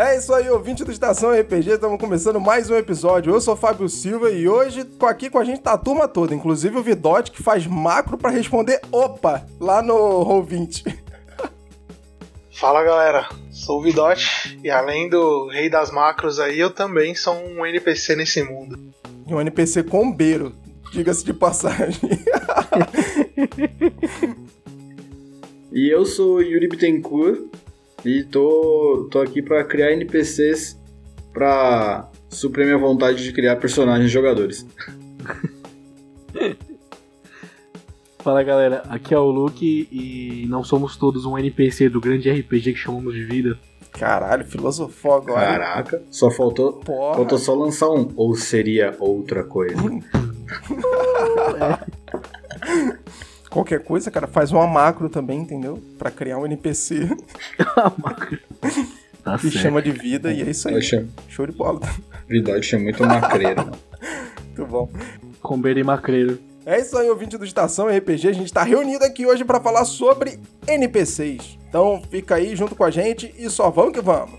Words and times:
É 0.00 0.16
isso 0.16 0.32
aí, 0.32 0.48
ouvinte 0.48 0.84
do 0.84 0.92
Estação 0.92 1.32
RPG, 1.32 1.70
estamos 1.70 1.98
começando 1.98 2.40
mais 2.40 2.70
um 2.70 2.76
episódio. 2.76 3.34
Eu 3.34 3.40
sou 3.40 3.56
Fábio 3.56 3.88
Silva 3.88 4.30
e 4.30 4.48
hoje 4.48 4.86
aqui 5.00 5.28
com 5.28 5.40
a 5.40 5.44
gente 5.44 5.60
tá 5.60 5.72
a 5.72 5.76
turma 5.76 6.06
toda, 6.06 6.32
inclusive 6.32 6.78
o 6.78 6.82
Vidote 6.84 7.32
que 7.32 7.42
faz 7.42 7.66
macro 7.66 8.16
para 8.16 8.30
responder 8.30 8.80
opa 8.92 9.44
lá 9.58 9.82
no 9.82 9.94
Roll20. 10.24 10.96
Fala 12.52 12.84
galera, 12.84 13.28
sou 13.50 13.80
o 13.80 13.82
Vidote 13.82 14.56
e 14.62 14.70
além 14.70 15.10
do 15.10 15.48
rei 15.48 15.68
das 15.68 15.90
macros 15.90 16.38
aí, 16.38 16.60
eu 16.60 16.70
também 16.70 17.16
sou 17.16 17.34
um 17.34 17.66
NPC 17.66 18.14
nesse 18.14 18.40
mundo. 18.44 18.78
E 19.26 19.34
um 19.34 19.40
NPC 19.40 19.82
combeiro, 19.82 20.54
diga-se 20.92 21.24
de 21.24 21.34
passagem. 21.34 21.98
e 25.72 25.92
eu 25.92 26.04
sou 26.04 26.40
Yuri 26.40 26.68
Bittencourt 26.68 27.57
e 28.04 28.24
tô, 28.24 29.08
tô 29.10 29.20
aqui 29.20 29.42
para 29.42 29.64
criar 29.64 29.92
NPCs 29.92 30.78
para 31.32 32.10
suprir 32.28 32.66
minha 32.66 32.78
vontade 32.78 33.22
de 33.22 33.32
criar 33.32 33.56
personagens 33.56 34.10
jogadores. 34.10 34.66
Fala 38.18 38.42
galera, 38.42 38.82
aqui 38.88 39.14
é 39.14 39.18
o 39.18 39.30
Luke 39.30 39.88
e 39.90 40.46
não 40.48 40.62
somos 40.62 40.96
todos 40.96 41.24
um 41.24 41.38
NPC 41.38 41.88
do 41.88 42.00
grande 42.00 42.30
RPG 42.30 42.72
que 42.72 42.78
chamamos 42.78 43.14
de 43.14 43.24
vida. 43.24 43.58
Caralho, 43.92 44.44
filosofou 44.44 45.14
agora. 45.14 45.40
Caraca, 45.40 46.02
só 46.10 46.30
faltou, 46.30 46.74
Porra. 46.74 47.16
faltou 47.16 47.38
só 47.38 47.54
lançar 47.54 47.88
um. 47.88 48.12
Ou 48.16 48.34
seria 48.34 48.94
outra 48.98 49.44
coisa. 49.44 49.76
é. 51.58 52.98
Qualquer 53.50 53.82
coisa, 53.82 54.10
cara, 54.10 54.26
faz 54.26 54.52
uma 54.52 54.66
macro 54.66 55.08
também, 55.08 55.40
entendeu? 55.40 55.82
Pra 55.98 56.10
criar 56.10 56.38
um 56.38 56.46
NPC. 56.46 57.08
macro. 57.98 58.38
Tá 59.24 59.36
que 59.36 59.50
certo. 59.50 59.58
chama 59.58 59.82
de 59.82 59.90
vida 59.90 60.32
e 60.32 60.42
é 60.42 60.50
isso 60.50 60.68
aí. 60.68 60.80
Chamo... 60.82 61.08
Show 61.28 61.46
de 61.46 61.52
bola. 61.52 61.80
Verdade, 62.28 62.74
é 62.74 62.78
muito 62.78 63.04
macreiro. 63.04 63.70
muito 64.46 64.66
bom. 64.66 64.90
Combeiro 65.40 65.80
e 65.80 65.84
macreiro. 65.84 66.38
É 66.66 66.78
isso 66.78 66.98
aí, 66.98 67.08
ouvinte 67.08 67.38
do 67.38 67.44
Estação 67.44 67.86
RPG. 67.86 68.28
A 68.28 68.32
gente 68.32 68.52
tá 68.52 68.62
reunido 68.62 69.02
aqui 69.04 69.24
hoje 69.24 69.44
para 69.44 69.60
falar 69.60 69.86
sobre 69.86 70.38
NPCs. 70.66 71.58
Então 71.68 72.02
fica 72.10 72.34
aí 72.34 72.54
junto 72.54 72.74
com 72.74 72.84
a 72.84 72.90
gente 72.90 73.34
e 73.38 73.48
só 73.48 73.70
vamos 73.70 73.94
que 73.94 74.02
vamos. 74.02 74.38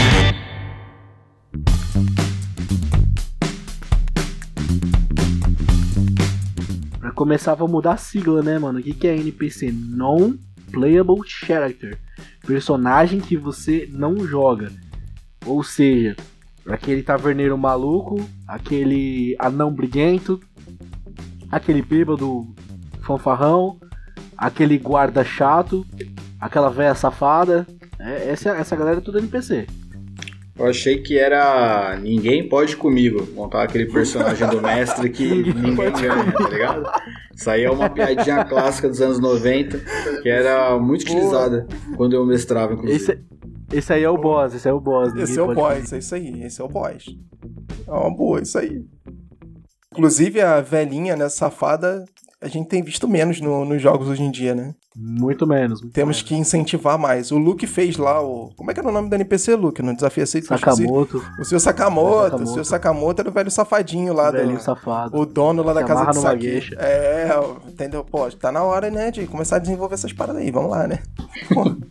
Começava 7.21 7.63
a 7.63 7.67
mudar 7.67 7.91
a 7.93 7.97
sigla, 7.97 8.41
né, 8.41 8.57
mano? 8.57 8.79
O 8.79 8.81
que, 8.81 8.95
que 8.95 9.07
é 9.07 9.15
NPC? 9.15 9.71
Non-Playable 9.71 11.21
Character. 11.23 11.95
Personagem 12.47 13.19
que 13.19 13.37
você 13.37 13.87
não 13.91 14.25
joga. 14.25 14.71
Ou 15.45 15.63
seja, 15.63 16.15
aquele 16.67 17.03
taverneiro 17.03 17.55
maluco, 17.55 18.27
aquele 18.47 19.35
anão 19.37 19.71
briguento, 19.71 20.41
aquele 21.51 21.83
bêbado 21.83 22.47
fanfarrão, 23.01 23.79
aquele 24.35 24.79
guarda 24.79 25.23
chato, 25.23 25.85
aquela 26.39 26.71
velha 26.71 26.95
safada. 26.95 27.67
É, 27.99 28.31
essa, 28.31 28.49
essa 28.49 28.75
galera 28.75 28.97
é 28.97 29.01
tudo 29.01 29.19
NPC. 29.19 29.67
Eu 30.57 30.65
achei 30.67 31.01
que 31.01 31.17
era 31.17 31.97
Ninguém 31.99 32.47
Pode 32.47 32.75
Comigo, 32.75 33.27
montar 33.33 33.63
aquele 33.63 33.85
personagem 33.85 34.47
do 34.47 34.61
mestre 34.61 35.09
que 35.09 35.25
ninguém 35.53 35.75
ganha, 35.75 36.31
tá 36.31 36.49
ligado? 36.49 36.91
Isso 37.33 37.49
aí 37.49 37.63
é 37.63 37.71
uma 37.71 37.89
piadinha 37.89 38.43
clássica 38.45 38.87
dos 38.87 39.01
anos 39.01 39.19
90, 39.19 39.79
que 40.21 40.29
era 40.29 40.77
muito 40.77 41.01
utilizada 41.01 41.67
quando 41.95 42.13
eu 42.13 42.25
mestrava, 42.25 42.73
inclusive. 42.73 42.95
Esse, 42.95 43.19
esse 43.73 43.93
aí 43.93 44.03
é 44.03 44.09
o 44.09 44.17
boss, 44.17 44.53
esse 44.53 44.67
é 44.67 44.73
o 44.73 44.79
boss. 44.79 45.15
Esse 45.15 45.39
é 45.39 45.41
o 45.41 45.53
boss, 45.53 45.93
é 45.93 45.97
isso 45.97 46.15
aí, 46.15 46.43
esse 46.43 46.61
é 46.61 46.63
o 46.63 46.67
boss. 46.67 47.05
É 47.87 47.91
uma 47.91 48.15
boa, 48.15 48.41
isso 48.41 48.57
aí. 48.57 48.83
Inclusive 49.93 50.41
a 50.41 50.61
velhinha, 50.61 51.15
né, 51.15 51.27
safada, 51.29 52.05
a 52.41 52.47
gente 52.47 52.67
tem 52.67 52.83
visto 52.83 53.07
menos 53.07 53.39
no, 53.39 53.65
nos 53.65 53.81
jogos 53.81 54.07
hoje 54.07 54.23
em 54.23 54.31
dia, 54.31 54.53
né? 54.53 54.73
Muito 54.95 55.47
menos. 55.47 55.81
Muito 55.81 55.93
Temos 55.93 56.17
menos. 56.17 56.27
que 56.27 56.35
incentivar 56.35 56.99
mais. 56.99 57.31
O 57.31 57.37
Luke 57.37 57.65
fez 57.65 57.95
lá 57.95 58.21
o. 58.21 58.51
Como 58.57 58.69
é 58.69 58.73
que 58.73 58.79
era 58.81 58.89
o 58.89 58.91
nome 58.91 59.09
do 59.09 59.15
NPC, 59.15 59.55
Luke? 59.55 59.81
No 59.81 59.95
desafio 59.95 60.23
aceito 60.23 60.47
Sakamoto. 60.47 61.23
O 61.39 61.45
seu 61.45 61.59
Sakamoto. 61.61 62.23
Sakamoto. 62.23 62.43
O 62.43 62.53
seu 62.53 62.65
Sakamoto 62.65 63.21
era 63.21 63.29
o 63.29 63.33
velho 63.33 63.49
safadinho 63.49 64.13
lá. 64.13 64.29
O 64.29 64.33
velhinho 64.33 64.57
do... 64.57 64.63
safado. 64.63 65.17
O 65.17 65.25
dono 65.25 65.63
lá 65.63 65.71
da 65.71 65.85
casa 65.85 66.11
de 66.11 66.17
saque. 66.17 66.75
É, 66.77 67.29
entendeu? 67.67 68.03
Pô, 68.03 68.29
tá 68.31 68.51
na 68.51 68.63
hora, 68.63 68.91
né, 68.91 69.11
de 69.11 69.25
começar 69.27 69.55
a 69.55 69.59
desenvolver 69.59 69.95
essas 69.95 70.11
paradas 70.11 70.41
aí. 70.41 70.51
Vamos 70.51 70.71
lá, 70.71 70.85
né? 70.87 70.99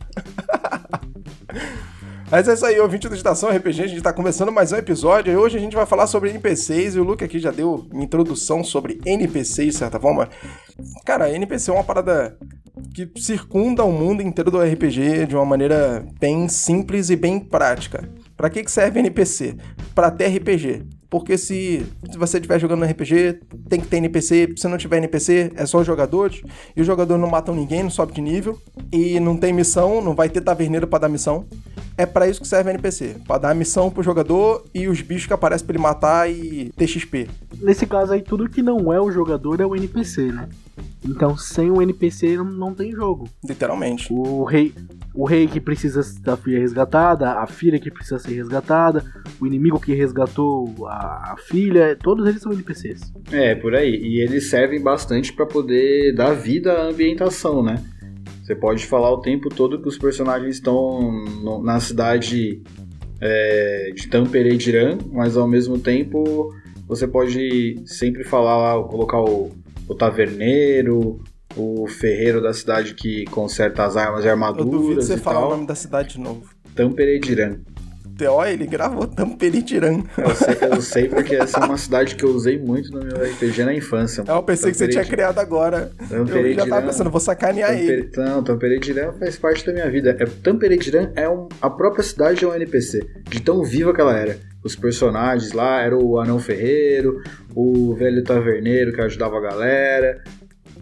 Mas 2.31 2.47
é 2.47 2.55
isso 2.55 2.65
aí, 2.65 2.79
ouvinte 2.79 3.09
do 3.09 3.15
Estação 3.17 3.51
RPG, 3.51 3.83
a 3.83 3.87
gente 3.89 4.03
tá 4.03 4.13
começando 4.13 4.53
mais 4.53 4.71
um 4.71 4.77
episódio 4.77 5.33
e 5.33 5.37
hoje 5.37 5.57
a 5.57 5.61
gente 5.61 5.75
vai 5.75 5.85
falar 5.85 6.07
sobre 6.07 6.31
NPCs 6.31 6.95
e 6.95 7.01
o 7.01 7.03
Luke 7.03 7.25
aqui 7.25 7.41
já 7.41 7.51
deu 7.51 7.89
uma 7.91 8.05
introdução 8.05 8.63
sobre 8.63 9.01
NPCs, 9.05 9.73
de 9.73 9.79
certa 9.79 9.99
forma. 9.99 10.29
Cara, 11.05 11.29
NPC 11.29 11.73
é 11.73 11.75
uma 11.75 11.83
parada 11.83 12.39
que 12.95 13.11
circunda 13.21 13.85
o 13.85 13.93
mundo 13.93 14.23
inteiro 14.23 14.51
do 14.51 14.61
RPG 14.61 15.27
de 15.27 15.35
uma 15.35 15.45
maneira 15.45 16.05
bem 16.19 16.49
simples 16.49 17.11
e 17.11 17.17
bem 17.17 17.39
prática. 17.39 18.09
Para 18.37 18.51
que, 18.51 18.63
que 18.63 18.71
serve 18.71 19.01
NPC? 19.01 19.57
Para 19.95 20.11
ter 20.11 20.29
RPG. 20.37 21.00
Porque 21.11 21.37
se, 21.37 21.85
você 22.17 22.37
estiver 22.39 22.61
jogando 22.61 22.85
RPG, 22.85 23.41
tem 23.69 23.81
que 23.81 23.89
ter 23.89 23.97
NPC. 23.97 24.55
Se 24.57 24.69
não 24.69 24.79
tiver 24.79 24.99
NPC, 24.99 25.53
é 25.57 25.67
só 25.67 25.83
jogadores. 25.83 26.41
E 26.77 26.81
os 26.81 26.87
jogadores 26.87 27.21
não 27.21 27.29
matam 27.29 27.55
ninguém, 27.55 27.83
não 27.83 27.91
sobe 27.91 28.13
de 28.13 28.21
nível. 28.21 28.57
E 28.93 29.19
não 29.19 29.37
tem 29.37 29.53
missão, 29.53 30.01
não 30.01 30.15
vai 30.15 30.29
ter 30.29 30.41
taverneiro 30.41 30.87
para 30.87 31.01
dar 31.01 31.09
missão 31.09 31.47
é 32.01 32.07
para 32.07 32.27
isso 32.27 32.41
que 32.41 32.49
serve 32.49 32.71
a 32.71 32.73
NPC, 32.73 33.17
para 33.27 33.39
dar 33.39 33.55
missão 33.55 33.91
pro 33.91 34.03
jogador 34.03 34.65
e 34.75 34.89
os 34.89 35.03
bichos 35.03 35.27
que 35.27 35.35
aparecem 35.35 35.67
para 35.67 35.77
ele 35.77 35.83
matar 35.83 36.31
e 36.31 36.73
ter 36.75 36.87
XP. 36.87 37.29
Nesse 37.61 37.87
caso 37.87 38.15
aí, 38.15 38.23
tudo 38.23 38.49
que 38.49 38.63
não 38.63 38.91
é 38.91 38.99
o 38.99 39.11
jogador 39.11 39.61
é 39.61 39.67
o 39.67 39.77
NPC, 39.77 40.33
né? 40.33 40.49
Então, 41.05 41.37
sem 41.37 41.71
o 41.71 41.83
NPC 41.83 42.39
não, 42.39 42.45
não 42.45 42.75
tem 42.75 42.93
jogo. 42.93 43.29
Literalmente. 43.45 44.11
O 44.11 44.45
rei, 44.45 44.73
o 45.15 45.25
rei 45.25 45.47
que 45.47 45.61
precisa 45.61 46.01
da 46.21 46.37
filha 46.37 46.59
resgatada, 46.59 47.33
a 47.33 47.47
filha 47.47 47.79
que 47.79 47.91
precisa 47.91 48.19
ser 48.19 48.35
resgatada, 48.35 49.05
o 49.41 49.47
inimigo 49.47 49.81
que 49.81 49.93
resgatou 49.93 50.87
a, 50.87 51.33
a 51.33 51.37
filha, 51.37 51.97
todos 52.01 52.27
eles 52.27 52.41
são 52.41 52.53
NPCs. 52.53 53.13
É, 53.33 53.55
por 53.55 53.75
aí. 53.75 53.97
E 53.97 54.21
eles 54.21 54.49
servem 54.49 54.81
bastante 54.81 55.33
para 55.33 55.47
poder 55.47 56.15
dar 56.15 56.33
vida 56.33 56.73
à 56.73 56.85
ambientação, 56.85 57.63
né? 57.63 57.83
Você 58.43 58.55
pode 58.55 58.87
falar 58.87 59.11
o 59.13 59.21
tempo 59.21 59.49
todo 59.49 59.81
que 59.81 59.89
os 59.89 59.99
personagens 59.99 60.57
estão 60.57 61.01
no, 61.43 61.63
na 61.63 61.79
cidade 61.81 62.63
é, 63.21 63.93
de 63.95 64.09
Tamperediran, 64.09 64.99
mas 65.13 65.37
ao 65.37 65.47
mesmo 65.47 65.79
tempo 65.79 66.53
você 66.87 67.07
pode 67.07 67.81
sempre 67.87 68.25
falar 68.25 68.83
colocar 68.89 69.21
o, 69.21 69.51
o 69.89 69.95
taverneiro, 69.95 71.21
o 71.57 71.87
ferreiro 71.89 72.41
da 72.41 72.53
cidade 72.53 72.95
que 72.95 73.25
conserta 73.27 73.85
as 73.85 73.97
armas 73.97 74.25
e 74.25 74.29
armaduras. 74.29 74.67
Eu 74.67 74.79
duvido 74.81 75.03
você 75.03 75.17
falar 75.17 75.47
o 75.47 75.51
nome 75.51 75.67
da 75.67 75.75
cidade 75.75 76.11
de 76.11 76.21
novo. 76.21 76.45
Tamperediran. 76.75 77.59
Ó, 78.29 78.45
ele 78.45 78.67
gravou 78.67 79.07
Tamperitiran. 79.07 80.03
Eu 80.19 80.35
sei, 80.35 80.57
eu 80.61 80.83
sei 80.83 81.09
porque 81.09 81.37
essa 81.37 81.59
é 81.59 81.65
uma 81.65 81.77
cidade 81.79 82.15
que 82.15 82.25
eu 82.25 82.31
usei 82.31 82.59
muito 82.59 82.91
no 82.91 83.05
meu 83.05 83.17
RPG 83.17 83.65
na 83.65 83.75
infância. 83.75 84.25
É, 84.27 84.31
eu 84.31 84.43
pensei 84.43 84.71
que 84.71 84.77
você 84.77 84.89
tinha 84.89 85.05
criado 85.05 85.39
agora. 85.39 85.91
Eu 86.11 86.27
já 86.55 86.67
tava 86.67 86.87
pensando, 86.87 87.11
vou 87.11 87.21
sacanear 87.21 87.71
Tamper... 87.71 87.89
ele. 87.89 88.11
Não, 88.17 88.43
Tamperitiran 88.43 89.13
faz 89.13 89.39
parte 89.39 89.65
da 89.67 89.73
minha 89.73 89.91
vida. 89.91 90.17
É, 90.19 90.25
Tamperitiran 90.27 91.13
é 91.17 91.29
um, 91.29 91.49
a 91.61 91.71
própria 91.71 92.03
cidade 92.03 92.45
é 92.45 92.49
um 92.49 92.55
NPC, 92.55 93.01
de 93.29 93.41
tão 93.41 93.63
viva 93.63 93.95
que 93.95 94.01
ela 94.01 94.17
era. 94.17 94.39
Os 94.63 94.77
personagens 94.77 95.53
lá, 95.53 95.81
era 95.81 95.97
o 95.97 96.21
Anão 96.21 96.39
Ferreiro, 96.39 97.23
o 97.55 97.95
velho 97.95 98.23
taverneiro 98.23 98.93
que 98.93 99.01
ajudava 99.01 99.39
a 99.39 99.41
galera, 99.41 100.23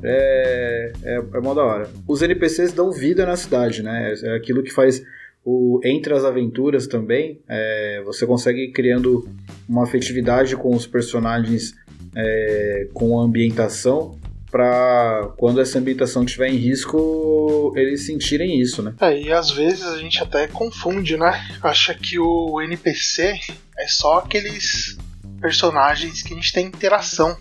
é, 0.02 0.92
é, 1.02 1.14
é 1.16 1.40
mó 1.40 1.54
da 1.54 1.64
hora. 1.64 1.90
Os 2.06 2.22
NPCs 2.22 2.72
dão 2.72 2.90
vida 2.90 3.26
na 3.26 3.36
cidade, 3.36 3.82
né? 3.82 4.14
É 4.22 4.36
aquilo 4.36 4.62
que 4.62 4.72
faz 4.72 5.02
o, 5.44 5.80
entre 5.82 6.12
as 6.12 6.24
aventuras 6.24 6.86
também, 6.86 7.40
é, 7.48 8.02
você 8.04 8.26
consegue 8.26 8.64
ir 8.64 8.72
criando 8.72 9.26
uma 9.66 9.84
afetividade 9.84 10.54
com 10.56 10.74
os 10.76 10.86
personagens, 10.86 11.74
é, 12.14 12.88
com 12.92 13.18
a 13.18 13.24
ambientação, 13.24 14.18
pra 14.50 15.32
quando 15.38 15.60
essa 15.60 15.78
ambientação 15.78 16.22
estiver 16.24 16.48
em 16.48 16.56
risco, 16.56 17.72
eles 17.76 18.04
sentirem 18.04 18.60
isso, 18.60 18.82
né? 18.82 18.94
É, 19.00 19.18
e 19.18 19.32
às 19.32 19.50
vezes 19.50 19.84
a 19.84 19.98
gente 19.98 20.22
até 20.22 20.46
confunde, 20.46 21.16
né? 21.16 21.32
Acha 21.62 21.94
que 21.94 22.18
o 22.18 22.60
NPC 22.60 23.38
é 23.78 23.86
só 23.86 24.18
aqueles 24.18 24.98
personagens 25.40 26.22
que 26.22 26.32
a 26.34 26.36
gente 26.36 26.52
tem 26.52 26.66
interação. 26.66 27.36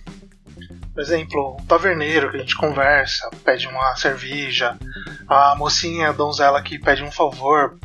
Por 0.98 1.04
exemplo, 1.04 1.56
o 1.56 1.66
taverneiro 1.68 2.32
que 2.32 2.38
a 2.38 2.40
gente 2.40 2.56
conversa, 2.56 3.30
pede 3.46 3.68
uma 3.68 3.96
cerveja, 3.96 4.76
a 5.28 5.56
mocinha, 5.56 6.10
a 6.10 6.12
donzela 6.12 6.60
que 6.64 6.80
pede 6.80 7.04
um 7.04 7.12
favor. 7.12 7.78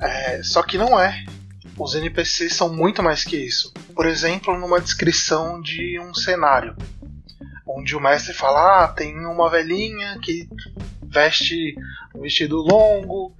É, 0.00 0.42
só 0.42 0.62
que 0.62 0.78
não 0.78 0.98
é. 0.98 1.26
Os 1.78 1.94
NPCs 1.94 2.54
são 2.54 2.74
muito 2.74 3.02
mais 3.02 3.22
que 3.22 3.36
isso. 3.36 3.70
Por 3.94 4.06
exemplo, 4.06 4.58
numa 4.58 4.80
descrição 4.80 5.60
de 5.60 6.00
um 6.00 6.14
cenário, 6.14 6.74
onde 7.68 7.94
o 7.94 8.00
mestre 8.00 8.32
fala: 8.32 8.84
ah, 8.84 8.88
tem 8.88 9.14
uma 9.26 9.50
velhinha 9.50 10.18
que 10.22 10.48
veste 11.02 11.74
um 12.14 12.22
vestido 12.22 12.56
longo, 12.56 13.36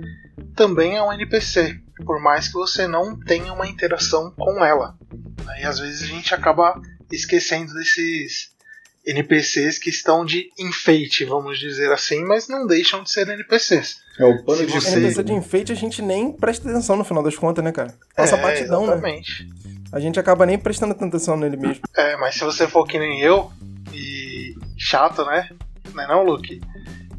também 0.54 0.98
é 0.98 1.02
um 1.02 1.14
NPC, 1.14 1.80
por 2.04 2.20
mais 2.20 2.48
que 2.48 2.52
você 2.52 2.86
não 2.86 3.18
tenha 3.18 3.54
uma 3.54 3.66
interação 3.66 4.30
com 4.32 4.62
ela. 4.62 4.94
Aí 5.48 5.64
às 5.64 5.78
vezes 5.78 6.02
a 6.02 6.06
gente 6.06 6.34
acaba 6.34 6.78
esquecendo 7.10 7.72
desses 7.72 8.54
NPCs 9.06 9.78
que 9.78 9.88
estão 9.90 10.24
de 10.24 10.50
enfeite, 10.58 11.24
vamos 11.24 11.58
dizer 11.58 11.92
assim, 11.92 12.24
mas 12.24 12.48
não 12.48 12.66
deixam 12.66 13.02
de 13.02 13.10
ser 13.10 13.28
NPCs. 13.28 14.00
É 14.18 14.24
o 14.24 14.42
pano 14.44 14.58
Se 14.58 14.66
de 14.66 14.72
você- 14.72 14.96
NPC 14.96 15.22
de 15.22 15.32
enfeite 15.32 15.72
a 15.72 15.76
gente 15.76 16.02
nem 16.02 16.32
presta 16.32 16.68
atenção 16.68 16.96
no 16.96 17.04
final 17.04 17.22
das 17.22 17.36
contas, 17.36 17.62
né, 17.62 17.70
cara? 17.70 17.94
Passa 18.16 18.36
é, 18.36 18.42
batidão, 18.42 18.86
né? 18.86 18.92
exatamente. 18.94 19.48
A 19.92 20.00
gente 20.00 20.18
acaba 20.18 20.44
nem 20.44 20.58
prestando 20.58 20.94
tanta 20.94 21.16
atenção 21.16 21.36
nele 21.36 21.56
mesmo. 21.56 21.82
É, 21.96 22.16
mas 22.16 22.34
se 22.34 22.40
você 22.44 22.66
for 22.66 22.84
que 22.86 22.98
nem 22.98 23.20
eu, 23.20 23.50
e 23.94 24.54
chato, 24.76 25.24
né? 25.24 25.48
Não 25.94 26.02
é 26.02 26.08
não, 26.08 26.24
Luke? 26.24 26.60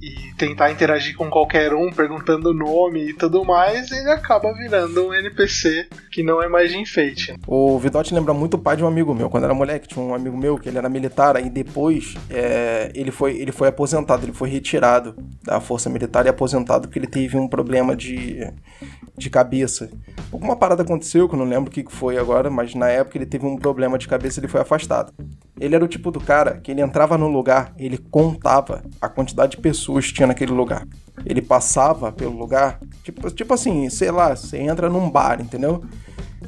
E 0.01 0.33
tentar 0.37 0.71
interagir 0.71 1.15
com 1.15 1.29
qualquer 1.29 1.73
um, 1.73 1.91
perguntando 1.91 2.51
o 2.51 2.53
nome 2.53 3.09
e 3.09 3.13
tudo 3.13 3.43
mais, 3.43 3.91
ele 3.91 4.09
acaba 4.11 4.53
virando 4.53 5.07
um 5.07 5.13
NPC 5.13 5.87
que 6.11 6.21
não 6.21 6.41
é 6.41 6.47
mais 6.47 6.71
de 6.71 6.77
enfeite. 6.77 7.35
O 7.47 7.77
Vidote 7.79 8.13
lembra 8.13 8.33
muito 8.33 8.53
o 8.53 8.59
pai 8.59 8.77
de 8.77 8.83
um 8.83 8.87
amigo 8.87 9.13
meu. 9.13 9.29
Quando 9.29 9.45
era 9.45 9.53
moleque, 9.53 9.87
tinha 9.87 10.03
um 10.03 10.13
amigo 10.13 10.37
meu 10.37 10.57
que 10.57 10.69
ele 10.69 10.77
era 10.77 10.87
militar, 10.87 11.35
aí 11.35 11.49
depois 11.49 12.13
é, 12.29 12.91
ele, 12.93 13.11
foi, 13.11 13.37
ele 13.37 13.51
foi 13.51 13.67
aposentado, 13.67 14.23
ele 14.23 14.33
foi 14.33 14.49
retirado 14.49 15.15
da 15.43 15.59
força 15.59 15.89
militar 15.89 16.25
e 16.25 16.29
aposentado 16.29 16.87
porque 16.87 16.99
ele 16.99 17.07
teve 17.07 17.37
um 17.37 17.47
problema 17.47 17.95
de, 17.95 18.53
de 19.17 19.29
cabeça. 19.29 19.89
Alguma 20.31 20.55
parada 20.55 20.83
aconteceu, 20.83 21.27
que 21.27 21.33
eu 21.33 21.39
não 21.39 21.45
lembro 21.45 21.71
o 21.71 21.73
que 21.73 21.83
foi 21.89 22.17
agora, 22.17 22.49
mas 22.49 22.75
na 22.75 22.89
época 22.89 23.17
ele 23.17 23.25
teve 23.25 23.45
um 23.45 23.57
problema 23.57 23.97
de 23.97 24.07
cabeça 24.07 24.39
e 24.39 24.41
ele 24.41 24.47
foi 24.47 24.61
afastado. 24.61 25.13
Ele 25.59 25.73
era 25.73 25.83
o 25.83 25.87
tipo 25.87 26.11
do 26.11 26.19
cara 26.19 26.57
que 26.57 26.69
ele 26.69 26.81
entrava 26.81 27.17
no 27.17 27.27
lugar, 27.27 27.73
ele 27.79 27.97
contava 27.97 28.83
a 29.01 29.09
quantidade 29.09 29.51
de 29.51 29.57
pessoas 29.57 29.86
que 29.93 30.13
tinha 30.13 30.27
naquele 30.27 30.51
lugar. 30.51 30.87
Ele 31.25 31.41
passava 31.41 32.11
pelo 32.11 32.37
lugar, 32.37 32.79
tipo, 33.03 33.31
tipo 33.31 33.53
assim, 33.53 33.89
sei 33.89 34.11
lá, 34.11 34.35
você 34.35 34.57
entra 34.57 34.89
num 34.89 35.09
bar, 35.09 35.41
entendeu? 35.41 35.83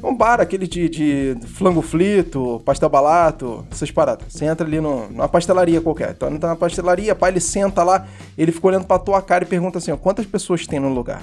Um 0.02 0.16
bar, 0.16 0.40
aquele 0.40 0.66
de, 0.66 0.88
de 0.88 1.36
flango 1.46 1.82
frito, 1.82 2.62
pastel 2.64 2.88
balato, 2.88 3.66
essas 3.70 3.90
paradas. 3.90 4.32
Você 4.32 4.44
entra 4.46 4.66
ali 4.66 4.80
no, 4.80 5.08
numa 5.08 5.28
pastelaria 5.28 5.80
qualquer. 5.80 6.12
Então 6.12 6.32
entra 6.32 6.50
na 6.50 6.56
pastelaria, 6.56 7.14
pai, 7.14 7.30
ele 7.30 7.40
senta 7.40 7.82
lá, 7.82 8.06
ele 8.38 8.52
fica 8.52 8.66
olhando 8.68 8.86
pra 8.86 8.98
tua 8.98 9.20
cara 9.20 9.44
e 9.44 9.46
pergunta 9.46 9.78
assim, 9.78 9.90
ó, 9.90 9.96
quantas 9.96 10.24
pessoas 10.24 10.66
tem 10.66 10.80
no 10.80 10.88
lugar? 10.88 11.22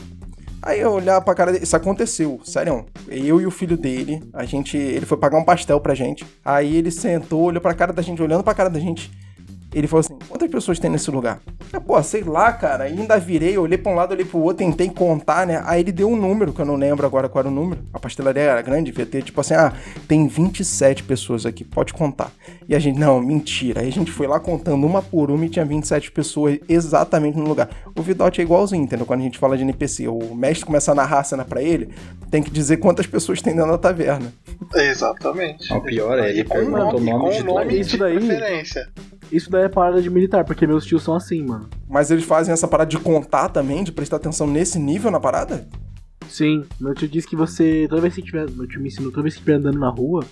Aí 0.62 0.81
eu 0.81 0.92
olhar 0.92 1.22
pra 1.22 1.34
cara 1.34 1.52
dele, 1.52 1.64
isso 1.64 1.75
aconteceu, 1.75 2.40
sério. 2.44 2.86
Eu 3.08 3.40
e 3.40 3.46
o 3.46 3.52
filho 3.52 3.78
dele, 3.78 4.22
a 4.34 4.44
gente, 4.44 4.75
ele 4.75 5.06
foi 5.06 5.18
pagar 5.18 5.38
um 5.38 5.46
pastel 5.46 5.80
pra 5.80 5.96
gente. 5.96 6.25
Aí 6.44 6.75
ele 6.78 6.92
sentou, 6.92 7.44
olhou 7.44 7.62
pra 7.62 7.74
cara 7.74 7.94
da 7.94 8.02
gente, 8.02 8.22
olhando 8.22 8.44
pra 8.44 8.54
cara 8.54 8.69
da 8.69 8.80
gente. 8.80 9.12
Ele 9.77 9.88
falou 9.88 10.00
assim: 10.00 10.18
quantas 10.27 10.50
pessoas 10.50 10.79
tem 10.79 10.89
nesse 10.89 11.12
lugar? 11.12 11.39
Eu, 11.71 11.79
pô, 11.79 12.01
sei 12.01 12.24
lá, 12.24 12.51
cara. 12.51 12.85
Ainda 12.85 13.19
virei, 13.19 13.57
olhei 13.57 13.77
pra 13.77 13.91
um 13.91 13.95
lado, 13.95 14.13
olhei 14.13 14.25
pro 14.25 14.39
outro, 14.39 14.65
tentei 14.65 14.89
contar, 14.89 15.45
né? 15.45 15.62
Aí 15.65 15.81
ele 15.81 15.91
deu 15.91 16.09
um 16.09 16.15
número, 16.15 16.51
que 16.51 16.62
eu 16.62 16.65
não 16.65 16.75
lembro 16.75 17.06
agora 17.06 17.29
qual 17.29 17.41
era 17.41 17.50
o 17.50 17.51
número. 17.51 17.81
A 17.94 18.00
pastelaria 18.00 18.44
era 18.44 18.62
grande, 18.62 18.91
devia 18.91 19.06
ter, 19.06 19.21
tipo 19.21 19.39
assim, 19.39 19.53
ah, 19.53 19.74
tem 20.07 20.27
27 20.27 21.03
pessoas 21.03 21.45
aqui, 21.45 21.63
pode 21.63 21.94
contar. 21.94 22.31
E 22.68 22.75
a 22.75 22.79
gente, 22.79 22.97
não, 22.97 23.21
mentira. 23.21 23.81
Aí 23.81 23.88
a 23.88 23.91
gente 23.91 24.12
foi 24.12 24.27
lá 24.27 24.39
contando 24.39 24.85
uma 24.85 25.01
por 25.01 25.29
uma 25.29 25.45
e 25.45 25.50
tinha 25.50 25.65
27 25.65 26.12
pessoas 26.12 26.57
exatamente 26.68 27.38
no 27.38 27.47
lugar. 27.47 27.69
O 27.95 28.01
Vidote 28.01 28.41
é 28.41 28.44
igualzinho, 28.44 28.83
entendeu? 28.83 29.06
Quando 29.06 29.19
a 29.19 29.23
gente 29.23 29.38
fala 29.38 29.56
de 29.56 29.63
NPC, 29.63 30.07
o 30.07 30.33
mestre 30.33 30.65
começa 30.65 30.91
a 30.91 30.95
narrar 30.95 31.19
a 31.19 31.23
cena 31.23 31.45
pra 31.45 31.62
ele, 31.62 31.89
tem 32.31 32.41
que 32.41 32.50
dizer 32.50 32.77
quantas 32.77 33.06
pessoas 33.06 33.41
tem 33.41 33.56
dentro 33.56 33.71
da 33.71 33.77
taverna. 33.77 34.33
Exatamente. 34.75 35.71
O 35.71 35.81
pior 35.81 36.18
é, 36.18 36.30
ele 36.30 36.44
pergunta 36.44 36.95
o 36.95 37.00
nome 37.00 37.12
com 37.12 37.30
de 37.30 37.44
nome 37.44 37.80
Isso 37.80 37.97
daí-. 37.97 38.18
Isso 39.31 39.50
daí 39.50 39.63
é 39.63 39.69
parada 39.69 40.01
de 40.01 40.09
militar, 40.09 40.44
porque 40.45 40.65
meus 40.68 40.85
tios 40.85 41.03
são 41.03 41.13
assim, 41.15 41.44
mano. 41.44 41.69
Mas 41.89 42.09
eles 42.12 42.24
fazem 42.24 42.53
essa 42.53 42.68
parada 42.68 42.89
de 42.89 42.97
contar 43.00 43.50
também, 43.50 43.83
de 43.83 43.91
prestar 43.91 44.18
atenção 44.18 44.47
nesse 44.47 44.79
nível 44.79 45.12
na 45.12 45.19
parada? 45.19 45.68
Sim, 46.29 46.65
meu 46.79 46.94
tio 46.94 47.07
diz 47.07 47.25
que 47.25 47.35
você, 47.35 47.88
toda 47.89 48.01
vez 48.01 48.13
que 48.15 48.21
tiver, 48.21 48.50
meu 48.51 48.68
tio 48.68 48.81
me 48.81 48.88
ensinou, 48.89 49.12
toda 49.12 49.24
vez 49.24 49.33
que 49.35 49.39
estiver 49.39 49.57
andando 49.57 49.79
na 49.79 49.89
rua, 49.89 50.24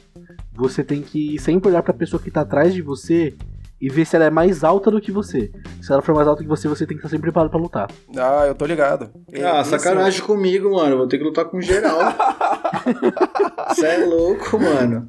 você 0.54 0.84
tem 0.84 1.02
que 1.02 1.38
sempre 1.40 1.70
olhar 1.70 1.82
pra 1.84 1.94
pessoa 1.94 2.22
que 2.22 2.30
tá 2.32 2.42
atrás 2.42 2.74
de 2.74 2.82
você 2.82 3.34
e 3.80 3.90
ver 3.90 4.06
se 4.06 4.16
ela 4.16 4.26
é 4.26 4.30
mais 4.30 4.64
alta 4.64 4.90
do 4.92 5.00
que 5.02 5.12
você. 5.12 5.52
Se 5.82 5.92
ela 5.92 6.02
for 6.02 6.16
mais 6.16 6.28
alta 6.28 6.42
que 6.42 6.48
você, 6.50 6.68
você 6.68 6.86
tem 6.86 6.96
que 6.98 7.00
estar 7.02 7.10
sempre 7.10 7.24
preparado 7.24 7.50
pra 7.50 7.60
lutar. 7.60 7.90
Ah, 8.18 8.46
eu 8.48 8.56
tô 8.56 8.66
ligado. 8.66 9.10
Ah, 9.44 9.62
Esse- 9.62 9.70
sacanagem 9.72 10.22
comigo, 10.22 10.74
mano. 10.74 10.98
Vou 10.98 11.08
ter 11.08 11.18
que 11.18 11.24
lutar 11.24 11.46
com 11.46 11.62
geral. 11.62 11.98
Você 13.70 13.86
é 13.86 14.06
louco, 14.06 14.60
mano. 14.60 15.06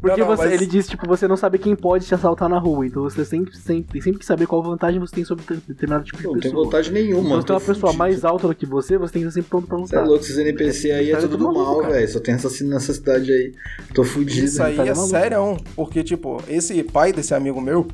Porque 0.00 0.20
Não, 0.20 0.28
não, 0.28 0.36
você- 0.36 0.44
mas- 0.44 0.52
ele 0.54 0.66
diz, 0.66 0.88
tipo, 0.88 1.06
você 1.06 1.28
não 1.28 1.36
sabe 1.36 1.58
quem 1.58 1.76
pode 1.76 2.06
te 2.06 2.14
assaltar 2.14 2.48
na 2.48 2.58
rua, 2.58 2.86
então 2.86 3.02
você 3.02 3.22
sempre, 3.24 3.54
sempre, 3.56 3.92
tem 3.92 4.00
sempre 4.00 4.18
que 4.20 4.24
saber 4.24 4.46
qual 4.46 4.62
vantagem 4.62 4.98
você 4.98 5.14
tem 5.14 5.24
sobre 5.24 5.44
determinado 5.68 6.04
tipo 6.04 6.18
de 6.18 6.24
Não 6.24 6.32
tem 6.32 6.42
pessoa. 6.42 6.64
vontade 6.64 6.90
nenhuma. 6.90 7.20
Então, 7.28 7.40
se 7.40 7.46
tem 7.46 7.54
uma 7.54 7.60
tô 7.60 7.66
pessoa 7.66 7.92
mais 7.92 8.24
alta 8.24 8.48
do 8.48 8.54
que 8.54 8.64
você, 8.64 8.96
você 8.96 9.12
tem 9.12 9.22
que 9.22 9.28
estar 9.28 9.38
sempre 9.40 9.50
pronto 9.50 9.66
pra 9.66 9.76
Você 9.76 9.94
é 9.94 9.98
lutar. 9.98 10.08
louco, 10.08 10.24
esses 10.24 10.38
NPC 10.38 10.90
aí 10.92 11.10
é 11.10 11.14
Tá 11.16 11.20
tudo 11.22 11.36
do 11.36 11.52
mal, 11.52 11.82
velho. 11.84 12.08
Só 12.08 12.18
tem 12.18 12.34
assassino 12.34 12.70
nessa 12.70 12.94
cidade 12.94 13.30
aí. 13.30 13.52
Tô 13.94 14.02
fudido. 14.02 14.46
Isso 14.46 14.62
aí 14.62 14.76
tá 14.76 14.86
é 14.86 14.94
sério, 14.94 15.56
porque, 15.76 16.02
tipo, 16.02 16.42
esse 16.48 16.82
pai 16.82 17.12
desse 17.12 17.34
amigo 17.34 17.60
meu, 17.60 17.86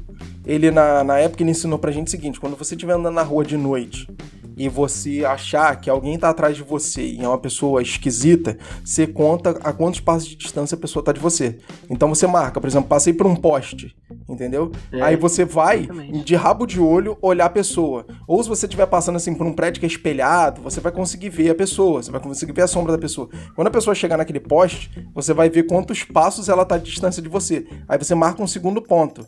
ele 0.47 0.70
na, 0.70 1.02
na 1.02 1.19
época 1.19 1.43
ele 1.43 1.50
ensinou 1.50 1.79
pra 1.79 1.91
gente 1.91 2.06
o 2.06 2.11
seguinte: 2.11 2.38
quando 2.38 2.55
você 2.56 2.75
estiver 2.75 2.93
andando 2.93 3.14
na 3.17 3.23
rua 3.23 3.44
de 3.44 3.56
noite 3.56 4.09
e 4.56 4.69
você 4.69 5.25
achar 5.25 5.79
que 5.81 5.91
alguém 5.91 6.19
tá 6.19 6.31
atrás 6.31 6.56
de 6.56 6.62
você 6.62 7.03
e 7.03 7.23
é 7.23 7.29
uma 7.29 7.38
pessoa 7.38 7.82
esquisita, 7.82 8.56
você 8.85 9.06
conta 9.06 9.50
a 9.62 9.73
quantos 9.73 10.00
passos 10.00 10.29
de 10.29 10.37
distância 10.37 10.75
a 10.75 10.79
pessoa 10.79 11.05
tá 11.05 11.12
de 11.12 11.20
você. 11.20 11.58
Então 11.91 12.08
você 12.08 12.26
marca, 12.26 12.61
por 12.61 12.67
exemplo, 12.67 12.88
passei 12.88 13.12
por 13.12 13.26
um 13.26 13.37
poste, 13.37 13.95
entendeu? 14.28 14.73
É, 14.90 15.02
aí 15.02 15.16
você 15.16 15.45
vai 15.45 15.80
exatamente. 15.80 16.25
de 16.25 16.35
rabo 16.35 16.66
de 16.66 16.80
olho 16.80 17.19
olhar 17.21 17.47
a 17.47 17.50
pessoa. 17.50 18.07
Ou 18.26 18.42
se 18.42 18.49
você 18.49 18.66
estiver 18.66 18.87
passando 18.87 19.16
assim 19.16 19.35
por 19.35 19.47
um 19.47 19.52
prédio 19.52 19.80
que 19.80 19.87
é 19.87 19.88
espelhado, 19.88 20.62
você 20.62 20.80
vai 20.80 20.92
conseguir 20.92 21.28
ver 21.28 21.50
a 21.50 21.54
pessoa, 21.54 22.02
você 22.02 22.11
vai 22.11 22.21
conseguir 22.21 22.52
ver 22.52 22.62
a 22.62 22.66
sombra 22.66 22.92
da 22.92 22.99
pessoa. 22.99 23.28
Quando 23.54 23.69
a 23.69 23.71
pessoa 23.71 23.95
chegar 23.95 24.16
naquele 24.16 24.40
poste, 24.40 24.90
você 25.14 25.35
vai 25.35 25.50
ver 25.50 25.64
quantos 25.64 26.02
passos 26.02 26.49
ela 26.49 26.64
tá 26.64 26.78
de 26.78 26.85
distância 26.85 27.21
de 27.21 27.28
você. 27.28 27.66
Aí 27.88 27.99
você 27.99 28.14
marca 28.14 28.42
um 28.42 28.47
segundo 28.47 28.80
ponto. 28.80 29.26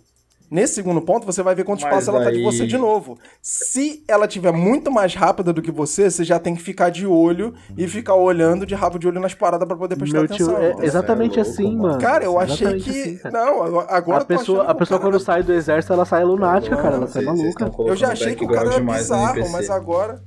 Nesse 0.51 0.75
segundo 0.77 1.01
ponto, 1.03 1.27
você 1.27 1.43
vai 1.43 1.55
ver 1.55 1.65
quantos 1.65 1.85
Mas 1.85 1.93
passos 1.93 2.09
ela 2.09 2.25
tá 2.25 2.31
de 2.31 2.43
você 2.43 2.67
de 2.67 2.79
novo. 2.79 3.19
Se 3.43 4.03
ela 4.09 4.27
tiver 4.27 4.53
muito 4.53 4.91
mais 4.91 5.15
rápida 5.15 5.53
do 5.53 5.61
que 5.61 5.71
você, 5.71 6.11
você 6.11 6.25
já 6.25 6.39
tem 6.39 6.55
que 6.55 6.63
ficar 6.63 6.89
de 6.91 7.07
olho 7.07 7.53
e 7.77 7.87
ficar 7.87 8.15
olhando 8.15 8.65
de 8.65 8.75
rabo 8.75 8.99
de 8.99 9.07
olho 9.07 9.21
nas 9.21 9.35
paradas 9.35 9.67
pra 9.69 9.77
poder 9.77 9.97
prestar 9.97 10.19
Meu 10.19 10.27
tio 10.29 10.47
atenção. 10.47 10.59
é 10.63 10.69
entendeu? 10.71 10.85
exatamente 10.87 11.39
é 11.39 11.43
louco, 11.43 11.51
assim, 11.61 11.77
mano. 11.77 11.99
Cara, 12.01 12.25
eu 12.25 12.39
achei 12.39 12.67
Exatamente 12.67 12.85
que. 12.91 13.01
assim, 13.27 13.31
não, 13.31 13.81
agora 13.89 14.23
a 14.23 14.25
pessoa, 14.25 14.59
achando 14.61 14.71
a 14.71 14.75
pessoa 14.75 15.01
cara- 15.01 15.11
quando 15.13 15.21
sai 15.23 15.43
do 15.43 15.53
exército, 15.53 15.93
ela 15.93 16.05
sai 16.05 16.25
lunática, 16.25 16.77
cara. 16.77 16.97
Ela 16.97 17.07
sai 17.07 17.25
maluca. 17.25 17.71
Eu 17.87 17.97
já 17.97 18.13
achei 18.13 18.35
que 18.35 18.45
o 18.45 18.49
cara 18.49 18.71
background 18.71 18.91
era 18.91 19.01
demais 19.05 19.09
no 19.11 19.17
bizarro, 19.17 19.53
mas 19.53 19.71
agora. 19.71 20.23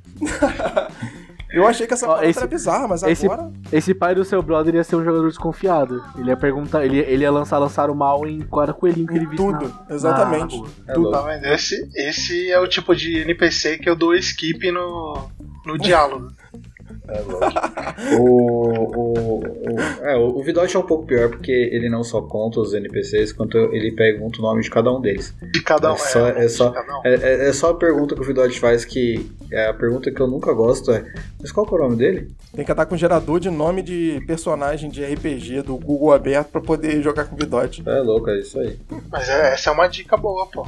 Eu 1.54 1.68
achei 1.68 1.86
que 1.88 1.94
essa 1.94 2.08
parada 2.08 2.26
esse- 2.28 2.40
era 2.40 2.48
bizarra, 2.48 2.88
mas 2.88 3.04
esse- 3.04 3.26
agora. 3.26 3.52
Esse 3.72 3.94
pai 3.94 4.14
do 4.16 4.24
seu 4.24 4.42
brother 4.42 4.76
ia 4.76 4.84
ser 4.84 4.96
um 4.96 5.04
jogador 5.04 5.28
desconfiado. 5.30 6.04
Ele 6.18 6.30
ia 6.30 6.38
perguntar, 6.38 6.86
ele, 6.86 7.00
ele 7.00 7.24
ia 7.24 7.32
lançar 7.32 7.58
lançar 7.58 7.90
o 7.90 7.96
mal 7.96 8.26
em 8.28 8.40
cada 8.42 8.74
coelhinho 8.74 9.08
que 9.08 9.14
ele 9.16 9.26
Em 9.26 9.30
visse 9.30 9.44
tudo, 9.44 9.74
na- 9.90 9.96
exatamente. 9.96 10.60
na. 10.60 10.68
É 10.88 10.94
Tudo. 10.94 11.12
Tá? 11.12 11.54
Esse, 11.54 11.90
esse 11.96 12.52
é 12.52 12.60
o 12.60 12.68
tipo 12.68 12.96
de 12.96 13.20
NPC 13.20 13.78
que 13.78 13.90
eu 13.90 13.96
dou 13.96 14.14
skip 14.16 14.72
no, 14.72 15.30
no 15.66 15.78
diálogo. 15.78 16.28
O, 18.18 18.24
o, 18.24 19.40
o, 19.40 19.80
é, 20.02 20.16
o 20.18 20.38
o 20.40 20.44
Vidote 20.44 20.76
é 20.76 20.80
um 20.80 20.86
pouco 20.86 21.06
pior 21.06 21.30
porque 21.30 21.52
ele 21.52 21.90
não 21.90 22.04
só 22.04 22.22
conta 22.22 22.60
os 22.60 22.74
NPCs, 22.74 23.32
quanto 23.32 23.58
ele 23.58 23.92
pergunta 23.92 24.40
o 24.40 24.42
nome 24.42 24.62
de 24.64 24.70
cada 24.70 24.92
um 24.92 25.00
deles. 25.00 25.34
De 25.52 25.62
cada 25.62 25.92
um. 25.92 25.96
É 25.96 25.98
só- 25.98 26.28
é 26.28 26.34
de 26.46 26.50
só- 26.50 26.72
cada 26.72 26.98
um. 27.00 27.02
É, 27.06 27.14
é- 27.16 27.50
é 27.50 27.54
só 27.54 27.70
a 27.72 27.76
pergunta 27.76 28.16
que 28.16 28.22
o 28.22 28.24
Vidote 28.24 28.60
faz 28.60 28.84
que 28.86 29.30
é 29.52 29.68
a 29.68 29.74
pergunta 29.74 30.12
que 30.12 30.20
eu 30.20 30.28
nunca 30.28 30.52
gosto 30.54 30.92
é 30.92 31.04
mas 31.40 31.52
qual 31.52 31.66
que 31.66 31.74
é 31.74 31.78
o 31.78 31.82
nome 31.82 31.96
dele? 31.96 32.32
Tem 32.56 32.66
que 32.66 32.72
andar 32.72 32.86
com 32.86 32.98
gerador 32.98 33.40
de 33.40 33.50
nome 33.50 33.82
de 33.82 34.22
personagem 34.28 34.90
de 34.90 35.04
RPG 35.04 35.62
do 35.62 35.78
Google 35.78 36.12
aberto 36.14 36.50
pra 36.50 36.62
poder 36.62 37.02
jogar 37.02 37.26
com 37.26 37.36
o 37.36 37.38
Vidote. 37.38 37.84
É 37.86 38.00
louco, 38.00 38.30
é 38.30 38.40
isso 38.40 38.60
aí. 38.60 38.78
Mas 39.12 39.30
é- 39.30 39.54
essa 39.54 39.70
é 39.70 39.74
uma 39.74 39.88
dica 39.88 40.18
boa, 40.18 40.46
pô. 40.48 40.68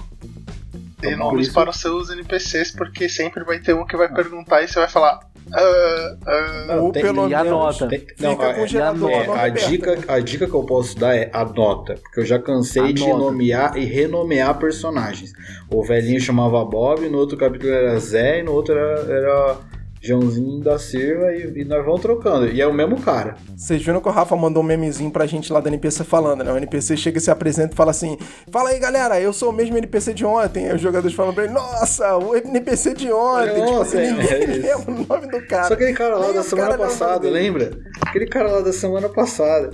Dê 0.99 1.11
bom, 1.15 1.31
nomes 1.31 1.49
para 1.49 1.69
os 1.69 1.77
seus 1.79 2.09
NPCs, 2.09 2.71
porque 2.71 3.09
sempre 3.09 3.43
vai 3.43 3.59
ter 3.59 3.73
um 3.73 3.85
que 3.85 3.97
vai 3.97 4.07
perguntar 4.13 4.61
e 4.61 4.67
você 4.67 4.79
vai 4.79 4.87
falar: 4.87 5.19
ah, 5.53 6.15
ah, 6.25 6.65
Não, 6.67 6.85
Ou 6.85 6.91
tem- 6.91 7.01
pelo 7.03 7.21
a 7.23 7.27
menos 7.27 7.47
nota. 7.49 7.87
Tem- 7.87 7.99
fica 7.99 8.15
não, 8.27 8.35
com 8.35 8.43
é- 8.43 8.63
o 8.63 8.67
gerador 8.67 9.09
É, 9.11 9.25
a 9.27 9.33
aberta. 9.45 9.67
dica, 9.69 9.97
a 10.07 10.19
dica 10.19 10.47
que 10.47 10.53
eu 10.53 10.63
posso 10.63 10.97
dar 10.97 11.15
é 11.15 11.29
anota, 11.33 11.95
porque 12.01 12.21
eu 12.21 12.25
já 12.25 12.39
cansei 12.39 12.93
de 12.93 13.03
Anota. 13.03 13.19
nomear 13.19 13.77
e 13.77 13.85
renomear 13.85 14.57
personagens. 14.57 15.31
O 15.69 15.83
velhinho 15.83 16.19
chamava 16.19 16.63
Bob, 16.65 17.07
no 17.09 17.17
outro 17.17 17.37
capítulo 17.37 17.71
era 17.71 17.97
Zé, 17.99 18.39
e 18.39 18.43
no 18.43 18.53
outro 18.53 18.73
era, 18.77 18.99
era 19.13 19.55
Joãozinho 20.03 20.59
da 20.59 20.77
Silva, 20.77 21.31
e, 21.33 21.61
e 21.61 21.65
nós 21.65 21.83
vamos 21.85 22.01
trocando. 22.01 22.47
E 22.47 22.61
é 22.61 22.67
o 22.67 22.73
mesmo 22.73 22.99
cara. 23.01 23.35
Vocês 23.55 23.81
viram 23.81 24.01
que 24.01 24.07
o 24.09 24.11
Rafa 24.11 24.35
mandou 24.35 24.61
um 24.61 24.65
memezinho 24.65 25.09
pra 25.09 25.25
gente 25.25 25.51
lá 25.53 25.59
da 25.61 25.69
NPC 25.69 26.03
falando, 26.03 26.43
né? 26.43 26.51
O 26.51 26.57
NPC 26.57 26.97
chega 26.97 27.17
e 27.17 27.21
se 27.21 27.31
apresenta 27.31 27.73
e 27.73 27.77
fala 27.77 27.91
assim: 27.91 28.17
Fala 28.51 28.69
aí, 28.71 28.79
galera, 28.79 29.19
eu 29.21 29.31
sou 29.31 29.49
o 29.49 29.53
mesmo 29.53 29.77
NPC 29.77 30.13
de 30.13 30.25
ontem. 30.25 30.67
Aí 30.67 30.75
os 30.75 30.81
jogadores 30.81 31.15
falam 31.15 31.33
pra 31.33 31.45
ele: 31.45 31.53
Nossa, 31.53 32.17
o 32.17 32.35
NPC 32.35 32.93
de 32.95 33.11
ontem. 33.11 33.65
tipo 33.65 33.81
assim, 33.81 33.97
Ontem, 33.97 34.11
ninguém 34.47 34.69
é 34.69 34.75
lembra 34.75 34.91
o 34.91 35.05
nome 35.07 35.27
do 35.31 35.47
cara. 35.47 35.67
Só 35.69 35.73
aquele 35.73 35.93
cara 35.93 36.15
lá 36.17 36.25
Nem 36.25 36.35
da 36.35 36.43
semana 36.43 36.69
lembram 36.71 36.87
passada, 36.89 37.29
lembra? 37.29 37.71
Aquele 38.01 38.25
cara 38.27 38.51
lá 38.51 38.59
da 38.61 38.73
semana 38.73 39.07
passada. 39.09 39.71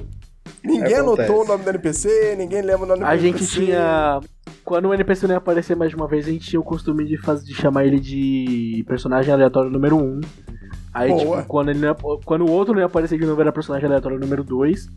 Ninguém 0.64 0.94
Acontece. 0.96 1.22
anotou 1.30 1.44
o 1.44 1.48
nome 1.48 1.64
do 1.64 1.70
NPC, 1.70 2.36
ninguém 2.38 2.62
lembra 2.62 2.84
o 2.84 2.88
nome 2.88 3.00
do 3.00 3.06
A 3.06 3.16
NPC. 3.16 3.22
gente 3.46 3.66
tinha. 3.66 4.20
Quando 4.70 4.88
o 4.88 4.94
NPC 4.94 5.26
não 5.26 5.34
ia 5.34 5.40
aparecer 5.40 5.76
mais 5.76 5.90
de 5.90 5.96
uma 5.96 6.08
vez, 6.08 6.28
a 6.28 6.30
gente 6.32 6.48
tinha 6.48 6.60
o 6.60 6.64
costume 6.64 7.04
de, 7.04 7.18
fazer, 7.18 7.44
de 7.44 7.56
chamar 7.56 7.86
ele 7.86 8.00
de 8.00 8.86
personagem 8.88 9.34
aleatório 9.34 9.72
número 9.72 9.98
1. 9.98 10.00
Um. 10.00 10.22
Aí, 10.94 11.10
Boa. 11.10 11.38
tipo, 11.38 11.48
quando, 11.48 11.70
ele 11.70 11.80
não 11.80 11.88
ia- 11.88 11.96
quando 12.24 12.46
o 12.48 12.52
outro 12.52 12.74
não 12.76 12.80
ia 12.80 12.86
aparecer 12.86 13.18
de 13.18 13.26
novo, 13.26 13.42
era 13.42 13.52
personagem 13.52 13.88
aleatório 13.88 14.20
número 14.20 14.44
2. 14.44 14.88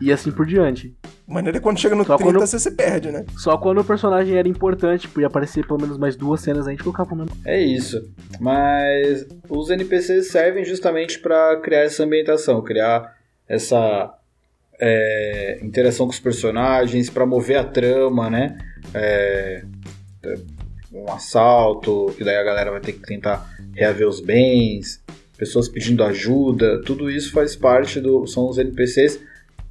E 0.00 0.12
assim 0.12 0.30
por 0.30 0.46
diante. 0.46 0.94
Maneira 1.26 1.58
é 1.58 1.60
quando 1.60 1.80
chega 1.80 1.96
no 1.96 2.04
Só 2.04 2.16
30 2.16 2.32
quando- 2.34 2.46
você 2.46 2.56
se 2.56 2.70
perde, 2.70 3.10
né? 3.10 3.24
Só 3.36 3.58
quando 3.58 3.80
o 3.80 3.84
personagem 3.84 4.36
era 4.36 4.46
importante, 4.48 5.08
podia 5.08 5.26
aparecer 5.26 5.66
pelo 5.66 5.80
menos 5.80 5.98
mais 5.98 6.14
duas 6.14 6.40
cenas, 6.40 6.68
a 6.68 6.70
gente 6.70 6.84
colocava 6.84 7.12
o 7.12 7.16
nome. 7.16 7.30
É 7.44 7.60
isso. 7.60 8.00
Mas 8.38 9.26
os 9.48 9.70
NPCs 9.70 10.28
servem 10.30 10.64
justamente 10.64 11.18
para 11.18 11.56
criar 11.60 11.80
essa 11.80 12.04
ambientação, 12.04 12.62
criar 12.62 13.12
essa 13.48 14.14
é, 14.80 15.58
interação 15.62 16.06
com 16.06 16.12
os 16.12 16.20
personagens, 16.20 17.10
para 17.10 17.26
mover 17.26 17.58
a 17.58 17.64
trama, 17.64 18.30
né? 18.30 18.58
É, 18.94 19.64
um 20.92 21.12
assalto, 21.12 22.12
que 22.16 22.24
daí 22.24 22.36
a 22.36 22.44
galera 22.44 22.70
vai 22.70 22.80
ter 22.80 22.92
que 22.92 23.00
tentar 23.00 23.54
reaver 23.74 24.08
os 24.08 24.20
bens, 24.20 25.02
pessoas 25.36 25.68
pedindo 25.68 26.02
ajuda, 26.02 26.80
tudo 26.82 27.10
isso 27.10 27.32
faz 27.32 27.54
parte 27.54 28.00
do. 28.00 28.26
são 28.26 28.48
os 28.48 28.58
NPCs 28.58 29.20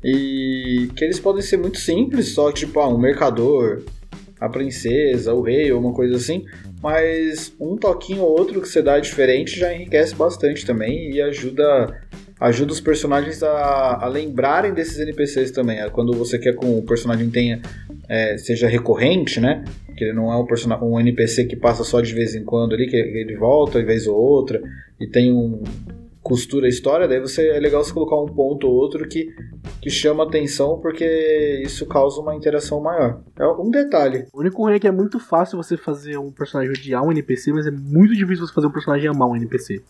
e 0.04 0.90
que 0.96 1.04
eles 1.04 1.20
podem 1.20 1.42
ser 1.42 1.58
muito 1.58 1.80
simples, 1.80 2.30
só 2.30 2.52
tipo 2.52 2.80
ah, 2.80 2.88
um 2.88 2.98
mercador, 2.98 3.82
a 4.40 4.48
princesa, 4.48 5.34
o 5.34 5.42
rei 5.42 5.72
ou 5.72 5.80
uma 5.80 5.94
coisa 5.94 6.16
assim, 6.16 6.46
mas 6.82 7.52
um 7.60 7.76
toquinho 7.76 8.22
ou 8.22 8.38
outro 8.38 8.62
que 8.62 8.70
você 8.70 8.82
dá 8.82 9.00
diferente 9.00 9.58
já 9.60 9.74
enriquece 9.74 10.14
bastante 10.14 10.66
também 10.66 11.12
e 11.12 11.22
ajuda 11.22 12.00
ajuda 12.40 12.74
os 12.74 12.82
personagens 12.82 13.42
a, 13.42 14.04
a 14.04 14.08
lembrarem 14.08 14.74
desses 14.74 15.00
NPCs 15.00 15.52
também. 15.52 15.80
É 15.80 15.90
Quando 15.90 16.14
você 16.14 16.38
quer 16.38 16.56
que 16.56 16.66
o 16.66 16.82
personagem 16.82 17.30
tenha 17.30 17.62
é, 18.10 18.38
seja 18.38 18.68
recorrente, 18.68 19.40
né? 19.40 19.64
Que 19.96 20.06
ele 20.06 20.14
não 20.14 20.32
é 20.32 20.38
um, 20.38 20.46
um 20.82 21.00
NPC 21.00 21.46
que 21.46 21.56
passa 21.56 21.84
só 21.84 22.02
de 22.02 22.14
vez 22.14 22.36
em 22.36 22.44
quando 22.44 22.74
ali, 22.74 22.88
que 22.88 22.96
ele 22.96 23.36
volta 23.36 23.80
de 23.80 23.86
vez 23.86 24.08
ou 24.08 24.16
outra 24.16 24.62
e 25.00 25.08
tem 25.08 25.32
um 25.32 25.64
costura 26.26 26.66
a 26.66 26.70
história, 26.70 27.08
daí 27.08 27.20
você 27.20 27.50
é 27.50 27.60
legal 27.60 27.84
você 27.84 27.94
colocar 27.94 28.20
um 28.20 28.26
ponto 28.26 28.66
ou 28.66 28.74
outro 28.74 29.08
que, 29.08 29.32
que 29.80 29.92
chama 29.92 30.24
atenção 30.24 30.80
porque 30.82 31.62
isso 31.64 31.86
causa 31.86 32.20
uma 32.20 32.36
interação 32.36 32.82
maior. 32.82 33.22
É 33.38 33.46
um 33.46 33.70
detalhe. 33.70 34.26
O 34.34 34.40
único 34.40 34.64
ruim 34.64 34.74
é 34.74 34.80
que 34.80 34.88
é 34.88 34.92
muito 34.92 35.20
fácil 35.20 35.56
você 35.56 35.78
fazer 35.78 36.18
um 36.18 36.32
personagem 36.32 36.72
odiar 36.72 37.04
um 37.04 37.12
NPC, 37.12 37.54
mas 37.54 37.68
é 37.68 37.72
muito 37.72 38.16
difícil 38.16 38.48
você 38.48 38.54
fazer 38.56 38.66
um 38.66 38.72
personagem 38.72 39.08
amar 39.08 39.28
um 39.28 39.36
NPC. 39.36 39.84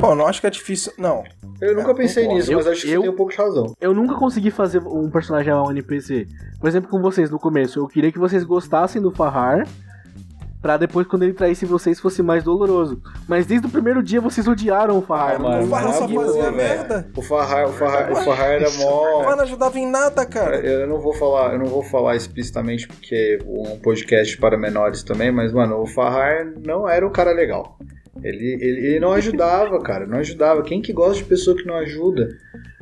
Pô, 0.00 0.14
não 0.14 0.26
acho 0.26 0.40
que 0.40 0.46
é 0.46 0.50
difícil. 0.50 0.92
Não. 0.98 1.24
Eu 1.60 1.74
nunca 1.74 1.90
É, 1.90 1.94
pensei 1.94 2.24
concordo. 2.24 2.38
nisso, 2.40 2.56
mas 2.56 2.66
Eu- 2.66 2.72
acho 2.72 2.82
que 2.82 2.88
eu- 2.92 3.00
você 3.00 3.06
tem 3.06 3.10
um 3.10 3.16
pouco 3.16 3.32
de 3.32 3.38
razão. 3.38 3.74
Eu 3.80 3.92
nunca 3.94 4.14
consegui 4.14 4.50
fazer 4.50 4.80
um 4.86 5.10
personagem 5.10 5.52
amar 5.52 5.64
um 5.66 5.70
NPC. 5.72 6.26
Por 6.60 6.68
exemplo, 6.68 6.88
com 6.88 7.00
vocês 7.02 7.30
no 7.30 7.38
começo, 7.38 7.80
eu 7.80 7.88
queria 7.88 8.12
que 8.12 8.18
vocês 8.18 8.44
gostassem 8.44 9.02
do 9.02 9.10
Farrar. 9.10 9.66
Pra 10.60 10.76
depois, 10.76 11.06
quando 11.06 11.22
ele 11.22 11.32
traísse 11.34 11.64
vocês, 11.64 12.00
fosse 12.00 12.20
mais 12.20 12.42
doloroso. 12.42 13.00
Mas 13.28 13.46
desde 13.46 13.68
o 13.68 13.70
primeiro 13.70 14.02
dia 14.02 14.20
vocês 14.20 14.48
odiaram 14.48 14.98
o 14.98 15.02
Farrar. 15.02 15.36
Ah, 15.36 15.38
mano, 15.38 15.64
o 15.64 15.68
Farrar 15.68 15.92
só 15.92 16.08
fazia 16.08 16.50
merda. 16.50 17.08
O 17.16 17.22
Farrar, 17.22 17.68
o 17.68 17.72
Farrar, 17.72 18.10
o 18.12 18.16
Farrar 18.16 18.48
era 18.50 18.68
mó. 18.72 19.22
Mas 19.24 19.36
não 19.36 19.44
ajudava 19.44 19.78
em 19.78 19.88
nada, 19.88 20.26
cara. 20.26 20.56
Eu 20.56 20.88
não 20.88 21.00
vou 21.00 21.12
falar, 21.14 21.52
eu 21.52 21.60
não 21.60 21.66
vou 21.66 21.84
falar 21.84 22.16
explicitamente 22.16 22.88
porque 22.88 23.38
é 23.40 23.44
um 23.46 23.78
podcast 23.78 24.36
para 24.38 24.58
menores 24.58 25.04
também, 25.04 25.30
mas 25.30 25.52
mano, 25.52 25.80
o 25.80 25.86
Farrar 25.86 26.52
não 26.64 26.88
era 26.88 27.06
um 27.06 27.10
cara 27.12 27.30
legal. 27.32 27.78
Ele, 28.22 28.58
ele, 28.60 28.86
ele 28.86 29.00
não 29.00 29.12
ajudava, 29.12 29.80
cara, 29.80 30.06
não 30.06 30.18
ajudava. 30.18 30.62
Quem 30.62 30.80
que 30.82 30.92
gosta 30.92 31.18
de 31.22 31.24
pessoa 31.28 31.56
que 31.56 31.64
não 31.66 31.74
ajuda? 31.76 32.36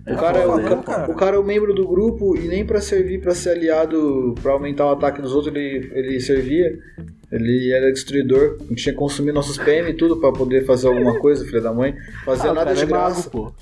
O 0.06 0.10
É 0.12 0.14
cara, 0.14 0.40
foda, 0.42 0.52
o, 0.52 0.56
né, 0.58 0.68
ca- 0.68 0.76
cara? 0.82 1.10
o 1.10 1.14
cara 1.14 1.36
é 1.36 1.38
o 1.38 1.44
membro 1.44 1.74
do 1.74 1.86
grupo 1.86 2.36
e 2.36 2.46
nem 2.46 2.64
pra 2.64 2.80
servir 2.80 3.20
pra 3.20 3.34
ser 3.34 3.50
aliado, 3.50 4.34
pra 4.42 4.52
aumentar 4.52 4.86
o 4.86 4.90
ataque 4.92 5.20
dos 5.20 5.34
outros, 5.34 5.54
ele, 5.54 5.90
ele 5.94 6.20
servia. 6.20 6.78
Ele 7.32 7.72
era 7.72 7.92
destruidor, 7.92 8.56
a 8.60 8.64
gente 8.68 8.84
tinha 8.84 8.92
que 8.92 8.98
consumir 8.98 9.32
nossos 9.32 9.58
PM 9.58 9.90
e 9.90 9.94
tudo 9.94 10.16
pra 10.18 10.30
poder 10.30 10.64
fazer 10.64 10.86
alguma 10.86 11.18
coisa, 11.18 11.44
filha 11.44 11.60
da 11.60 11.72
mãe. 11.72 11.92
Fazia 12.24 12.50
Ah, 12.50 12.52
o 12.52 12.54
nada 12.54 12.72
de 12.72 12.82
é 12.82 12.86
mago, 12.86 12.94
graça. 13.14 13.28
pô. 13.30 13.52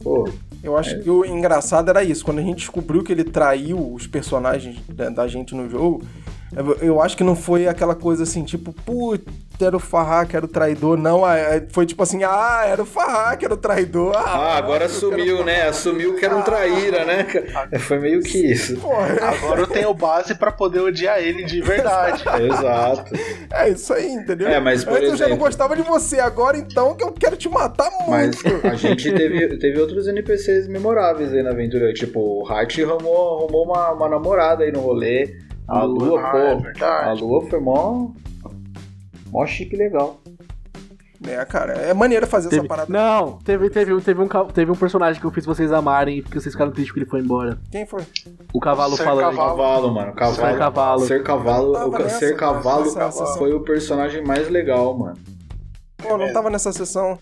Pô, 0.00 0.28
Eu 0.62 0.76
acho 0.76 1.00
que 1.00 1.10
o 1.10 1.24
engraçado 1.24 1.88
era 1.90 2.04
isso. 2.04 2.24
Quando 2.24 2.38
a 2.38 2.42
gente 2.42 2.58
descobriu 2.58 3.02
que 3.02 3.10
ele 3.12 3.24
traiu 3.24 3.92
os 3.92 4.06
personagens 4.06 4.78
da, 4.88 5.08
da 5.10 5.26
gente 5.26 5.52
no 5.52 5.68
jogo, 5.68 6.04
eu, 6.56 6.74
eu 6.80 7.02
acho 7.02 7.16
que 7.16 7.24
não 7.24 7.36
foi 7.36 7.66
aquela 7.68 7.94
coisa 7.94 8.22
assim, 8.22 8.44
tipo, 8.44 8.72
putz, 8.72 9.24
era 9.60 9.76
o 9.76 9.80
Farrar 9.80 10.26
que 10.26 10.36
era 10.36 10.44
o 10.44 10.48
traidor. 10.48 10.96
Não, 10.96 11.28
é- 11.28 11.66
foi 11.70 11.84
tipo 11.84 12.00
assim, 12.02 12.22
ah, 12.22 12.62
era 12.64 12.80
o 12.82 12.86
Farrar 12.86 13.36
que 13.36 13.44
era 13.44 13.52
o 13.54 13.56
traidor. 13.56 14.12
Ah, 14.16 14.56
agora 14.56 14.84
era 14.84 14.92
o 14.92 14.96
assumiu, 14.96 15.44
né? 15.44 15.62
Assumiu 15.68 16.14
que 16.16 16.24
era 16.24 16.36
um 16.36 16.42
traíra, 16.42 17.04
né? 17.04 17.26
Foi 17.80 17.98
meio 17.98 18.20
que 18.22 18.38
isso. 18.52 18.76
Porra, 18.76 19.08
Agora 19.20 19.60
eu 19.62 19.66
tenho 19.66 19.92
base 19.94 20.34
pra 20.36 20.52
poder 20.52 20.78
odiar 20.80 21.18
ele 21.18 21.44
de 21.44 21.60
verdade. 21.60 22.22
Exato. 22.46 23.12
é 23.52 23.68
isso 23.70 23.92
aí, 23.92 24.12
entendeu? 24.12 24.48
É, 24.48 24.60
mas, 24.60 24.84
por 24.84 24.94
Antes 24.98 25.10
eu 25.10 25.16
já 25.16 25.24
não 25.24 25.32
exemplo- 25.32 25.44
gostava 25.46 25.74
de 25.76 25.82
você, 25.82 26.20
agora 26.20 26.56
então 26.56 26.94
que 26.94 27.02
eu 27.02 27.10
quero 27.12 27.36
te 27.36 27.48
matar 27.48 27.90
Mas 28.08 28.40
muito. 28.42 28.66
a 28.66 28.74
gente 28.76 29.10
teve, 29.12 29.58
teve 29.58 29.80
outros 29.80 30.06
NPCs 30.06 30.68
memoráveis 30.68 31.32
aí 31.32 31.42
na 31.42 31.50
aventura. 31.50 31.92
Tipo, 31.92 32.20
o 32.44 32.48
Hart 32.48 32.78
arrumou, 32.78 33.38
arrumou 33.40 33.64
uma, 33.64 33.90
uma 33.90 34.08
namorada 34.08 34.62
aí 34.62 34.70
no 34.70 34.80
rolê. 34.80 35.36
A 35.68 35.82
Lua, 35.82 36.20
Ah, 36.20 36.30
pô. 36.30 36.38
é 36.38 36.52
a 36.52 36.54
verdade. 36.56 37.22
Lua 37.22 37.46
foi 37.48 37.60
mó. 37.60 38.08
Mó 39.30 39.46
chique 39.46 39.74
e 39.74 39.78
legal. 39.78 40.18
É, 41.26 41.44
cara, 41.44 41.72
é 41.72 41.92
maneiro 41.92 42.26
fazer 42.28 42.48
Teve- 42.48 42.60
essa 42.60 42.68
parada. 42.68 42.90
Não, 42.92 43.38
teve, 43.38 43.68
teve, 43.68 43.92
um- 43.92 44.00
teve, 44.00 44.22
um, 44.22 44.28
teve 44.28 44.70
um 44.70 44.74
personagem 44.76 45.20
que 45.20 45.26
eu 45.26 45.32
fiz 45.32 45.44
vocês 45.44 45.72
amarem 45.72 46.22
porque 46.22 46.40
vocês 46.40 46.54
ficaram 46.54 46.70
tristes 46.70 46.92
que 46.94 47.00
ele 47.00 47.10
foi 47.10 47.20
embora. 47.20 47.58
Quem 47.72 47.84
foi? 47.84 48.02
O 48.54 48.60
cavalo 48.60 48.96
Ser 48.96 49.02
falando. 49.04 49.24
cavalo. 49.36 49.48
Cavalo, 49.58 49.94
mano. 49.94 50.12
Cavalo. 50.14 50.36
Ser 50.36 50.58
cavalo. 50.58 51.00
Ser 51.00 51.22
cavalo. 51.24 51.86
O 51.88 51.90
ca- 51.90 51.98
nessa, 52.04 52.18
ser 52.20 52.36
cavalo 52.36 52.84
nessa 52.84 53.10
sessão. 53.10 53.36
foi 53.36 53.52
o 53.52 53.60
personagem 53.60 54.24
mais 54.24 54.48
legal, 54.48 54.96
mano. 54.96 55.16
Pô, 56.00 56.16
não 56.16 56.32
tava 56.32 56.48
nessa 56.50 56.72
sessão. 56.72 57.18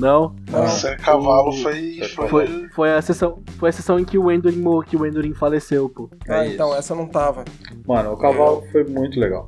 Não, 0.00 0.34
Não. 0.50 0.60
Nossa, 0.62 0.96
cavalo 0.96 1.52
foi. 1.52 2.00
foi, 2.14 2.28
foi, 2.28 2.68
foi, 2.70 2.92
a 2.94 3.02
sessão, 3.02 3.38
foi 3.58 3.68
a 3.68 3.72
sessão 3.72 3.98
em 4.00 4.04
que 4.04 4.16
o 4.18 4.30
Endurin, 4.32 4.56
mo- 4.60 4.82
que 4.82 4.96
o 4.96 5.06
Endurin 5.06 5.34
faleceu, 5.34 5.88
pô. 5.88 6.08
Ah, 6.28 6.44
É 6.46 6.54
então 6.54 6.70
isso. 6.70 6.78
essa 6.78 6.94
não 6.94 7.06
tava. 7.06 7.44
Mano, 7.86 8.12
o 8.12 8.16
cavalo 8.16 8.64
foi 8.72 8.82
muito 8.84 9.20
legal. 9.20 9.44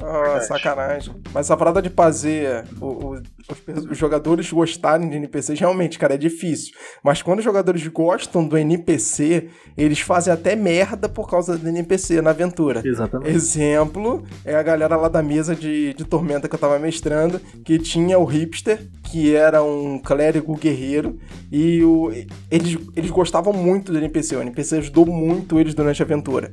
Ah, 0.00 0.40
sacanagem. 0.40 1.14
Mas 1.34 1.46
essa 1.46 1.56
parada 1.56 1.82
de 1.82 1.90
fazer 1.90 2.64
o- 2.80 2.86
o- 2.86 3.12
os, 3.14 3.84
os 3.90 3.98
jogadores 3.98 4.50
gostarem 4.52 5.08
de 5.08 5.16
NPCs, 5.16 5.58
realmente, 5.58 5.98
cara, 5.98 6.14
é 6.14 6.16
difícil. 6.16 6.72
Mas 7.02 7.20
quando 7.22 7.38
os 7.40 7.44
jogadores 7.44 7.84
gostam 7.88 8.46
do 8.46 8.56
NPC, 8.56 9.48
eles 9.76 10.00
fazem 10.00 10.32
até 10.32 10.54
merda 10.54 11.08
por 11.08 11.28
causa 11.28 11.56
do 11.58 11.68
NPC 11.68 12.20
na 12.22 12.30
aventura. 12.30 12.82
Exatamente. 12.84 13.30
Exemplo 13.34 14.22
é 14.44 14.54
a 14.54 14.62
galera 14.62 14.96
lá 14.96 15.08
da 15.08 15.22
mesa 15.22 15.54
de, 15.54 15.92
de 15.94 16.04
Tormenta 16.04 16.48
que 16.48 16.54
eu 16.54 16.58
tava 16.58 16.78
mestrando, 16.78 17.40
que 17.64 17.78
tinha 17.78 18.18
o 18.18 18.24
Hipster, 18.24 18.88
que 19.04 19.34
era 19.34 19.62
um 19.62 19.98
clérigo 19.98 20.56
guerreiro, 20.56 21.18
e 21.50 21.82
o, 21.82 22.10
eles, 22.50 22.78
eles 22.94 23.10
gostavam 23.10 23.52
muito 23.52 23.90
do 23.92 23.98
NPC. 23.98 24.36
O 24.36 24.42
NPC 24.42 24.76
ajudou 24.78 25.06
muito 25.06 25.58
eles 25.58 25.74
durante 25.74 26.00
a 26.02 26.04
aventura. 26.04 26.52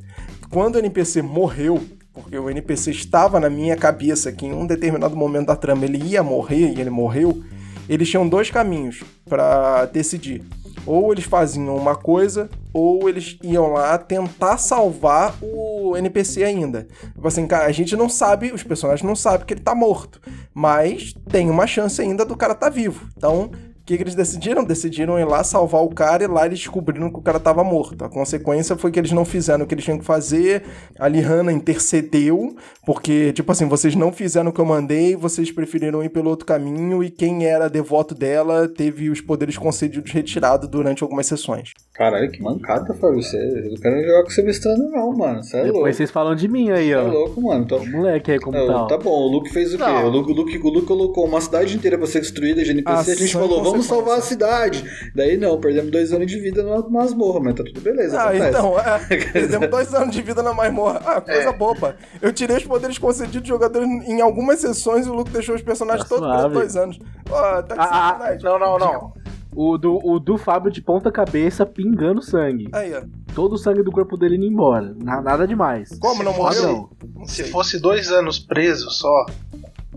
Quando 0.50 0.76
o 0.76 0.80
NPC 0.80 1.22
morreu, 1.22 1.80
porque 2.16 2.38
o 2.38 2.50
NPC 2.50 2.92
estava 2.92 3.40
na 3.40 3.50
minha 3.50 3.76
cabeça 3.76 4.32
que 4.32 4.46
em 4.46 4.54
um 4.54 4.66
determinado 4.66 5.16
momento 5.16 5.48
da 5.48 5.56
trama 5.56 5.86
ele 5.86 5.98
ia 5.98 6.24
morrer 6.24 6.74
e 6.74 6.80
ele 6.80 6.90
morreu, 6.90 7.44
eles 7.88 8.10
tinham 8.10 8.28
dois 8.28 8.50
caminhos 8.50 9.04
pra 9.28 9.86
decidir. 9.86 10.44
Ou 10.88 11.12
eles 11.12 11.26
faziam 11.26 11.76
uma 11.76 11.96
coisa, 11.96 12.50
ou 12.72 13.10
eles 13.10 13.38
iam 13.42 13.74
lá 13.74 13.98
tentar 13.98 14.58
salvar 14.58 15.36
o 15.42 15.98
NPC 15.98 16.44
ainda. 16.44 16.88
Tipo 17.14 17.28
assim, 17.28 17.48
cara, 17.48 17.66
a 17.66 17.72
gente 17.72 17.96
não 17.96 18.08
sabe, 18.08 18.52
os 18.52 18.64
personagens 18.64 19.06
não 19.06 19.16
sabem 19.16 19.46
que 19.46 19.54
ele 19.54 19.62
tá 19.62 19.74
morto, 19.74 20.22
mas 20.54 21.14
tem 21.30 21.50
uma 21.50 21.66
chance 21.66 22.00
ainda 22.02 22.24
do 22.24 22.38
cara 22.38 22.54
tá 22.54 22.70
vivo. 22.70 23.08
Então, 23.18 23.52
que, 23.86 23.98
que 23.98 24.04
eles 24.04 24.16
decidiram? 24.16 24.64
Decidiram 24.64 25.20
ir 25.20 25.26
lá 25.26 25.44
salvar 25.44 25.84
o 25.84 25.90
cara 25.90 26.24
e 26.24 26.28
lá 26.28 26.46
eles 26.46 26.60
descobriram 26.60 27.10
que 27.12 27.20
o 27.20 27.22
cara 27.22 27.40
tava 27.40 27.64
morto. 27.64 28.04
A 28.04 28.10
consequência 28.10 28.76
foi 28.76 28.92
que 28.92 29.00
eles 29.00 29.12
não 29.12 29.24
fizeram 29.24 29.64
o 29.64 29.68
que 29.68 29.74
eles 29.76 29.84
tinham 29.84 30.00
que 30.00 30.06
fazer. 30.06 30.64
A 31.00 31.08
Lihana 31.08 31.52
intercedeu, 31.52 32.56
porque, 32.86 33.32
tipo 33.34 33.52
assim, 33.52 33.68
vocês 33.68 33.96
não 33.96 34.12
fizeram 34.12 34.50
o 34.50 34.54
que 34.54 34.60
eu 34.60 34.66
mandei, 34.66 35.16
vocês 35.16 35.52
preferiram 35.52 36.04
ir 36.04 36.10
pelo 36.10 36.30
outro 36.30 36.46
caminho 36.46 37.04
e 37.04 37.10
quem 37.10 37.46
era 37.46 37.70
devoto 37.70 38.16
dela 38.16 38.68
teve 38.68 39.10
os 39.10 39.22
poderes 39.22 39.58
concedidos 39.58 40.12
retirados 40.12 40.68
durante 40.68 41.04
algumas 41.04 41.28
sessões. 41.28 41.72
Caralho, 41.94 42.30
que 42.32 42.42
mancada, 42.42 42.94
Fábio. 42.96 43.22
Você, 43.22 43.38
eu 43.38 43.70
não 43.72 43.78
quero 43.78 44.04
jogar 44.04 44.24
com 44.24 44.30
você 44.30 44.42
mestrando, 44.42 44.90
não, 44.90 45.14
mano. 45.16 45.44
Você 45.44 45.58
é 45.58 45.64
Depois 45.64 45.76
louco. 45.84 45.94
vocês 45.94 46.12
falam 46.12 46.36
de 46.36 46.48
mim 46.48 46.72
aí, 46.72 46.88
Você 46.88 46.92
é 46.94 46.98
ó. 46.98 47.08
louco, 47.08 47.42
mano. 47.42 47.66
Tô... 47.66 47.86
Moleque 47.86 48.32
aí 48.32 48.40
como 48.40 48.58
Não, 48.58 48.68
tal. 48.68 48.88
tá 48.88 48.98
bom, 48.98 49.12
o 49.12 49.32
Luke 49.32 49.50
fez 49.52 49.74
o 49.74 49.78
quê? 49.78 49.84
O 49.84 50.10
Luke, 50.10 50.32
o, 50.32 50.36
Luke, 50.36 50.58
o 50.58 50.70
Luke 50.70 50.88
colocou 50.88 51.26
uma 51.26 51.40
cidade 51.40 51.76
inteira 51.76 51.98
pra 51.98 52.08
ser 52.08 52.20
destruída 52.22 52.64
de 52.64 52.72
NPC. 52.72 53.12
a 53.12 53.16
gente 53.16 53.24
Ação 53.26 53.26
e 53.26 53.48
falou, 53.48 53.64
vamos 53.64 53.75
consequência. 53.78 53.96
salvar 54.06 54.18
a 54.20 54.22
cidade. 54.22 55.12
Daí 55.16 55.38
não, 55.38 55.60
perdemos 55.60 55.92
dois 55.92 56.12
anos 56.14 56.28
de 56.32 56.40
vida 56.40 56.64
numa 56.64 56.88
masmorra, 56.90 57.40
mas 57.40 57.56
tá 57.56 57.64
tudo 57.64 57.82
beleza. 57.82 58.20
Ah, 58.20 58.30
acontece. 58.30 58.50
então, 58.50 58.80
é, 58.80 59.00
perdemos 59.32 59.70
dois 59.70 59.94
anos 59.94 60.16
de 60.16 60.22
vida 60.22 60.44
na 60.44 60.54
masmorra. 60.54 61.02
Ah, 61.06 61.22
coisa 61.22 61.50
É. 61.50 61.54
boba. 61.54 61.96
Eu 62.22 62.32
tirei 62.34 62.58
os 62.58 62.64
poderes 62.64 62.98
concedidos 62.98 63.44
de 63.44 63.50
jogadores 63.50 63.88
em 63.88 64.22
algumas 64.22 64.60
sessões 64.60 65.06
e 65.06 65.10
o 65.10 65.14
Luke 65.14 65.32
deixou 65.32 65.56
os 65.56 65.62
personagens 65.62 66.08
Tá 66.08 66.16
todos 66.16 66.42
por 66.44 66.52
dois 66.52 66.76
anos. 66.76 67.00
Ó, 67.30 67.62
tá 67.62 67.76
Ah, 67.78 67.84
ah, 67.84 68.10
sacanagem. 68.14 68.44
Não, 68.44 68.60
não, 68.60 68.78
não. 68.80 69.14
O 69.58 69.78
do, 69.78 70.00
o 70.04 70.20
do 70.20 70.38
Fábio 70.38 70.70
de 70.70 70.82
ponta 70.82 71.10
cabeça 71.10 71.66
pingando 71.66 72.22
sangue. 72.22 72.68
Aí, 72.74 72.94
ó. 72.94 73.02
Todo 73.34 73.54
o 73.54 73.58
sangue 73.58 73.84
do 73.84 73.92
corpo 73.92 74.18
dele 74.18 74.36
indo 74.36 74.46
embora. 74.46 74.94
Na- 75.02 75.22
nada 75.22 75.48
demais. 75.48 75.98
Como 76.00 76.24
não 76.24 76.34
morreu? 76.36 76.90
Não 77.16 77.26
Se 77.26 77.46
fosse 77.46 77.80
dois 77.80 78.12
anos 78.12 78.38
preso 78.38 78.90
só, 78.92 79.26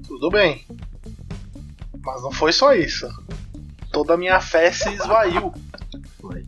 tudo 0.06 0.30
bem. 0.30 0.64
Mas 2.04 2.22
não 2.22 2.30
foi 2.30 2.52
só 2.52 2.72
isso. 2.72 3.06
Toda 3.92 4.14
a 4.14 4.16
minha 4.16 4.40
fé 4.40 4.70
se 4.70 4.88
esvaiu. 4.90 5.52
Foi. 6.20 6.44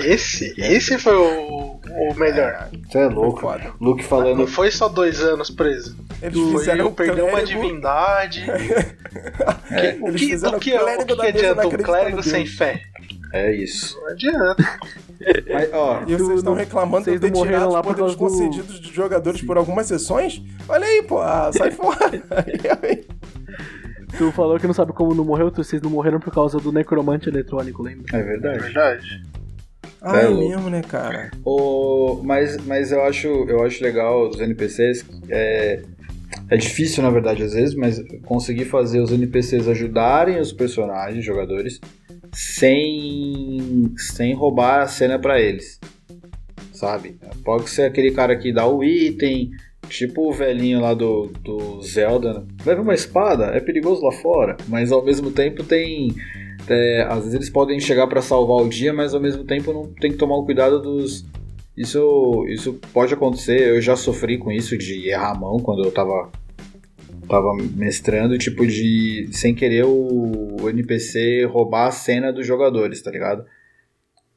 Esse, 0.00 0.52
esse 0.58 0.98
foi 0.98 1.16
o, 1.16 1.80
o 2.10 2.14
melhor. 2.16 2.68
Você 2.90 2.98
é 2.98 3.06
louco. 3.06 3.40
Foda. 3.40 3.72
Luke 3.80 4.02
Não 4.02 4.08
falando. 4.08 4.46
foi 4.46 4.70
só 4.70 4.86
dois 4.86 5.20
anos 5.22 5.48
preso. 5.48 5.96
Eles 6.20 6.36
Foi 6.38 6.58
fizeram 6.58 6.84
eu 6.86 6.92
perder 6.92 7.22
uma 7.22 7.42
divindade. 7.42 8.44
É, 9.70 9.96
O 10.00 10.12
que, 10.14 10.34
o 10.34 10.58
que, 10.60 10.70
clérigo 10.78 11.12
o 11.12 11.16
que 11.16 11.22
mesa 11.22 11.28
adianta 11.28 11.62
não 11.62 11.70
um 11.70 11.76
clérigo 11.76 12.22
sem 12.22 12.46
fé? 12.46 12.80
É 13.32 13.52
isso. 13.54 13.98
Não 14.00 14.08
adianta. 14.08 14.78
Mas, 15.52 15.72
ó, 15.72 16.02
E 16.06 16.14
vocês 16.16 16.38
estão 16.38 16.52
não- 16.54 16.58
reclamando 16.58 17.04
de 17.04 17.10
eu 17.10 17.18
vocês 17.18 17.20
ter 17.20 17.30
não 17.30 17.38
morreram 17.44 17.58
tirado 17.58 17.68
os 17.68 17.74
lá 17.74 17.82
por 17.82 17.94
poderes 17.94 18.12
do- 18.12 18.18
concedidos 18.18 18.80
de 18.80 18.92
jogadores 18.94 19.42
por 19.42 19.56
algumas 19.58 19.86
sessões? 19.86 20.40
Olha 20.68 20.86
aí, 20.86 21.02
pô. 21.02 21.20
Ah, 21.20 21.50
sai 21.52 21.70
fora. 21.72 22.22
Tu 24.16 24.32
falou 24.32 24.58
que 24.58 24.66
não 24.66 24.74
sabe 24.74 24.92
como 24.92 25.14
não 25.14 25.24
morreu, 25.24 25.50
tu- 25.50 25.62
vocês 25.62 25.82
não 25.82 25.90
morreram 25.90 26.18
por 26.18 26.32
causa 26.32 26.58
do 26.58 26.72
necromante 26.72 27.28
eletrônico, 27.28 27.82
lembra? 27.82 28.06
é 28.16 28.20
É 28.20 28.22
verdade. 28.22 28.58
verdade. 28.62 29.22
Ah, 30.00 30.16
É 30.20 30.24
é 30.26 30.30
mesmo, 30.30 30.70
né, 30.70 30.80
cara? 30.82 31.30
O, 31.44 32.20
mas, 32.24 32.56
mas 32.66 32.92
eu 32.92 33.02
acho 33.04 33.26
eu 33.26 33.62
acho 33.64 33.82
legal 33.82 34.28
os 34.28 34.40
NPCs. 34.40 35.04
É, 35.28 35.82
é 36.50 36.56
difícil, 36.56 37.02
na 37.02 37.10
verdade, 37.10 37.42
às 37.42 37.52
vezes, 37.52 37.74
mas 37.74 38.02
conseguir 38.24 38.64
fazer 38.64 39.00
os 39.00 39.10
NPCs 39.12 39.68
ajudarem 39.68 40.38
os 40.40 40.52
personagens, 40.52 41.24
jogadores, 41.24 41.80
sem, 42.32 43.92
sem 43.96 44.34
roubar 44.34 44.82
a 44.82 44.86
cena 44.86 45.18
pra 45.18 45.40
eles. 45.40 45.78
Sabe? 46.72 47.18
Pode 47.44 47.68
ser 47.70 47.82
aquele 47.82 48.12
cara 48.12 48.36
que 48.36 48.52
dá 48.52 48.66
o 48.66 48.84
item, 48.84 49.50
tipo 49.88 50.28
o 50.28 50.32
velhinho 50.32 50.80
lá 50.80 50.94
do, 50.94 51.30
do 51.42 51.80
Zelda. 51.82 52.46
Leva 52.64 52.82
uma 52.82 52.94
espada, 52.94 53.46
é 53.46 53.60
perigoso 53.60 54.02
lá 54.04 54.12
fora, 54.12 54.56
mas 54.68 54.92
ao 54.92 55.04
mesmo 55.04 55.30
tempo 55.30 55.62
tem. 55.64 56.14
é, 56.68 57.02
às 57.08 57.18
vezes 57.20 57.34
eles 57.34 57.50
podem 57.50 57.80
chegar 57.80 58.06
pra 58.06 58.22
salvar 58.22 58.58
o 58.64 58.68
dia, 58.68 58.92
mas 58.92 59.14
ao 59.14 59.20
mesmo 59.20 59.44
tempo 59.44 59.72
não 59.72 59.86
tem 59.86 60.10
que 60.12 60.18
tomar 60.18 60.36
o 60.36 60.44
cuidado 60.44 60.80
dos. 60.80 61.24
Isso, 61.76 62.44
isso 62.48 62.74
pode 62.92 63.14
acontecer, 63.14 63.68
eu 63.68 63.80
já 63.80 63.94
sofri 63.96 64.36
com 64.36 64.50
isso 64.50 64.76
de 64.76 65.08
errar 65.08 65.30
a 65.30 65.38
mão 65.38 65.58
quando 65.60 65.84
eu 65.84 65.92
tava, 65.92 66.28
tava 67.28 67.54
mestrando, 67.76 68.36
tipo 68.36 68.66
de 68.66 69.28
sem 69.30 69.54
querer 69.54 69.84
o, 69.84 70.56
o 70.60 70.68
NPC 70.68 71.44
roubar 71.44 71.86
a 71.86 71.92
cena 71.92 72.32
dos 72.32 72.44
jogadores, 72.44 73.00
tá 73.00 73.12
ligado? 73.12 73.44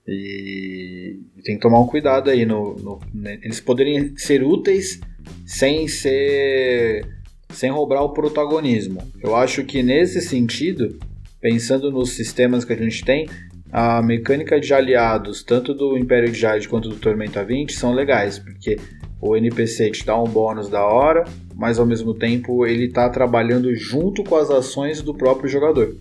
E 0.08 1.20
tem 1.43 1.55
que 1.55 1.62
tomar 1.62 1.79
um 1.79 1.88
cuidado 1.88 2.29
aí 2.29 2.46
no, 2.46 2.75
no- 2.75 3.00
né, 3.13 3.39
eles 3.43 3.60
poderem 3.60 4.15
ser 4.17 4.43
úteis 4.43 5.00
sem 5.46 5.88
ser 5.88 7.05
sem 7.50 7.70
roubar 7.70 8.01
o 8.03 8.14
protagonismo. 8.14 9.00
Eu 9.22 9.36
acho 9.36 9.64
que 9.66 9.84
nesse 9.84 10.22
sentido, 10.22 10.98
pensando 11.40 11.92
nos 11.92 12.12
sistemas 12.12 12.64
que 12.64 12.72
a 12.72 12.77
gente 12.77 13.03
tem, 13.03 13.27
a 13.72 14.01
mecânica 14.01 14.60
de 14.60 14.74
aliados, 14.74 15.44
tanto 15.44 15.74
do 15.74 15.98
Império 15.98 16.31
de 16.31 16.40
Jade 16.40 16.68
quanto 16.68 16.90
do 16.90 16.96
Tormenta 16.96 17.44
20, 17.44 17.74
são 17.74 17.94
legais, 17.94 18.38
porque 18.40 18.77
o 19.20 19.36
NPC 19.36 19.92
te 19.92 20.05
dá 20.05 20.20
um 20.20 20.25
bônus 20.25 20.68
da 20.68 20.84
hora, 20.84 21.24
mas 21.55 21.79
ao 21.79 21.86
mesmo 21.86 22.14
tempo 22.14 22.66
ele 22.66 22.90
tá 22.90 23.10
trabalhando 23.10 23.74
junto 23.75 24.24
com 24.24 24.36
as 24.36 24.50
ações 24.50 25.01
do 25.01 25.14
próprio 25.14 25.50
jogador. 25.50 25.96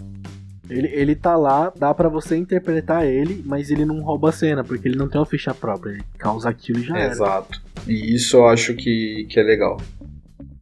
Ele, 0.70 0.88
ele 0.88 1.14
tá 1.14 1.36
lá, 1.36 1.72
dá 1.76 1.92
pra 1.92 2.08
você 2.08 2.36
interpretar 2.36 3.06
ele, 3.06 3.42
mas 3.44 3.70
ele 3.70 3.84
não 3.84 4.00
rouba 4.00 4.28
a 4.28 4.32
cena, 4.32 4.62
porque 4.62 4.88
ele 4.88 4.96
não 4.96 5.08
tem 5.08 5.20
uma 5.20 5.26
ficha 5.26 5.52
própria. 5.52 5.92
Ele 5.92 6.04
causa 6.18 6.48
aquilo 6.48 6.78
e 6.78 6.82
já 6.82 6.96
era. 6.96 7.12
Exato. 7.12 7.60
E 7.86 8.14
isso 8.14 8.36
eu 8.36 8.46
acho 8.46 8.74
que, 8.74 9.26
que 9.28 9.40
é 9.40 9.42
legal. 9.42 9.80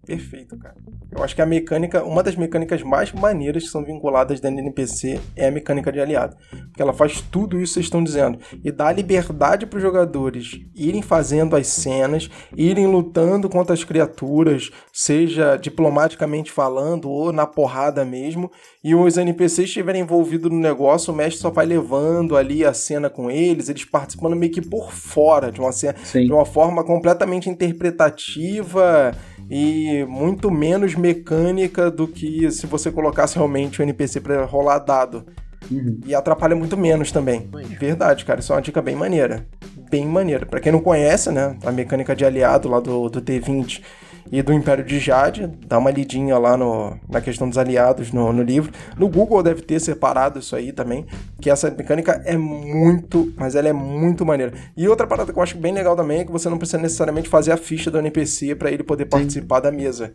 Perfeito, 0.08 0.56
cara. 0.56 0.74
Eu 1.12 1.22
acho 1.22 1.34
que 1.34 1.42
a 1.42 1.46
mecânica, 1.46 2.02
uma 2.02 2.22
das 2.22 2.34
mecânicas 2.34 2.82
mais 2.82 3.12
maneiras 3.12 3.64
que 3.64 3.68
são 3.68 3.84
vinculadas 3.84 4.40
dentro 4.40 4.56
do 4.56 4.62
NPC 4.62 5.20
é 5.36 5.48
a 5.48 5.50
mecânica 5.50 5.92
de 5.92 6.00
aliado. 6.00 6.34
Porque 6.50 6.80
ela 6.80 6.94
faz 6.94 7.20
tudo 7.20 7.60
isso 7.60 7.72
que 7.72 7.74
vocês 7.74 7.86
estão 7.86 8.02
dizendo. 8.02 8.38
E 8.64 8.72
dá 8.72 8.90
liberdade 8.90 9.66
para 9.66 9.76
os 9.76 9.82
jogadores 9.82 10.60
irem 10.74 11.02
fazendo 11.02 11.54
as 11.54 11.66
cenas, 11.66 12.30
irem 12.56 12.86
lutando 12.86 13.50
contra 13.50 13.74
as 13.74 13.84
criaturas, 13.84 14.70
seja 14.90 15.56
diplomaticamente 15.56 16.50
falando 16.50 17.10
ou 17.10 17.30
na 17.30 17.46
porrada 17.46 18.02
mesmo. 18.02 18.50
E 18.82 18.94
os 18.94 19.18
NPCs 19.18 19.68
estiverem 19.68 20.00
envolvidos 20.00 20.50
no 20.50 20.58
negócio, 20.58 21.12
o 21.12 21.16
mestre 21.16 21.42
só 21.42 21.50
vai 21.50 21.66
levando 21.66 22.34
ali 22.34 22.64
a 22.64 22.72
cena 22.72 23.10
com 23.10 23.30
eles, 23.30 23.68
eles 23.68 23.84
participando 23.84 24.34
meio 24.34 24.52
que 24.52 24.62
por 24.62 24.90
fora 24.90 25.52
de 25.52 25.60
uma 25.60 25.72
cena 25.72 25.94
de 26.14 26.32
uma 26.32 26.46
forma 26.46 26.82
completamente 26.82 27.50
interpretativa 27.50 29.12
e 29.50 30.04
muito 30.08 30.50
menos 30.50 30.94
mecânica 30.94 31.90
do 31.90 32.06
que 32.06 32.50
se 32.50 32.66
você 32.66 32.90
colocasse 32.90 33.36
realmente 33.36 33.80
o 33.80 33.82
NPC 33.82 34.20
pra 34.20 34.44
rolar 34.44 34.78
dado. 34.78 35.24
Uhum. 35.70 36.00
E 36.06 36.14
atrapalha 36.14 36.54
muito 36.54 36.76
menos 36.76 37.10
também. 37.10 37.48
Verdade, 37.78 38.24
cara, 38.24 38.40
isso 38.40 38.52
é 38.52 38.56
uma 38.56 38.62
dica 38.62 38.80
bem 38.80 38.94
maneira. 38.94 39.46
Bem 39.90 40.06
maneira. 40.06 40.46
Pra 40.46 40.60
quem 40.60 40.72
não 40.72 40.80
conhece, 40.80 41.30
né, 41.30 41.56
a 41.64 41.72
mecânica 41.72 42.14
de 42.14 42.24
aliado 42.24 42.68
lá 42.68 42.80
do, 42.80 43.08
do 43.08 43.20
T20 43.20 43.82
e 44.30 44.42
do 44.42 44.52
Império 44.52 44.84
de 44.84 44.98
Jade, 44.98 45.46
dá 45.66 45.78
uma 45.78 45.90
lidinha 45.90 46.38
lá 46.38 46.56
no, 46.56 46.98
na 47.08 47.20
questão 47.20 47.48
dos 47.48 47.58
aliados 47.58 48.12
no, 48.12 48.32
no 48.32 48.42
livro. 48.42 48.72
No 48.96 49.08
Google 49.08 49.42
deve 49.42 49.62
ter 49.62 49.80
separado 49.80 50.38
isso 50.38 50.54
aí 50.54 50.72
também, 50.72 51.06
que 51.40 51.50
essa 51.50 51.70
mecânica 51.70 52.22
é 52.24 52.36
muito, 52.36 53.32
mas 53.36 53.54
ela 53.54 53.68
é 53.68 53.72
muito 53.72 54.24
maneira. 54.24 54.52
E 54.76 54.88
outra 54.88 55.06
parada 55.06 55.32
que 55.32 55.38
eu 55.38 55.42
acho 55.42 55.56
bem 55.56 55.72
legal 55.72 55.96
também 55.96 56.20
é 56.20 56.24
que 56.24 56.32
você 56.32 56.48
não 56.48 56.58
precisa 56.58 56.78
necessariamente 56.78 57.28
fazer 57.28 57.52
a 57.52 57.56
ficha 57.56 57.90
do 57.90 57.98
NPC 57.98 58.54
pra 58.54 58.70
ele 58.70 58.82
poder 58.82 59.06
participar 59.06 59.60
da 59.60 59.70
mesa. 59.70 60.12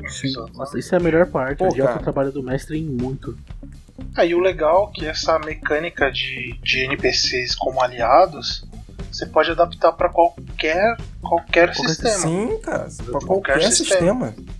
Nossa, 0.55 0.77
isso 0.77 0.93
é 0.93 0.97
a 0.97 1.01
melhor 1.01 1.27
parte. 1.27 1.59
Pô, 1.59 1.65
Adianta 1.65 1.87
cara. 1.87 1.99
o 1.99 2.03
trabalho 2.03 2.31
do 2.31 2.43
mestre 2.43 2.77
em 2.77 2.85
muito. 2.85 3.37
Aí 4.15 4.33
o 4.33 4.39
legal 4.39 4.91
é 4.91 4.99
que 4.99 5.05
essa 5.05 5.37
mecânica 5.39 6.11
de, 6.11 6.57
de 6.63 6.79
NPCs 6.85 7.55
como 7.55 7.81
aliados, 7.81 8.65
você 9.23 9.29
pode 9.29 9.51
adaptar 9.51 9.91
para 9.93 10.09
qualquer, 10.09 10.97
qualquer 11.21 11.73
sistema. 11.75 12.17
Sim, 12.17 12.59
cara, 12.61 12.87
pra 13.05 13.19
Qualquer 13.19 13.25
qualquer 13.53 13.71
sistema. 13.71 14.27
sistema. 14.31 14.53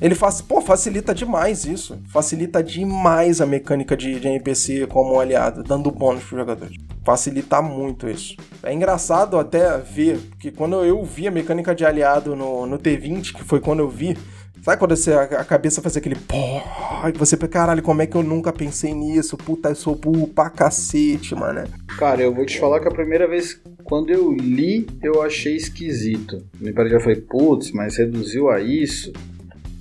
Ele 0.00 0.14
faz, 0.14 0.40
pô, 0.40 0.60
facilita 0.60 1.14
demais 1.14 1.64
isso. 1.64 1.98
Facilita 2.08 2.62
demais 2.62 3.40
a 3.40 3.46
mecânica 3.46 3.96
de, 3.96 4.18
de 4.18 4.28
NPC 4.28 4.86
como 4.86 5.14
um 5.14 5.20
aliado, 5.20 5.62
dando 5.62 5.90
bônus 5.90 6.24
pro 6.24 6.38
jogador. 6.38 6.70
Facilita 7.04 7.60
muito 7.60 8.08
isso. 8.08 8.36
É 8.62 8.72
engraçado 8.72 9.38
até 9.38 9.76
ver, 9.78 10.18
porque 10.30 10.50
quando 10.50 10.84
eu 10.84 11.04
vi 11.04 11.26
a 11.26 11.30
mecânica 11.30 11.74
de 11.74 11.84
aliado 11.84 12.36
no, 12.36 12.66
no 12.66 12.78
T20, 12.78 13.34
que 13.34 13.44
foi 13.44 13.60
quando 13.60 13.80
eu 13.80 13.88
vi, 13.88 14.16
sabe 14.62 14.78
quando 14.78 14.96
você, 14.96 15.12
a, 15.12 15.44
cabeça 15.44 15.80
faz 15.82 15.96
aquele 15.96 16.16
pó, 16.16 16.62
e 17.08 17.16
você, 17.16 17.36
caralho, 17.36 17.82
como 17.82 18.02
é 18.02 18.06
que 18.06 18.16
eu 18.16 18.22
nunca 18.22 18.52
pensei 18.52 18.94
nisso? 18.94 19.36
Puta, 19.36 19.70
eu 19.70 19.74
sou 19.74 19.94
burro 19.94 20.28
pra 20.28 20.50
cacete, 20.50 21.34
mano. 21.34 21.64
Cara, 21.98 22.22
eu 22.22 22.34
vou 22.34 22.44
te 22.44 22.58
falar 22.58 22.80
que 22.80 22.88
a 22.88 22.92
primeira 22.92 23.26
vez, 23.26 23.60
quando 23.84 24.10
eu 24.10 24.32
li, 24.32 24.86
eu 25.02 25.22
achei 25.22 25.56
esquisito. 25.56 26.42
No 26.60 26.68
Império 26.68 26.90
já 26.90 27.00
falei, 27.00 27.20
putz, 27.20 27.72
mas 27.72 27.96
reduziu 27.96 28.50
a 28.50 28.60
isso? 28.60 29.12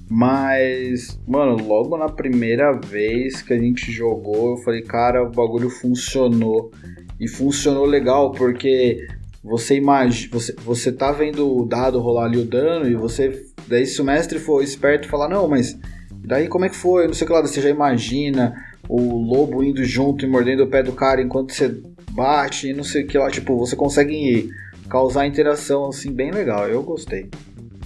Mas, 0.10 1.20
mano, 1.28 1.64
logo 1.64 1.96
na 1.96 2.10
primeira 2.10 2.72
vez 2.72 3.44
que 3.44 3.54
a 3.54 3.60
gente 3.60 3.92
jogou, 3.92 4.52
eu 4.52 4.58
falei, 4.58 4.82
cara, 4.82 5.24
o 5.24 5.30
bagulho 5.30 5.70
funcionou. 5.70 6.72
E 7.20 7.28
funcionou 7.28 7.86
legal, 7.86 8.32
porque 8.32 9.06
você 9.44 9.76
imagina, 9.76 10.32
você, 10.32 10.54
você 10.54 10.92
tá 10.92 11.12
vendo 11.12 11.48
o 11.48 11.66
dado 11.66 12.00
rolar 12.00 12.26
ali 12.26 12.38
o 12.38 12.46
dano, 12.46 12.90
e 12.90 12.96
você. 12.96 13.46
Daí 13.70 13.86
se 13.86 14.02
o 14.02 14.06
mestre 14.06 14.40
for 14.40 14.64
esperto 14.64 15.08
falar, 15.08 15.30
não, 15.30 15.48
mas 15.48 15.78
daí 16.12 16.48
como 16.48 16.66
é 16.66 16.70
que 16.70 16.76
foi? 16.76 17.06
Não 17.06 17.14
sei 17.14 17.26
o 17.26 17.28
que 17.28 17.34
lá, 17.34 17.42
você 17.42 17.62
já 17.62 17.70
imagina 17.70 18.56
o 18.90 19.20
lobo 19.20 19.64
indo 19.64 19.84
junto 19.84 20.26
e 20.26 20.28
mordendo 20.28 20.64
o 20.64 20.68
pé 20.68 20.82
do 20.82 20.92
cara 20.94 21.22
enquanto 21.22 21.54
você 21.54 21.80
bate 22.12 22.70
e 22.70 22.74
não 22.74 22.84
sei 22.84 23.04
o 23.04 23.08
que 23.08 23.18
lá. 23.18 23.30
Tipo, 23.30 23.56
você 23.58 23.76
consegue 23.76 24.50
causar 24.90 25.28
interação 25.28 25.88
assim 25.88 26.12
bem 26.12 26.32
legal. 26.32 26.68
Eu 26.68 26.82
gostei. 26.82 27.30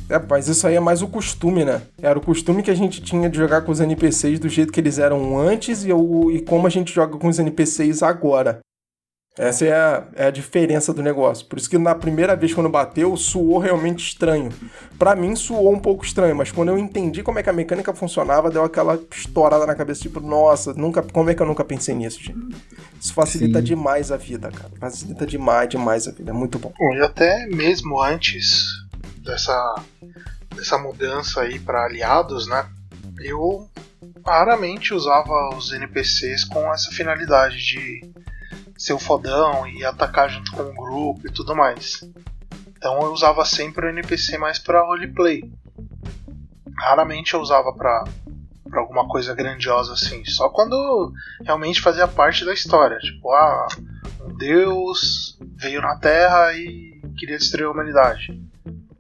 É, 0.10 0.22
mas 0.30 0.48
isso 0.48 0.66
aí 0.66 0.76
é 0.76 0.80
mais 0.80 1.02
o 1.02 1.08
costume, 1.08 1.66
né? 1.66 1.82
Era 2.02 2.18
o 2.18 2.22
costume 2.22 2.64
que 2.64 2.72
a 2.72 2.76
gente 2.76 3.02
tinha 3.02 3.30
de 3.30 3.38
jogar 3.38 3.62
com 3.62 3.72
os 3.72 3.80
NPCs 3.80 4.40
do 4.40 4.50
jeito 4.50 4.72
que 4.72 4.80
eles 4.80 5.00
eram 5.00 5.38
antes 5.38 5.84
e, 5.84 5.90
e 5.90 6.42
como 6.42 6.68
a 6.68 6.70
gente 6.70 6.94
joga 6.94 7.18
com 7.18 7.28
os 7.28 7.40
NPCs 7.40 8.02
agora. 8.04 8.60
Essa 9.36 9.66
é 9.66 9.74
a, 9.74 10.04
é 10.16 10.26
a 10.28 10.32
diferença 10.32 10.94
do 10.94 11.02
negócio. 11.02 11.48
Por 11.48 11.58
isso 11.58 11.68
que 11.68 11.78
na 11.78 11.96
primeira 11.96 12.36
vez 12.36 12.54
quando 12.54 12.70
bateu, 12.70 13.18
suou 13.18 13.58
realmente 13.58 14.06
estranho. 14.06 14.52
Para 15.00 15.16
mim 15.16 15.36
suou 15.36 15.74
um 15.74 15.80
pouco 15.80 16.06
estranho, 16.06 16.36
mas 16.36 16.52
quando 16.52 16.70
eu 16.70 16.78
entendi 16.78 17.24
como 17.24 17.40
é 17.40 17.44
que 17.44 17.50
a 17.50 17.54
mecânica 17.54 17.94
funcionava, 17.96 18.52
deu 18.52 18.64
aquela 18.64 19.00
estourada 19.12 19.66
na 19.66 19.74
cabeça, 19.74 20.02
tipo, 20.02 20.20
nossa, 20.20 20.74
nunca, 20.74 21.02
como 21.02 21.32
é 21.32 21.36
que 21.36 21.42
eu 21.42 21.48
nunca 21.48 21.66
pensei 21.66 21.96
nisso, 21.96 22.22
gente? 22.22 22.56
Isso 23.02 23.14
facilita 23.14 23.58
Sim. 23.58 23.66
demais 23.66 24.12
a 24.12 24.18
vida, 24.18 24.52
cara. 24.52 24.72
Facilita 24.80 25.26
demais, 25.26 25.68
demais 25.68 26.08
a 26.08 26.12
vida. 26.12 26.30
É 26.30 26.34
muito 26.34 26.60
bom. 26.60 26.72
E 26.96 27.02
até 27.02 27.48
mesmo 27.48 28.00
antes 28.00 28.68
dessa, 29.24 29.76
dessa 30.56 30.78
mudança 30.78 31.42
aí 31.42 31.60
para 31.60 31.86
aliados, 31.86 32.48
né? 32.48 32.68
Eu 33.20 33.68
raramente 34.24 34.94
usava 34.94 35.56
os 35.56 35.74
NPCs 35.74 36.44
com 36.44 36.72
essa 36.72 36.92
finalidade 36.92 37.58
de 37.58 38.02
ser 38.78 38.94
o 38.94 39.00
fodão 39.00 39.68
e 39.68 39.86
atacar 39.86 40.30
junto 40.30 40.52
com 40.52 40.64
o 40.64 40.74
grupo 40.74 41.28
e 41.28 41.32
tudo 41.32 41.56
mais. 41.56 42.04
Então 42.68 43.00
eu 43.02 43.14
usava 43.14 43.46
sempre 43.46 43.86
o 43.86 43.90
NPC 43.90 44.38
mais 44.38 44.60
para 44.60 44.84
roleplay. 44.84 45.44
Raramente 46.78 47.34
eu 47.34 47.42
usava 47.42 47.74
para 47.74 48.04
para 48.74 48.82
alguma 48.82 49.08
coisa 49.08 49.36
grandiosa 49.36 49.94
assim, 49.94 50.26
só 50.26 50.50
quando 50.50 51.14
realmente 51.44 51.80
fazia 51.80 52.08
parte 52.08 52.44
da 52.44 52.52
história, 52.52 52.98
tipo, 52.98 53.32
ah, 53.32 53.68
um 54.22 54.36
deus 54.36 55.38
veio 55.56 55.80
na 55.80 55.96
Terra 56.00 56.54
e 56.54 57.00
queria 57.16 57.38
destruir 57.38 57.68
a 57.68 57.72
humanidade. 57.72 58.42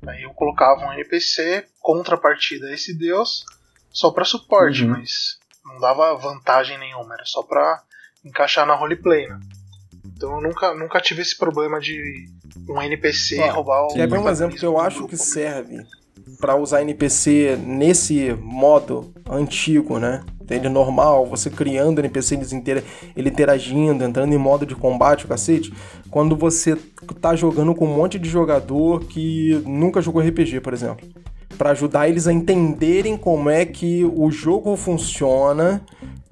Aí 0.05 0.21
eu 0.21 0.29
colocava 0.35 0.85
um 0.85 0.93
NPC 0.93 1.65
contrapartida 1.81 2.67
a 2.67 2.73
esse 2.73 2.93
deus 2.93 3.43
só 3.91 4.11
para 4.11 4.25
suporte, 4.25 4.83
uhum. 4.83 4.91
mas 4.91 5.39
não 5.65 5.79
dava 5.79 6.15
vantagem 6.17 6.77
nenhuma, 6.77 7.15
era 7.15 7.25
só 7.25 7.41
para 7.41 7.81
encaixar 8.23 8.67
na 8.67 8.75
roleplay, 8.75 9.27
né? 9.27 9.39
Então 10.15 10.35
eu 10.35 10.41
nunca, 10.41 10.73
nunca 10.73 11.01
tive 11.01 11.21
esse 11.21 11.37
problema 11.37 11.79
de 11.79 12.27
um 12.69 12.81
NPC 12.81 13.39
Ó, 13.39 13.51
roubar 13.51 13.85
o. 13.85 13.87
Quer 13.93 14.07
ver 14.07 14.17
um 14.17 14.29
exemplo 14.29 14.57
que 14.57 14.65
eu 14.65 14.79
acho 14.79 15.07
que 15.07 15.17
serve 15.17 15.85
para 16.39 16.55
usar 16.55 16.81
NPC 16.81 17.57
nesse 17.65 18.33
modo 18.33 19.13
antigo, 19.29 19.99
né? 19.99 20.23
Ele 20.49 20.69
normal, 20.69 21.25
você 21.25 21.49
criando 21.49 21.99
NPC, 21.99 22.37
ele 23.15 23.29
interagindo, 23.29 24.03
entrando 24.03 24.33
em 24.33 24.37
modo 24.37 24.65
de 24.65 24.75
combate, 24.75 25.25
o 25.25 25.27
cacete. 25.27 25.73
Quando 26.09 26.35
você 26.35 26.75
tá 27.19 27.35
jogando 27.35 27.73
com 27.73 27.85
um 27.85 27.95
monte 27.95 28.19
de 28.19 28.29
jogador 28.29 29.03
que 29.05 29.61
nunca 29.65 30.01
jogou 30.01 30.21
RPG, 30.21 30.59
por 30.59 30.73
exemplo. 30.73 31.07
para 31.57 31.71
ajudar 31.71 32.09
eles 32.09 32.27
a 32.27 32.33
entenderem 32.33 33.15
como 33.15 33.49
é 33.49 33.65
que 33.65 34.03
o 34.03 34.29
jogo 34.31 34.75
funciona 34.75 35.81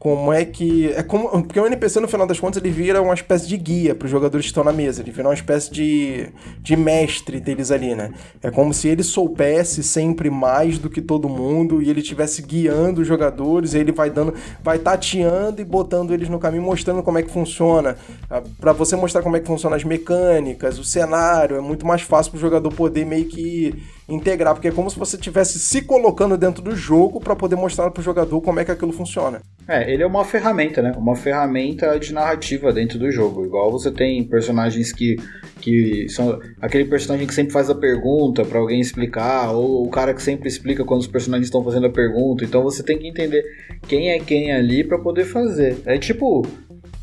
como 0.01 0.33
é 0.33 0.43
que. 0.43 0.91
É 0.93 1.03
como, 1.03 1.29
porque 1.29 1.59
o 1.59 1.67
NPC, 1.67 1.99
no 1.99 2.07
final 2.07 2.25
das 2.25 2.39
contas, 2.39 2.59
ele 2.59 2.71
vira 2.71 2.99
uma 3.03 3.13
espécie 3.13 3.47
de 3.47 3.55
guia 3.55 3.93
para 3.93 4.07
os 4.07 4.11
jogadores 4.11 4.47
que 4.47 4.49
estão 4.49 4.63
na 4.63 4.73
mesa. 4.73 5.03
Ele 5.03 5.11
vira 5.11 5.27
uma 5.27 5.33
espécie 5.35 5.71
de, 5.71 6.27
de 6.59 6.75
mestre 6.75 7.39
deles 7.39 7.69
ali, 7.69 7.93
né? 7.93 8.11
É 8.41 8.49
como 8.49 8.73
se 8.73 8.87
ele 8.87 9.03
soubesse 9.03 9.83
sempre 9.83 10.31
mais 10.31 10.79
do 10.79 10.89
que 10.89 11.03
todo 11.03 11.29
mundo 11.29 11.83
e 11.83 11.89
ele 11.91 11.99
estivesse 11.99 12.41
guiando 12.41 13.01
os 13.01 13.07
jogadores. 13.07 13.75
E 13.75 13.77
ele 13.77 13.91
vai 13.91 14.09
dando. 14.09 14.33
Vai 14.63 14.79
tateando 14.79 15.61
e 15.61 15.65
botando 15.65 16.15
eles 16.15 16.29
no 16.29 16.39
caminho, 16.39 16.63
mostrando 16.63 17.03
como 17.03 17.19
é 17.19 17.21
que 17.21 17.29
funciona. 17.29 17.95
Ah, 18.27 18.41
para 18.59 18.73
você 18.73 18.95
mostrar 18.95 19.21
como 19.21 19.37
é 19.37 19.39
que 19.39 19.45
funcionam 19.45 19.77
as 19.77 19.83
mecânicas, 19.83 20.79
o 20.79 20.83
cenário. 20.83 21.57
É 21.57 21.61
muito 21.61 21.85
mais 21.85 22.01
fácil 22.01 22.31
para 22.31 22.39
o 22.39 22.41
jogador 22.41 22.73
poder 22.73 23.05
meio 23.05 23.25
que 23.25 23.79
integrar, 24.13 24.53
porque 24.53 24.67
é 24.67 24.71
como 24.71 24.89
se 24.89 24.99
você 24.99 25.15
estivesse 25.15 25.59
se 25.59 25.81
colocando 25.81 26.37
dentro 26.37 26.61
do 26.61 26.75
jogo 26.75 27.19
para 27.19 27.35
poder 27.35 27.55
mostrar 27.55 27.89
para 27.91 28.01
o 28.01 28.03
jogador 28.03 28.41
como 28.41 28.59
é 28.59 28.65
que 28.65 28.71
aquilo 28.71 28.91
funciona. 28.91 29.41
É, 29.67 29.91
ele 29.91 30.03
é 30.03 30.05
uma 30.05 30.25
ferramenta, 30.25 30.81
né? 30.81 30.91
Uma 30.97 31.15
ferramenta 31.15 31.97
de 31.99 32.13
narrativa 32.13 32.73
dentro 32.73 32.99
do 32.99 33.11
jogo. 33.11 33.45
Igual 33.45 33.71
você 33.71 33.91
tem 33.91 34.23
personagens 34.23 34.91
que, 34.91 35.17
que 35.59 36.07
são 36.09 36.39
aquele 36.61 36.85
personagem 36.85 37.27
que 37.27 37.33
sempre 37.33 37.53
faz 37.53 37.69
a 37.69 37.75
pergunta 37.75 38.43
para 38.43 38.59
alguém 38.59 38.79
explicar, 38.79 39.51
ou 39.51 39.85
o 39.85 39.89
cara 39.89 40.13
que 40.13 40.21
sempre 40.21 40.47
explica 40.47 40.83
quando 40.83 41.01
os 41.01 41.07
personagens 41.07 41.47
estão 41.47 41.63
fazendo 41.63 41.87
a 41.87 41.91
pergunta. 41.91 42.43
Então 42.43 42.63
você 42.63 42.83
tem 42.83 42.97
que 42.97 43.07
entender 43.07 43.43
quem 43.87 44.09
é 44.09 44.19
quem 44.19 44.51
ali 44.51 44.83
para 44.83 44.99
poder 44.99 45.25
fazer. 45.25 45.77
É 45.85 45.97
tipo, 45.97 46.45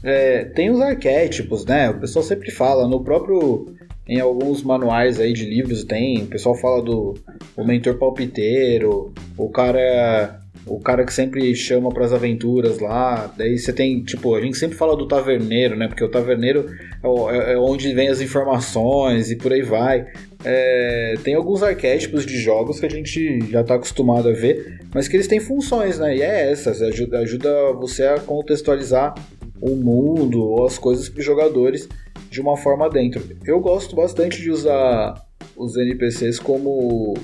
é, 0.03 0.45
tem 0.45 0.71
os 0.71 0.81
arquétipos, 0.81 1.65
né? 1.65 1.91
O 1.91 2.01
pessoal 2.01 2.25
sempre 2.25 2.51
fala 2.51 2.87
no 2.87 3.03
próprio 3.03 3.67
em 4.09 4.21
alguns 4.21 4.63
manuais 4.63 5.21
aí 5.21 5.33
de 5.33 5.45
livros 5.45 5.85
tem, 5.85 6.23
o 6.23 6.27
pessoal 6.27 6.55
fala 6.55 6.83
do 6.83 7.15
o 7.57 7.65
mentor 7.65 7.97
palpiteiro, 7.99 9.13
o 9.37 9.49
cara 9.51 10.41
o 10.69 10.79
cara 10.79 11.05
que 11.05 11.13
sempre 11.13 11.55
chama 11.55 11.91
para 11.91 12.05
as 12.05 12.13
aventuras 12.13 12.79
lá. 12.79 13.33
Daí 13.37 13.59
você 13.59 13.73
tem, 13.73 14.03
tipo, 14.03 14.35
a 14.35 14.41
gente 14.41 14.57
sempre 14.59 14.77
fala 14.77 14.97
do 14.97 15.09
taverneiro, 15.09 15.77
né? 15.77 15.89
Porque 15.89 16.05
o 16.05 16.11
taverneiro 16.11 16.67
é, 17.03 17.37
é, 17.37 17.53
é 17.55 17.59
onde 17.59 17.93
vem 17.95 18.09
as 18.09 18.21
informações 18.21 19.31
e 19.31 19.37
por 19.37 19.53
aí 19.53 19.63
vai. 19.63 20.07
É, 20.45 21.15
tem 21.25 21.35
alguns 21.35 21.63
arquétipos 21.63 22.27
de 22.27 22.39
jogos 22.39 22.79
que 22.79 22.87
a 22.87 22.91
gente 22.91 23.41
já 23.51 23.63
está 23.63 23.75
acostumado 23.75 24.29
a 24.29 24.33
ver, 24.33 24.81
mas 24.95 25.09
que 25.09 25.17
eles 25.17 25.27
têm 25.27 25.41
funções, 25.41 25.99
né? 25.99 26.17
E 26.17 26.23
é 26.23 26.51
essa, 26.53 26.71
ajuda, 26.71 27.21
ajuda 27.21 27.73
você 27.73 28.05
a 28.05 28.21
contextualizar 28.21 29.15
o 29.61 29.75
mundo 29.75 30.41
ou 30.41 30.67
as 30.67 30.79
coisas 30.79 31.09
para 31.09 31.19
os 31.19 31.25
jogadores 31.25 31.89
de 32.31 32.41
uma 32.41 32.57
forma 32.57 32.89
dentro. 32.89 33.23
Eu 33.45 33.61
gosto 33.61 33.97
bastante 33.97 34.41
de 34.41 34.51
usar 34.51 35.15
os 35.57 35.77
NPCs 35.77 36.39
como 36.39 37.15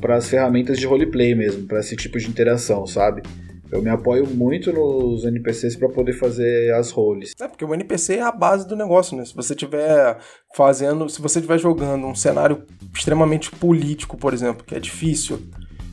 para 0.00 0.16
as 0.16 0.28
ferramentas 0.28 0.78
de 0.78 0.86
roleplay 0.86 1.34
mesmo, 1.34 1.66
para 1.66 1.80
esse 1.80 1.96
tipo 1.96 2.18
de 2.18 2.28
interação, 2.28 2.86
sabe? 2.86 3.22
Eu 3.70 3.82
me 3.82 3.90
apoio 3.90 4.26
muito 4.26 4.72
nos 4.72 5.24
NPCs 5.24 5.74
para 5.74 5.88
poder 5.88 6.12
fazer 6.12 6.72
as 6.74 6.90
roles. 6.90 7.32
É, 7.40 7.48
porque 7.48 7.64
o 7.64 7.74
NPC 7.74 8.16
é 8.16 8.22
a 8.22 8.30
base 8.30 8.66
do 8.66 8.76
negócio, 8.76 9.16
né? 9.16 9.24
Se 9.24 9.34
você 9.34 9.54
estiver 9.54 10.18
fazendo, 10.54 11.08
se 11.08 11.20
você 11.20 11.40
estiver 11.40 11.58
jogando 11.58 12.06
um 12.06 12.14
cenário 12.14 12.62
extremamente 12.94 13.50
político, 13.50 14.16
por 14.16 14.32
exemplo, 14.32 14.64
que 14.64 14.74
é 14.74 14.78
difícil, 14.78 15.40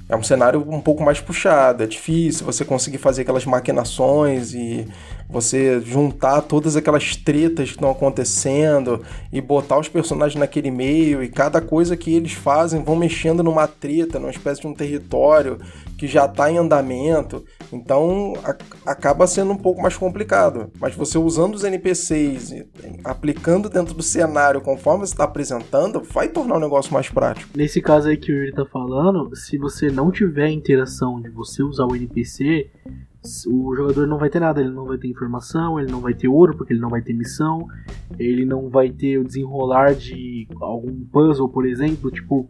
é 0.08 0.16
um 0.16 0.22
cenário 0.22 0.64
um 0.70 0.82
pouco 0.82 1.02
mais 1.02 1.20
puxado, 1.20 1.84
é 1.84 1.88
difícil 1.88 2.46
você 2.46 2.64
conseguir 2.64 3.00
fazer 3.00 3.24
aquelas 3.24 3.46
maquinações 3.46 4.54
e 4.54 4.88
você 5.30 5.82
juntar 5.82 6.42
todas 6.42 6.76
aquelas 6.76 7.16
tretas 7.16 7.70
que 7.70 7.76
estão 7.76 7.90
acontecendo 7.90 9.02
e 9.32 9.42
botar 9.42 9.80
os 9.80 9.90
personagens 9.90 10.40
naquele 10.40 10.70
meio 10.70 11.24
e 11.24 11.30
cada 11.30 11.60
coisa 11.60 11.98
que 11.98 12.14
eles 12.14 12.34
fazem 12.34 12.84
vão 12.84 12.96
mexendo 12.96 13.44
numa 13.44 13.68
treta, 13.68 14.20
numa 14.20 14.32
espécie 14.32 14.62
de 14.62 14.68
um 14.68 14.74
território 14.74 15.58
que 15.98 16.08
já 16.08 16.26
está 16.26 16.52
em 16.52 16.58
andamento. 16.58 17.44
Então 17.72 18.34
a, 18.44 18.92
acaba 18.92 19.26
sendo 19.26 19.52
um 19.52 19.58
pouco 19.58 19.82
mais 19.82 19.96
complicado. 19.98 20.72
Mas 20.80 20.96
você 20.96 21.18
usando 21.18 21.56
os 21.56 21.64
NPCs 21.64 22.52
e 22.52 22.68
aplicando 23.04 23.70
dentro 23.70 23.94
do 23.94 24.04
cenário 24.04 24.62
conforme 24.62 25.06
você 25.06 25.14
está 25.14 25.24
apresentando, 25.24 26.02
vai 26.02 26.28
tornar 26.28 26.58
o 26.58 26.60
negócio 26.60 26.94
mais 26.94 27.10
prático. 27.10 27.50
Nesse 27.56 27.82
caso 27.82 28.10
aí 28.10 28.18
que 28.18 28.32
o 28.32 28.36
Yuri 28.36 28.50
está 28.50 28.66
falando, 28.66 29.36
se 29.36 29.58
você 29.58 29.90
não 29.90 30.12
tiver 30.12 30.50
interação 30.50 31.22
de 31.22 31.30
você 31.30 31.64
usar 31.64 31.86
o 31.86 31.96
NPC, 31.96 32.70
o 33.48 33.76
jogador 33.76 34.08
não 34.08 34.18
vai 34.18 34.30
ter 34.30 34.40
nada, 34.40 34.60
ele 34.60 34.72
não 34.72 34.86
vai 34.86 34.98
ter 34.98 35.08
informação, 35.08 35.80
ele 35.80 35.92
não 35.92 36.02
vai 36.02 36.14
ter 36.14 36.28
ouro 36.28 36.56
porque 36.58 36.74
ele 36.74 36.82
não 36.82 36.90
vai 36.90 37.02
ter 37.02 37.14
missão, 37.14 37.68
ele 38.20 38.46
não 38.46 38.70
vai 38.70 38.90
ter 38.90 39.18
o 39.18 39.24
desenrolar 39.24 39.96
de 39.96 40.48
algum 40.60 41.06
puzzle, 41.06 41.50
por 41.50 41.66
exemplo, 41.66 42.12
tipo, 42.12 42.48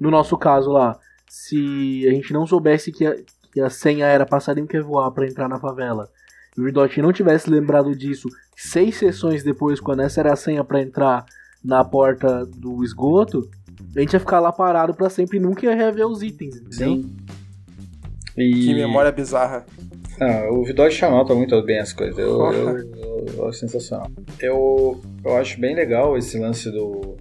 no 0.00 0.10
nosso 0.10 0.36
caso 0.38 0.70
lá, 0.70 0.98
se 1.28 2.06
a 2.08 2.12
gente 2.12 2.32
não 2.32 2.46
soubesse 2.46 2.90
que 2.90 3.06
a, 3.06 3.16
que 3.52 3.60
a 3.60 3.68
senha 3.68 4.06
era 4.06 4.24
passarinho 4.24 4.66
quer 4.66 4.82
voar 4.82 5.10
para 5.10 5.26
entrar 5.26 5.48
na 5.48 5.58
favela, 5.58 6.08
e 6.56 6.60
o 6.60 6.64
Ridot 6.64 7.02
não 7.02 7.12
tivesse 7.12 7.50
lembrado 7.50 7.94
disso 7.94 8.28
seis 8.56 8.96
sessões 8.96 9.42
depois, 9.42 9.80
quando 9.80 10.00
essa 10.00 10.20
era 10.20 10.32
a 10.32 10.36
senha 10.36 10.64
para 10.64 10.80
entrar 10.80 11.26
na 11.62 11.84
porta 11.84 12.46
do 12.46 12.82
esgoto, 12.82 13.48
a 13.94 14.00
gente 14.00 14.14
ia 14.14 14.20
ficar 14.20 14.40
lá 14.40 14.50
parado 14.50 14.94
para 14.94 15.10
sempre 15.10 15.36
e 15.36 15.40
nunca 15.40 15.66
ia 15.66 15.74
rever 15.74 16.06
os 16.06 16.22
itens, 16.22 16.56
entendeu? 16.56 16.96
Sim. 16.96 17.16
E... 18.36 18.52
Que 18.52 18.74
memória 18.74 19.10
bizarra. 19.10 19.66
Não, 20.18 20.50
o 20.50 20.64
Vidot 20.64 21.04
anota 21.04 21.34
muito 21.34 21.60
bem 21.62 21.78
as 21.78 21.92
coisas. 21.92 22.18
Eu, 22.18 22.52
eu, 22.52 22.78
eu, 22.78 23.26
eu, 23.36 23.48
acho 23.48 23.58
sensacional. 23.58 24.10
Eu, 24.40 25.00
eu 25.24 25.36
acho 25.36 25.60
bem 25.60 25.74
legal 25.74 26.16
esse 26.16 26.38
lance 26.38 26.70
do, 26.70 27.16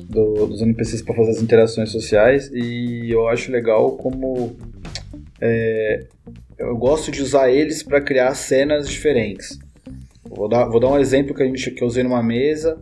do 0.00 0.46
dos 0.46 0.62
NPCs 0.62 1.02
para 1.02 1.14
fazer 1.14 1.30
as 1.32 1.42
interações 1.42 1.90
sociais 1.90 2.50
e 2.52 3.10
eu 3.10 3.28
acho 3.28 3.52
legal 3.52 3.92
como 3.96 4.56
é, 5.40 6.06
eu 6.58 6.76
gosto 6.76 7.10
de 7.10 7.22
usar 7.22 7.50
eles 7.50 7.82
para 7.82 8.00
criar 8.00 8.34
cenas 8.34 8.88
diferentes. 8.88 9.58
Vou 10.36 10.48
dar, 10.48 10.66
vou 10.66 10.80
dar 10.80 10.88
um 10.88 10.98
exemplo 10.98 11.34
que, 11.34 11.42
a 11.42 11.46
gente, 11.46 11.70
que 11.70 11.82
eu 11.82 11.86
usei 11.86 12.02
numa 12.02 12.22
mesa. 12.22 12.78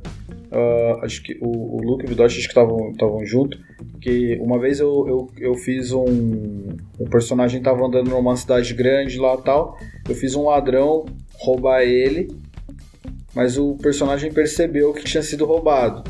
Uh, 0.50 1.04
acho 1.04 1.22
que 1.22 1.38
o, 1.40 1.76
o 1.76 1.82
Luke 1.82 2.04
e 2.04 2.12
o 2.12 2.16
que 2.16 2.32
estavam 2.36 3.24
junto. 3.24 3.58
Que 4.00 4.38
uma 4.40 4.58
vez 4.58 4.80
eu, 4.80 5.06
eu, 5.08 5.30
eu 5.38 5.54
fiz 5.54 5.92
um. 5.92 6.76
O 6.98 7.08
personagem 7.08 7.58
estava 7.58 7.84
andando 7.86 8.10
numa 8.10 8.36
cidade 8.36 8.74
grande 8.74 9.18
lá 9.18 9.36
tal. 9.36 9.78
eu 10.08 10.14
fiz 10.14 10.34
um 10.34 10.46
ladrão 10.46 11.06
roubar 11.34 11.82
ele, 11.82 12.28
mas 13.34 13.58
o 13.58 13.76
personagem 13.76 14.32
percebeu 14.32 14.92
que 14.92 15.04
tinha 15.04 15.22
sido 15.22 15.44
roubado. 15.44 16.04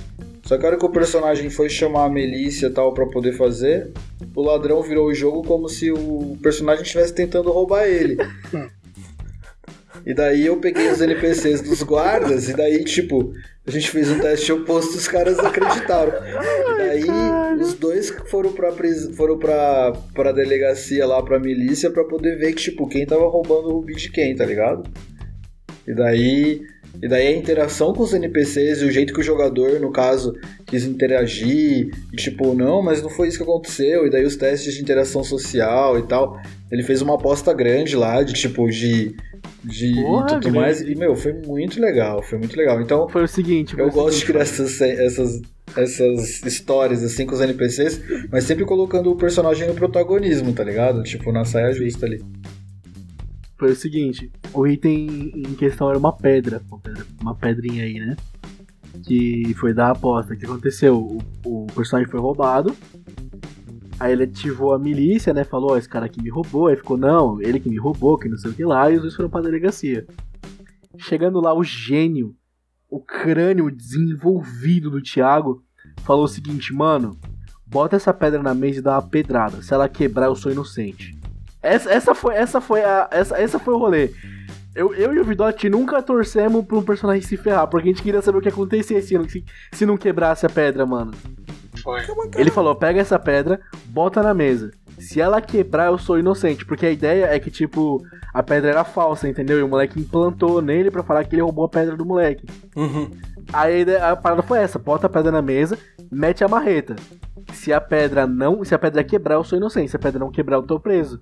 Só 0.44 0.59
que 0.59 0.64
a 0.64 0.68
hora 0.68 0.78
que 0.78 0.85
o 0.85 0.90
personagem 0.90 1.48
foi 1.48 1.68
chamar 1.68 2.07
a 2.07 2.11
milícia 2.11 2.68
tal 2.70 2.92
pra 2.92 3.07
poder 3.07 3.33
fazer, 3.33 3.92
o 4.35 4.42
ladrão 4.42 4.83
virou 4.83 5.07
o 5.07 5.14
jogo 5.14 5.42
como 5.42 5.68
se 5.68 5.90
o 5.92 6.37
personagem 6.42 6.83
estivesse 6.83 7.14
tentando 7.14 7.50
roubar 7.50 7.85
ele. 7.85 8.16
E 10.05 10.12
daí 10.12 10.47
eu 10.47 10.57
peguei 10.57 10.91
os 10.91 11.01
NPCs 11.01 11.61
dos 11.61 11.83
guardas, 11.83 12.49
e 12.49 12.55
daí, 12.55 12.85
tipo, 12.85 13.33
a 13.67 13.71
gente 13.71 13.91
fez 13.91 14.11
um 14.11 14.19
teste 14.19 14.53
oposto, 14.53 14.97
os 14.97 15.07
caras 15.07 15.38
acreditaram. 15.38 16.12
E 16.25 16.77
daí 16.77 17.61
os 17.61 17.75
dois 17.75 18.11
foram 18.27 18.53
pra, 18.53 18.73
pris... 18.73 19.15
foram 19.17 19.38
pra, 19.38 19.93
pra 20.15 20.33
delegacia 20.33 21.07
lá, 21.07 21.23
pra 21.23 21.38
milícia, 21.38 21.91
pra 21.91 22.05
poder 22.05 22.37
ver 22.37 22.53
que, 22.53 22.62
tipo, 22.62 22.88
quem 22.88 23.07
tava 23.07 23.29
roubando 23.29 23.69
o 23.69 23.73
rubi 23.75 23.95
de 23.95 24.11
quem, 24.11 24.35
tá 24.35 24.45
ligado? 24.45 24.83
E 25.87 25.95
daí. 25.95 26.62
E 27.00 27.09
daí 27.09 27.26
a 27.28 27.37
interação 27.37 27.92
com 27.92 28.02
os 28.02 28.12
NPCs 28.12 28.83
e 28.83 28.85
o 28.85 28.90
jeito 28.90 29.12
que 29.14 29.20
o 29.20 29.22
jogador, 29.24 29.81
no 29.81 29.90
caso, 29.90 30.35
quis 30.66 30.85
interagir, 30.85 31.90
e 32.12 32.16
tipo, 32.16 32.55
não, 32.55 32.83
mas 32.83 33.02
não 33.02 33.09
foi 33.11 33.28
isso 33.28 33.38
que 33.38 33.42
aconteceu, 33.42 34.07
e 34.07 34.11
daí 34.11 34.24
os 34.24 34.37
testes 34.37 34.74
de 34.74 34.83
interação 34.83 35.24
social 35.24 35.98
e 35.98 36.02
tal. 36.02 36.38
Ele 36.70 36.83
fez 36.83 37.02
uma 37.02 37.14
aposta 37.14 37.52
grande 37.52 37.96
lá, 37.96 38.22
de 38.22 38.33
tipo, 38.33 38.68
de 38.68 39.14
de 39.64 39.94
Porra, 39.94 40.26
tudo 40.26 40.40
grande. 40.40 40.59
mais. 40.59 40.81
E, 40.81 40.94
meu, 40.94 41.14
foi 41.14 41.33
muito 41.33 41.81
legal, 41.81 42.20
foi 42.22 42.38
muito 42.38 42.57
legal. 42.57 42.81
Então, 42.81 43.09
Foi 43.09 43.22
o 43.24 43.28
seguinte. 43.28 43.74
foi 43.74 43.85
eu 43.85 43.88
o 43.88 43.92
gosto 43.92 44.14
de 44.14 44.26
seguinte, 44.26 44.26
criar 44.33 44.42
essas, 44.42 44.81
essas, 44.81 45.40
essas 45.76 46.42
histórias 46.44 47.02
assim 47.05 47.24
com 47.26 47.35
os 47.35 47.40
NPCs, 47.40 48.00
mas 48.31 48.44
sempre 48.44 48.64
colocando 48.64 49.11
o 49.11 49.16
personagem 49.16 49.68
no 49.68 49.74
protagonismo, 49.74 50.52
tá 50.52 50.64
ligado? 50.64 51.02
Tipo, 51.05 51.31
na 51.33 51.44
saia 51.44 51.72
justa 51.72 52.07
ali. 52.07 52.20
Foi 53.62 53.70
o 53.70 53.77
seguinte, 53.77 54.29
o 54.53 54.66
item 54.66 55.31
em 55.37 55.55
questão 55.55 55.88
era 55.88 55.96
uma 55.96 56.12
pedra, 56.12 56.61
uma, 57.20 57.33
pedrinha 57.33 57.85
aí, 57.85 57.94
né? 58.01 58.16
Que 59.05 59.55
foi 59.55 59.72
da 59.72 59.92
aposta. 59.92 60.35
O 60.35 60.37
que 60.37 60.44
aconteceu? 60.44 60.96
O, 60.96 61.20
o 61.44 61.66
personagem 61.68 62.11
foi 62.11 62.18
roubado. 62.18 62.75
Aí 64.01 64.11
ele 64.11 64.25
ativou 64.25 64.75
a 64.75 64.81
milícia, 64.81 65.33
né? 65.33 65.44
Falou, 65.44 65.75
ó, 65.75 65.77
esse 65.77 65.88
cara 65.88 66.07
aqui 66.07 66.20
me 66.20 66.29
roubou. 66.29 66.66
Aí 66.66 66.75
ficou, 66.75 66.96
não, 66.96 67.40
ele 67.40 67.61
que 67.61 67.70
me 67.70 67.79
roubou, 67.79 68.18
que 68.18 68.29
não 68.29 68.37
sei 68.37 68.51
o 68.51 68.55
que 68.55 68.64
lá. 68.64 68.90
E 68.90 68.96
os 68.96 69.03
dois 69.03 69.14
foram 69.14 69.31
pra 69.31 69.42
delegacia. 69.42 70.09
Chegando 70.98 71.40
lá, 71.40 71.55
o 71.55 71.62
gênio, 71.62 72.35
o 72.90 72.98
crânio 72.98 73.70
desenvolvido 73.70 74.90
do 74.90 75.01
Thiago, 75.01 75.62
falou 75.98 76.25
o 76.25 76.29
seguinte, 76.29 76.75
mano, 76.75 77.16
bota 77.64 77.94
essa 77.94 78.12
pedra 78.12 78.42
na 78.42 78.55
mesa 78.55 78.81
e 78.81 78.83
dá 78.83 78.94
uma 78.94 79.09
pedrada. 79.09 79.62
Se 79.62 79.72
ela 79.72 79.88
quebrar, 79.88 80.27
eu 80.27 80.35
sou 80.35 80.51
inocente. 80.51 81.22
Essa, 81.62 81.90
essa 81.92 82.14
foi, 82.14 82.35
essa 82.35 82.61
foi 82.61 82.83
a, 82.83 83.09
essa, 83.11 83.38
essa 83.40 83.59
foi 83.59 83.75
o 83.75 83.79
rolê. 83.79 84.11
Eu, 84.75 84.94
eu 84.94 85.14
e 85.14 85.20
o 85.20 85.25
Vidotti 85.25 85.68
nunca 85.68 86.03
torcemos 86.03 86.64
pra 86.64 86.79
um 86.79 86.83
personagem 86.83 87.22
se 87.22 87.37
ferrar, 87.37 87.66
porque 87.68 87.88
a 87.88 87.92
gente 87.92 88.03
queria 88.03 88.22
saber 88.22 88.38
o 88.38 88.40
que 88.40 88.48
acontecia 88.48 89.01
se, 89.03 89.14
não- 89.18 89.29
se, 89.29 89.44
se 89.72 89.85
não 89.87 89.96
quebrasse 89.98 90.46
a 90.46 90.48
pedra, 90.48 90.87
mano. 90.87 91.12
Foi. 91.83 92.01
Ele 92.37 92.51
falou: 92.51 92.75
pega 92.75 93.01
essa 93.01 93.18
pedra, 93.18 93.61
bota 93.87 94.22
na 94.22 94.33
mesa. 94.33 94.70
Se 94.98 95.20
ela 95.20 95.40
quebrar, 95.40 95.87
eu 95.87 95.98
sou 95.98 96.18
inocente. 96.18 96.64
Porque 96.64 96.87
a 96.87 96.90
ideia 96.90 97.27
é 97.27 97.38
que, 97.38 97.51
tipo, 97.51 98.03
a 98.33 98.42
pedra 98.42 98.70
era 98.70 98.85
falsa, 98.85 99.29
entendeu? 99.29 99.59
E 99.59 99.62
o 99.62 99.68
moleque 99.68 99.98
implantou 100.01 100.62
nele 100.62 100.90
pra 100.90 101.03
falar 101.03 101.25
que 101.25 101.35
ele 101.35 101.42
roubou 101.42 101.64
a 101.64 101.68
pedra 101.68 101.96
do 101.96 102.05
moleque. 102.05 102.46
Uhum. 102.77 103.11
Aí 103.53 103.75
a, 103.75 103.79
ideia- 103.79 104.11
a 104.12 104.16
parada 104.16 104.42
foi 104.42 104.59
essa: 104.59 104.79
bota 104.79 105.07
a 105.07 105.11
pedra 105.11 105.33
na 105.33 105.42
mesa, 105.42 105.79
mete 106.11 106.44
a 106.44 106.48
marreta. 106.48 106.94
Se 107.53 107.73
a 107.73 107.81
pedra 107.81 108.27
não. 108.27 108.65
Se 108.65 108.75
a 108.75 108.79
pedra 108.79 109.03
quebrar, 109.05 109.37
eu 109.37 109.45
sou 109.45 109.57
inocente. 109.59 109.91
Se 109.91 109.97
a 109.97 110.01
pedra 110.01 110.19
não 110.19 110.31
quebrar, 110.31 110.57
eu 110.57 110.62
tô 110.62 110.79
preso. 110.81 111.21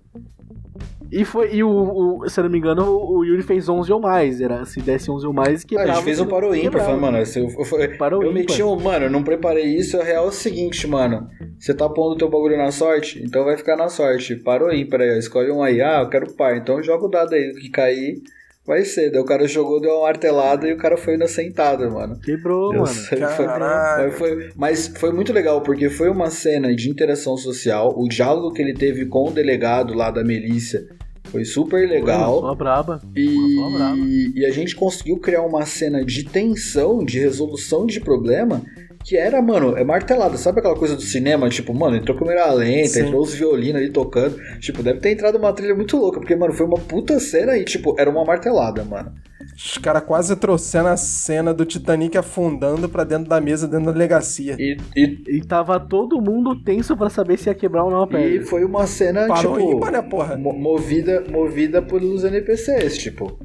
E 1.13 1.25
foi. 1.25 1.53
E 1.55 1.65
o, 1.65 2.21
o- 2.23 2.29
se 2.29 2.39
eu 2.39 2.45
não 2.45 2.51
me 2.51 2.59
engano, 2.59 2.85
o, 2.85 3.19
o 3.19 3.25
Yuri 3.25 3.43
fez 3.43 3.69
11 3.69 3.93
ou 3.93 4.01
mais. 4.01 4.41
Era, 4.41 4.65
se 4.65 4.81
desse 4.81 5.11
11 5.11 5.27
ou 5.27 5.33
mais, 5.33 5.65
Ah, 5.65 5.67
quebrava. 5.67 5.91
a 5.91 5.95
gente 5.97 6.05
fez 6.05 6.21
um 6.21 6.25
se 6.25 6.31
paro 6.31 6.49
não 6.49 6.55
ímpar, 6.55 6.81
falando, 6.85 7.01
mano, 7.01 7.19
eu, 7.19 7.25
eu, 7.35 7.81
eu, 7.81 7.99
Parou 7.99 8.23
eu 8.23 8.33
meti 8.33 8.63
um, 8.63 8.79
mano, 8.79 9.07
eu 9.07 9.11
não 9.11 9.25
preparei 9.25 9.65
isso, 9.65 10.01
a 10.01 10.05
real 10.05 10.27
é 10.27 10.29
o 10.29 10.33
seguinte, 10.33 10.87
mano, 10.87 11.27
você 11.59 11.75
tá 11.75 11.89
pondo 11.89 12.17
teu 12.17 12.31
bagulho 12.31 12.57
na 12.57 12.71
sorte, 12.71 13.21
então 13.25 13.45
vai 13.45 13.57
ficar 13.57 13.77
na 13.77 13.89
sorte, 13.89 14.37
parou 14.37 14.73
ímpar 14.73 15.01
aí, 15.01 15.11
ó, 15.11 15.19
escolhe 15.19 15.51
um 15.51 15.63
aí, 15.65 15.81
ah, 15.83 16.01
eu 16.03 16.09
quero 16.09 16.33
par, 16.35 16.57
então 16.57 16.81
joga 16.81 17.05
o 17.05 17.11
dado 17.11 17.35
aí, 17.35 17.51
o 17.51 17.55
que 17.57 17.71
cair 17.71 18.23
vai 18.67 18.85
ser, 18.85 19.11
daí 19.11 19.21
o 19.21 19.25
cara 19.25 19.47
jogou, 19.49 19.81
deu 19.81 19.91
uma 19.93 20.03
martelada 20.07 20.69
e 20.69 20.73
o 20.73 20.77
cara 20.77 20.97
foi 20.97 21.15
inocentado, 21.15 21.91
mano. 21.91 22.19
Quebrou, 22.21 22.73
Eu 22.75 22.83
mano. 22.83 22.93
sei, 22.95 23.19
foi- 23.19 23.47
mas, 23.47 24.15
foi, 24.19 24.51
mas 24.57 24.93
foi 24.97 25.13
muito 25.13 25.33
legal, 25.33 25.63
porque 25.63 25.89
foi 25.89 26.09
uma 26.09 26.31
cena 26.31 26.75
de 26.75 26.89
interação 26.89 27.37
social, 27.37 27.95
o 27.99 28.09
diálogo 28.09 28.53
que 28.53 28.63
ele 28.63 28.75
teve 28.75 29.07
com 29.07 29.29
o 29.29 29.33
delegado 29.33 29.95
lá 29.95 30.11
da 30.11 30.23
milícia 30.23 30.87
foi 31.25 31.45
super 31.45 31.89
legal. 31.89 32.41
Só 32.41 32.55
braba. 32.55 33.01
E, 33.15 33.29
Uma 33.59 33.73
palavra. 33.79 34.01
e 34.35 34.45
a 34.47 34.51
gente 34.51 34.75
conseguiu 34.75 35.17
criar 35.19 35.43
uma 35.43 35.65
cena 35.65 36.05
de 36.05 36.25
tensão, 36.25 37.05
de 37.05 37.19
resolução 37.21 37.87
de 37.87 38.01
problema, 38.01 38.63
que 39.05 39.17
era, 39.17 39.41
mano, 39.41 39.77
é 39.77 39.85
martelada. 39.85 40.37
Sabe 40.37 40.61
aquela 40.61 40.77
coisa 40.77 40.95
do 40.95 41.03
cinema? 41.03 41.49
Tipo, 41.49 41.75
mano, 41.75 41.97
entrou 41.97 42.17
câmera 42.17 42.53
lenta, 42.53 42.89
Sim. 42.89 43.07
entrou 43.07 43.23
os 43.23 43.35
violinos 43.35 43.81
ali 43.81 43.91
tocando. 43.91 44.37
Tipo, 44.61 44.83
deve 44.83 45.01
ter 45.01 45.11
entrado 45.13 45.37
uma 45.39 45.53
trilha 45.53 45.75
muito 45.75 45.97
louca, 45.97 46.21
porque, 46.21 46.37
mano, 46.37 46.53
foi 46.53 46.67
uma 46.67 46.79
puta 46.79 47.19
cena 47.19 47.57
e, 47.57 47.65
tipo, 47.65 47.95
era 47.99 48.11
uma 48.11 48.25
martelada, 48.25 48.85
mano. 48.85 49.13
Os 49.63 49.77
caras 49.77 50.03
quase 50.05 50.35
trouxeram 50.37 50.89
a 50.89 50.97
cena 50.97 51.53
do 51.53 51.67
Titanic 51.67 52.17
afundando 52.17 52.89
pra 52.89 53.05
dentro 53.05 53.29
da 53.29 53.41
mesa, 53.41 53.69
dentro 53.69 53.87
da 53.87 53.93
delegacia. 53.93 54.57
E, 54.59 54.77
e, 54.97 55.37
E 55.37 55.41
tava 55.45 55.79
todo 55.79 56.21
mundo 56.21 56.57
tenso 56.65 56.97
pra 56.97 57.11
saber 57.11 57.39
se 57.39 57.49
ia 57.51 57.55
quebrar 57.55 57.85
ou 57.85 57.91
não 57.91 58.03
a 58.03 58.07
e 58.07 58.09
pedra. 58.09 58.47
foi 58.47 58.65
uma 58.65 58.87
cena, 58.87 59.27
Parou 59.27 59.59
tipo, 59.59 59.73
ímpar, 59.77 59.93
né, 59.93 60.01
porra? 60.03 60.37
mo- 60.37 60.55
movida, 60.55 61.23
movida 61.29 61.83
pelos 61.83 62.25
NPCs, 62.25 62.97
tipo. 62.99 63.39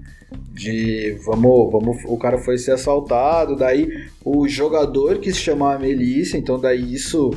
De 0.53 1.17
vamos, 1.25 1.69
vamos, 1.71 1.97
o 2.07 2.17
cara 2.17 2.37
foi 2.37 2.57
ser 2.57 2.71
assaltado, 2.71 3.57
daí 3.57 3.89
o 4.23 4.47
jogador 4.47 5.17
quis 5.19 5.35
chamar 5.37 5.75
a 5.75 5.79
milícia, 5.79 6.37
então 6.37 6.57
daí 6.57 6.93
isso 6.93 7.29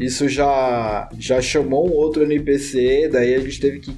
isso 0.00 0.28
já 0.28 1.08
já 1.18 1.40
chamou 1.42 1.88
um 1.88 1.92
outro 1.92 2.22
NPC, 2.24 3.08
daí 3.12 3.34
a 3.34 3.40
gente 3.40 3.60
teve 3.60 3.80
que 3.80 3.94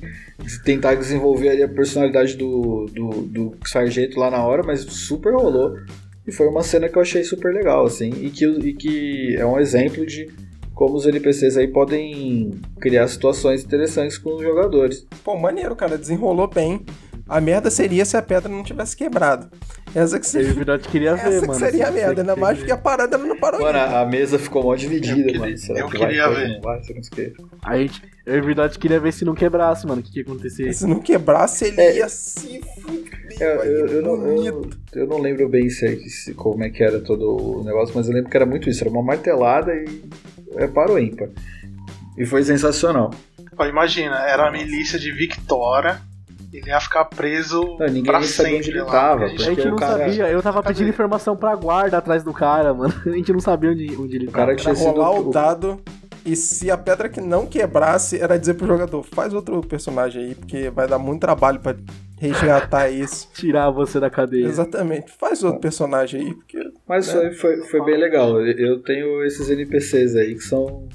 tentar 0.64 0.96
desenvolver 0.96 1.50
ali 1.50 1.62
a 1.62 1.68
personalidade 1.68 2.36
do, 2.36 2.86
do, 2.86 3.08
do 3.22 3.56
sargento 3.66 4.18
lá 4.18 4.30
na 4.30 4.44
hora, 4.44 4.62
mas 4.62 4.80
super 4.80 5.32
rolou. 5.32 5.76
E 6.26 6.32
foi 6.32 6.46
uma 6.46 6.62
cena 6.62 6.88
que 6.88 6.96
eu 6.96 7.02
achei 7.02 7.24
super 7.24 7.52
legal, 7.52 7.84
assim, 7.84 8.10
e 8.20 8.30
que, 8.30 8.44
e 8.44 8.74
que 8.74 9.36
é 9.36 9.46
um 9.46 9.58
exemplo 9.58 10.04
de 10.06 10.28
como 10.74 10.94
os 10.96 11.06
NPCs 11.06 11.56
aí 11.56 11.68
podem 11.68 12.50
criar 12.80 13.06
situações 13.06 13.64
interessantes 13.64 14.18
com 14.18 14.34
os 14.34 14.42
jogadores. 14.42 15.06
Pô, 15.22 15.36
maneiro, 15.36 15.76
cara, 15.76 15.98
desenrolou 15.98 16.48
bem. 16.48 16.84
A 17.32 17.40
merda 17.40 17.70
seria 17.70 18.04
se 18.04 18.16
a 18.16 18.22
pedra 18.22 18.48
não 18.50 18.62
tivesse 18.62 18.94
quebrado. 18.96 19.48
Essa 19.94 20.18
que 20.20 20.26
E 20.26 20.28
seria, 20.28 20.52
Vidotti 20.52 20.88
queria 20.88 21.14
ver, 21.14 21.28
essa 21.28 21.40
que 21.40 21.46
mano. 21.46 21.58
seria 21.58 21.88
a 21.88 21.90
merda, 21.90 22.20
ainda 22.22 22.36
mais 22.36 22.58
porque 22.58 22.72
a 22.72 22.76
parada 22.76 23.16
não 23.18 23.36
parou 23.38 23.60
Mano, 23.60 23.78
ímpar. 23.78 23.94
a 23.94 24.00
a 24.00 24.06
mesa 24.06 24.38
ficou 24.38 24.62
mó 24.62 24.74
dividida, 24.74 25.18
Eu 25.20 25.24
queria- 25.24 25.40
mano. 25.40 25.56
Será 25.58 25.80
eu 25.80 25.88
que 25.88 25.98
queria 25.98 26.28
vai, 26.28 26.34
ver. 26.36 26.48
Não 26.54 26.60
vai, 26.60 26.80
quê. 26.80 27.32
A 27.62 27.76
gente, 27.78 28.02
eu 28.26 28.36
e 28.36 28.40
Vidotti 28.42 28.78
queria 28.78 29.00
ver 29.00 29.12
se 29.12 29.24
não 29.24 29.34
quebrasse, 29.34 29.86
mano. 29.86 30.00
O 30.00 30.04
que, 30.04 30.12
que 30.12 30.18
ia 30.20 30.22
acontecer? 30.24 30.72
Se 30.74 30.86
não 30.86 31.00
quebrasse, 31.00 31.64
ele 31.66 31.80
É. 31.80 31.96
ia 31.96 32.08
se 32.08 32.60
fuder. 32.82 33.36
Eu, 33.40 33.48
eu, 33.64 33.86
eu 33.86 34.02
não, 34.02 34.26
eu, 34.44 34.70
eu 34.94 35.06
não 35.06 35.18
lembro 35.18 35.48
bem 35.48 35.68
se, 35.70 36.08
se- 36.10 36.34
como 36.34 36.62
é 36.64 36.68
que 36.70 36.82
era 36.82 37.00
todo 37.00 37.60
o 37.60 37.64
negócio, 37.64 37.94
mas 37.94 38.08
eu 38.08 38.14
lembro 38.14 38.30
que 38.30 38.36
era 38.36 38.44
muito 38.46 38.68
isso. 38.68 38.82
Era 38.84 38.90
uma 38.90 39.02
martelada 39.02 39.72
e 39.74 40.02
é 40.56 40.66
para 40.66 40.92
o 40.92 40.98
ímpar. 40.98 41.28
E 42.18 42.26
foi 42.26 42.42
sensacional. 42.42 43.10
Ó, 43.56 43.64
imagina, 43.66 44.16
era 44.28 44.48
a 44.48 44.52
milícia 44.52 44.98
de 44.98 45.10
Victoria, 45.12 46.00
ele 46.52 46.68
ia 46.68 46.80
ficar 46.80 47.04
preso 47.06 47.62
Não, 47.78 47.86
ninguém 47.86 48.02
pra 48.04 48.14
sabia 48.22 48.28
sempre 48.28 48.56
onde 48.58 48.70
ele 48.70 48.80
lá, 48.82 48.90
tava, 48.90 49.24
A 49.24 49.28
gente- 49.28 49.42
gente 49.42 49.54
Porque 49.56 49.68
não 49.70 49.76
cara- 49.76 49.98
sabia, 50.06 50.28
eu 50.30 50.42
tava 50.42 50.62
pedindo 50.62 50.88
informação 50.90 51.36
pra 51.36 51.54
guarda 51.56 51.98
atrás 51.98 52.22
do 52.22 52.32
cara, 52.32 52.74
mano. 52.74 52.92
A 53.06 53.10
gente 53.10 53.32
não 53.32 53.40
sabia 53.40 53.70
onde, 53.70 53.96
onde 53.96 54.16
ele 54.16 54.28
O 54.28 54.30
cara 54.32 54.48
tava. 54.48 54.56
tinha 54.56 54.74
sido. 54.74 54.86
rolar 54.90 55.18
o 55.18 55.30
dado 55.30 55.80
e 56.24 56.36
se 56.36 56.70
a 56.70 56.76
pedra 56.76 57.08
que 57.08 57.20
não 57.20 57.46
quebrasse, 57.46 58.18
era 58.20 58.38
dizer 58.38 58.54
pro 58.54 58.66
jogador, 58.66 59.02
faz 59.02 59.32
outro 59.34 59.60
personagem 59.62 60.22
aí, 60.26 60.34
porque 60.34 60.70
vai 60.70 60.86
dar 60.86 60.98
muito 60.98 61.20
trabalho 61.20 61.58
pra 61.58 61.74
resgatar 62.20 62.88
isso. 62.90 63.28
Tirar 63.34 63.70
você 63.70 63.98
da 63.98 64.08
cadeia. 64.10 64.46
Exatamente, 64.46 65.10
faz 65.18 65.42
outro 65.42 65.60
personagem 65.60 66.20
aí, 66.20 66.34
porque... 66.34 66.58
Mas 66.86 67.08
né? 67.12 67.32
foi, 67.32 67.32
foi, 67.32 67.66
foi 67.68 67.84
bem 67.84 67.98
legal. 67.98 68.40
Eu- 68.40 68.52
Eu 68.72 68.82
tenho 68.82 69.24
esses 69.24 69.48
NPCs 69.50 70.14
aí 70.14 70.34
que 70.34 70.42
são. 70.44 70.86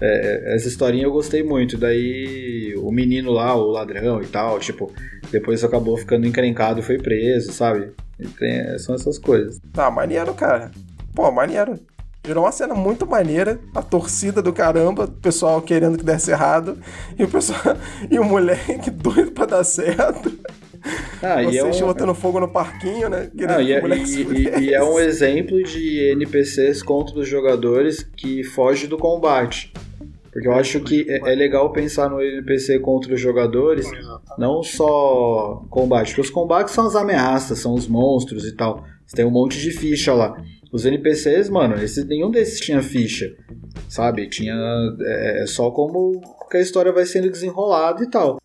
É, 0.00 0.54
essa 0.54 0.68
historinha 0.68 1.04
eu 1.04 1.12
gostei 1.12 1.42
muito. 1.42 1.76
Daí 1.76 2.74
o 2.76 2.90
menino 2.90 3.30
lá, 3.32 3.54
o 3.54 3.70
ladrão 3.70 4.20
e 4.22 4.26
tal, 4.26 4.58
tipo, 4.58 4.92
depois 5.30 5.62
acabou 5.64 5.96
ficando 5.96 6.26
encrencado 6.26 6.80
e 6.80 6.82
foi 6.82 6.98
preso, 6.98 7.52
sabe? 7.52 7.90
Tem- 8.38 8.78
são 8.78 8.94
essas 8.94 9.18
coisas. 9.18 9.60
Ah, 9.76 9.90
maneiro, 9.90 10.32
cara. 10.34 10.70
Pô, 11.14 11.30
maneiro. 11.30 11.78
Virou 12.26 12.44
uma 12.44 12.52
cena 12.52 12.74
muito 12.74 13.06
maneira, 13.06 13.60
a 13.74 13.82
torcida 13.82 14.40
do 14.40 14.50
caramba, 14.50 15.04
o 15.04 15.10
pessoal 15.10 15.60
querendo 15.60 15.98
que 15.98 16.04
desse 16.04 16.30
errado, 16.30 16.78
e 17.18 17.22
o 17.24 17.28
pessoal 17.28 17.76
e 18.10 18.18
o 18.18 18.24
moleque 18.24 18.88
doido 18.90 19.30
pra 19.32 19.44
dar 19.44 19.62
certo. 19.62 20.32
Ah, 21.22 21.42
e 21.42 21.58
é, 21.58 21.60
Vocês 21.62 21.80
um, 21.82 21.86
botando 21.86 22.14
fogo 22.14 22.40
no 22.40 22.48
parquinho, 22.48 23.08
né? 23.10 23.30
Não, 23.34 23.60
e, 23.60 23.72
é, 23.72 23.82
e- 23.98 24.22
e- 24.22 24.58
e 24.64 24.74
é 24.74 24.82
um 24.82 24.98
exemplo 24.98 25.62
de 25.62 26.10
NPCs 26.12 26.82
contra 26.82 27.18
os 27.18 27.28
jogadores 27.28 28.02
que 28.16 28.42
foge 28.42 28.86
do 28.86 28.96
combate. 28.98 29.70
Porque 30.34 30.48
eu 30.48 30.52
acho 30.52 30.80
que 30.80 31.06
é, 31.08 31.32
é 31.32 31.34
legal 31.36 31.70
pensar 31.70 32.10
no 32.10 32.20
NPC 32.20 32.80
contra 32.80 33.14
os 33.14 33.20
jogadores, 33.20 33.86
não 34.36 34.64
só 34.64 35.64
combate, 35.70 36.08
porque 36.08 36.22
os 36.22 36.30
combates 36.30 36.74
são 36.74 36.88
as 36.88 36.96
ameaças, 36.96 37.60
são 37.60 37.72
os 37.72 37.86
monstros 37.86 38.44
e 38.44 38.52
tal. 38.52 38.84
Você 39.06 39.14
tem 39.14 39.24
um 39.24 39.30
monte 39.30 39.60
de 39.60 39.70
ficha 39.70 40.12
lá. 40.12 40.36
Os 40.72 40.84
NPCs, 40.84 41.48
mano, 41.48 41.80
esses, 41.80 42.04
nenhum 42.04 42.32
desses 42.32 42.58
tinha 42.58 42.82
ficha, 42.82 43.32
sabe? 43.88 44.28
Tinha 44.28 44.56
é, 45.02 45.44
é 45.44 45.46
só 45.46 45.70
como 45.70 46.20
que 46.50 46.56
a 46.56 46.60
história 46.60 46.92
vai 46.92 47.06
sendo 47.06 47.30
desenrolada 47.30 48.02
e 48.02 48.10
tal. 48.10 48.38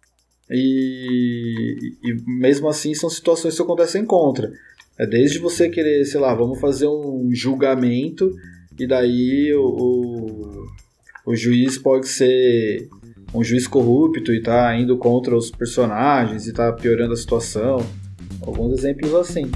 E, 0.48 1.76
e 2.04 2.16
mesmo 2.28 2.70
assim 2.70 2.94
são 2.94 3.10
situações 3.10 3.56
que 3.56 3.62
acontecem 3.64 4.06
contra. 4.06 4.52
É 5.00 5.08
desde 5.08 5.40
você 5.40 5.70
querer, 5.70 6.06
sei 6.06 6.20
lá, 6.20 6.36
vamos 6.36 6.60
fazer 6.60 6.86
um 6.86 7.30
julgamento 7.34 8.32
e 8.80 8.86
daí 8.86 9.52
o, 9.56 9.66
o, 9.66 10.59
o 11.26 11.36
juiz 11.36 11.78
pode 11.78 12.08
ser 12.08 12.90
um 13.34 13.44
juiz 13.44 13.68
corrupto 13.68 14.34
e 14.34 14.42
tá 14.42 14.76
indo 14.76 14.98
contra 14.98 15.36
os 15.36 15.52
personagens 15.52 16.48
e 16.48 16.54
tá 16.54 16.72
piorando 16.72 17.14
a 17.14 17.18
situação. 17.18 17.86
Alguns 18.42 18.80
exemplos 18.80 19.14
assim. 19.14 19.52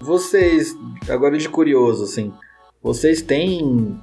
Vocês, 0.00 0.76
agora 1.08 1.38
de 1.38 1.48
curioso, 1.48 2.04
assim, 2.04 2.32
vocês 2.82 3.22
têm 3.22 3.98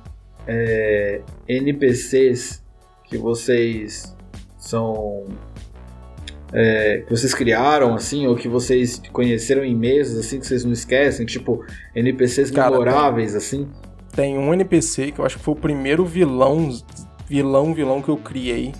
é, 0.47 1.21
NPCs 1.47 2.63
que 3.05 3.17
vocês 3.17 4.15
são 4.59 5.25
é, 6.53 7.03
que 7.07 7.09
vocês 7.09 7.33
criaram, 7.33 7.95
assim, 7.95 8.27
ou 8.27 8.35
que 8.35 8.47
vocês 8.47 9.01
conheceram 9.11 9.63
em 9.63 9.75
mesas, 9.75 10.19
assim, 10.19 10.39
que 10.39 10.45
vocês 10.45 10.63
não 10.63 10.73
esquecem? 10.73 11.25
Tipo, 11.25 11.65
NPCs 11.95 12.51
Cara, 12.51 12.69
memoráveis, 12.69 13.31
tem, 13.31 13.37
assim? 13.37 13.69
Tem 14.15 14.37
um 14.37 14.53
NPC 14.53 15.11
que 15.11 15.19
eu 15.19 15.25
acho 15.25 15.37
que 15.37 15.43
foi 15.43 15.53
o 15.53 15.57
primeiro 15.57 16.05
vilão, 16.05 16.77
vilão, 17.27 17.73
vilão 17.73 18.01
que 18.01 18.09
eu 18.09 18.17
criei 18.17 18.73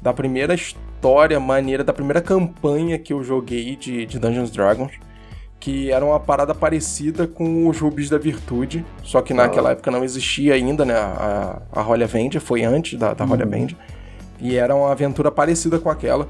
da 0.00 0.12
primeira 0.12 0.54
história 0.54 1.38
maneira, 1.38 1.84
da 1.84 1.92
primeira 1.92 2.20
campanha 2.20 2.98
que 2.98 3.12
eu 3.12 3.22
joguei 3.22 3.76
de, 3.76 4.06
de 4.06 4.18
Dungeons 4.18 4.50
Dragons 4.50 4.92
que 5.58 5.90
era 5.90 6.04
uma 6.04 6.20
parada 6.20 6.54
parecida 6.54 7.26
com 7.26 7.66
os 7.68 7.80
Rubis 7.80 8.08
da 8.08 8.18
Virtude, 8.18 8.84
só 9.02 9.20
que 9.20 9.34
naquela 9.34 9.70
ah. 9.70 9.72
época 9.72 9.90
não 9.90 10.04
existia 10.04 10.54
ainda, 10.54 10.84
né? 10.84 10.94
A, 10.94 11.62
a 11.72 11.82
Rolha 11.82 12.06
Vende, 12.06 12.38
foi 12.38 12.62
antes 12.62 12.98
da, 12.98 13.14
da 13.14 13.24
Rolha 13.24 13.44
uhum. 13.44 13.50
Vende. 13.50 13.76
E 14.40 14.56
era 14.56 14.74
uma 14.74 14.90
aventura 14.90 15.30
parecida 15.30 15.78
com 15.78 15.88
aquela, 15.88 16.28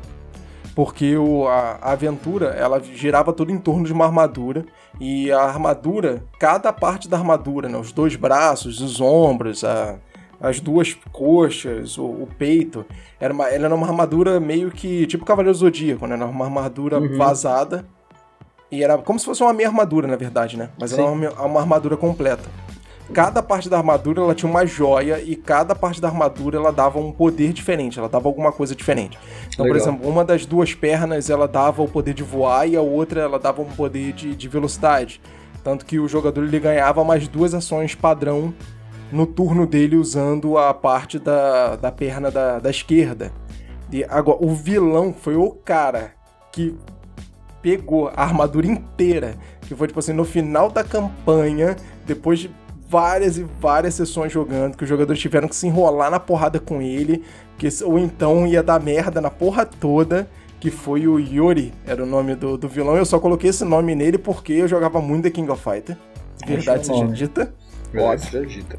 porque 0.74 1.16
o, 1.16 1.46
a, 1.48 1.78
a, 1.80 1.92
aventura 1.92 2.48
ela 2.48 2.80
girava 2.80 3.32
tudo 3.32 3.50
em 3.50 3.58
torno 3.58 3.84
de 3.84 3.92
uma 3.92 4.04
armadura, 4.04 4.64
e 5.00 5.30
a 5.32 5.40
armadura, 5.40 6.22
cada 6.38 6.72
parte 6.72 7.08
da 7.08 7.16
armadura, 7.16 7.68
né? 7.68 7.78
Os 7.78 7.92
dois 7.92 8.16
braços, 8.16 8.80
os 8.80 9.00
ombros, 9.00 9.64
a, 9.64 9.96
as 10.40 10.60
duas 10.60 10.94
coxas, 11.12 11.98
o, 11.98 12.04
o, 12.04 12.28
peito. 12.38 12.84
Era 13.20 13.32
uma, 13.32 13.48
ela 13.48 13.66
era 13.66 13.74
uma 13.74 13.86
armadura 13.86 14.38
meio 14.38 14.70
que. 14.70 15.06
Tipo 15.06 15.24
Cavaleiro 15.24 15.56
Zodíaco, 15.56 16.06
né? 16.06 16.14
Era 16.14 16.26
uma 16.26 16.44
armadura 16.44 16.98
uhum. 16.98 17.16
vazada 17.16 17.86
e 18.70 18.82
era 18.82 18.98
como 18.98 19.18
se 19.18 19.24
fosse 19.24 19.42
uma 19.42 19.52
meia 19.52 19.68
armadura, 19.68 20.06
na 20.06 20.16
verdade, 20.16 20.56
né? 20.56 20.70
Mas 20.78 20.90
Sim. 20.90 21.02
era 21.02 21.10
uma, 21.10 21.30
uma 21.42 21.60
armadura 21.60 21.96
completa. 21.96 22.48
Cada 23.12 23.42
parte 23.42 23.68
da 23.68 23.78
armadura 23.78 24.20
ela 24.20 24.34
tinha 24.34 24.50
uma 24.50 24.66
joia 24.66 25.20
e 25.20 25.36
cada 25.36 25.74
parte 25.74 26.00
da 26.00 26.08
armadura 26.08 26.58
ela 26.58 26.72
dava 26.72 26.98
um 26.98 27.12
poder 27.12 27.52
diferente, 27.52 27.98
ela 27.98 28.08
dava 28.08 28.28
alguma 28.28 28.50
coisa 28.50 28.74
diferente. 28.74 29.16
Então, 29.48 29.64
Legal. 29.64 29.66
por 29.66 29.76
exemplo, 29.76 30.08
uma 30.08 30.24
das 30.24 30.44
duas 30.44 30.74
pernas 30.74 31.30
ela 31.30 31.46
dava 31.46 31.82
o 31.82 31.88
poder 31.88 32.14
de 32.14 32.24
voar 32.24 32.68
e 32.68 32.76
a 32.76 32.82
outra 32.82 33.20
ela 33.20 33.38
dava 33.38 33.62
um 33.62 33.66
poder 33.66 34.12
de, 34.12 34.34
de 34.34 34.48
velocidade. 34.48 35.20
Tanto 35.62 35.86
que 35.86 35.98
o 35.98 36.08
jogador 36.08 36.44
ele 36.44 36.58
ganhava 36.58 37.04
mais 37.04 37.28
duas 37.28 37.54
ações 37.54 37.94
padrão 37.94 38.52
no 39.12 39.26
turno 39.26 39.66
dele 39.66 39.96
usando 39.96 40.58
a 40.58 40.74
parte 40.74 41.18
da, 41.18 41.76
da 41.76 41.92
perna 41.92 42.30
da, 42.30 42.58
da 42.58 42.70
esquerda. 42.70 43.32
E 43.90 44.04
agora, 44.04 44.38
o 44.40 44.52
vilão 44.52 45.12
foi 45.12 45.36
o 45.36 45.50
cara 45.50 46.12
que 46.52 46.76
pegou 47.62 48.08
a 48.08 48.22
armadura 48.22 48.66
inteira, 48.66 49.36
que 49.62 49.74
foi 49.74 49.88
tipo 49.88 49.98
assim, 49.98 50.12
no 50.12 50.24
final 50.24 50.70
da 50.70 50.84
campanha, 50.84 51.76
depois 52.04 52.40
de 52.40 52.50
várias 52.96 53.36
e 53.36 53.44
várias 53.60 53.92
sessões 53.92 54.32
jogando, 54.32 54.74
que 54.74 54.82
os 54.82 54.88
jogadores 54.88 55.20
tiveram 55.20 55.46
que 55.46 55.54
se 55.54 55.66
enrolar 55.66 56.10
na 56.10 56.18
porrada 56.18 56.58
com 56.58 56.80
ele, 56.80 57.22
que, 57.58 57.68
ou 57.84 57.98
então 57.98 58.46
ia 58.46 58.62
dar 58.62 58.80
merda 58.80 59.20
na 59.20 59.28
porra 59.28 59.66
toda, 59.66 60.26
que 60.58 60.70
foi 60.70 61.06
o 61.06 61.20
Yuri, 61.20 61.74
era 61.86 62.02
o 62.02 62.06
nome 62.06 62.34
do, 62.34 62.56
do 62.56 62.66
vilão. 62.66 62.96
Eu 62.96 63.04
só 63.04 63.20
coloquei 63.20 63.50
esse 63.50 63.66
nome 63.66 63.94
nele 63.94 64.16
porque 64.16 64.54
eu 64.54 64.66
jogava 64.66 64.98
muito 65.02 65.24
The 65.24 65.30
King 65.30 65.50
of 65.50 65.62
Fighter. 65.62 65.94
Verdade 66.46 66.86
seja 66.86 67.06
dita. 67.08 67.54
Verdade 67.92 68.22
seja 68.22 68.46
dita. 68.46 68.78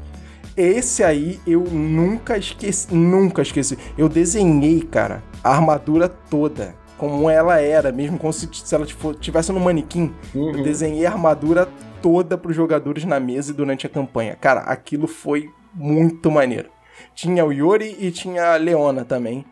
Esse 0.56 1.04
aí 1.04 1.38
eu 1.46 1.60
nunca 1.60 2.36
esqueci, 2.36 2.92
nunca 2.92 3.42
esqueci. 3.42 3.78
Eu 3.96 4.08
desenhei, 4.08 4.80
cara, 4.80 5.22
a 5.44 5.54
armadura 5.54 6.08
toda 6.08 6.74
como 6.96 7.30
ela 7.30 7.60
era, 7.60 7.92
mesmo 7.92 8.18
como 8.18 8.32
se, 8.32 8.48
se 8.52 8.74
ela 8.74 8.84
tivesse 9.20 9.52
no 9.52 9.60
manequim. 9.60 10.12
Uhum. 10.34 10.56
Eu 10.56 10.64
desenhei 10.64 11.06
a 11.06 11.12
armadura 11.12 11.68
toda 12.02 12.36
para 12.36 12.50
os 12.50 12.56
jogadores 12.56 13.04
na 13.04 13.20
mesa 13.20 13.52
e 13.52 13.54
durante 13.54 13.86
a 13.86 13.90
campanha. 13.90 14.36
Cara, 14.40 14.60
aquilo 14.60 15.06
foi 15.06 15.50
muito 15.74 16.30
maneiro. 16.30 16.68
Tinha 17.14 17.44
o 17.44 17.52
Yori 17.52 17.96
e 17.98 18.10
tinha 18.10 18.54
a 18.54 18.56
Leona 18.56 19.04
também, 19.04 19.44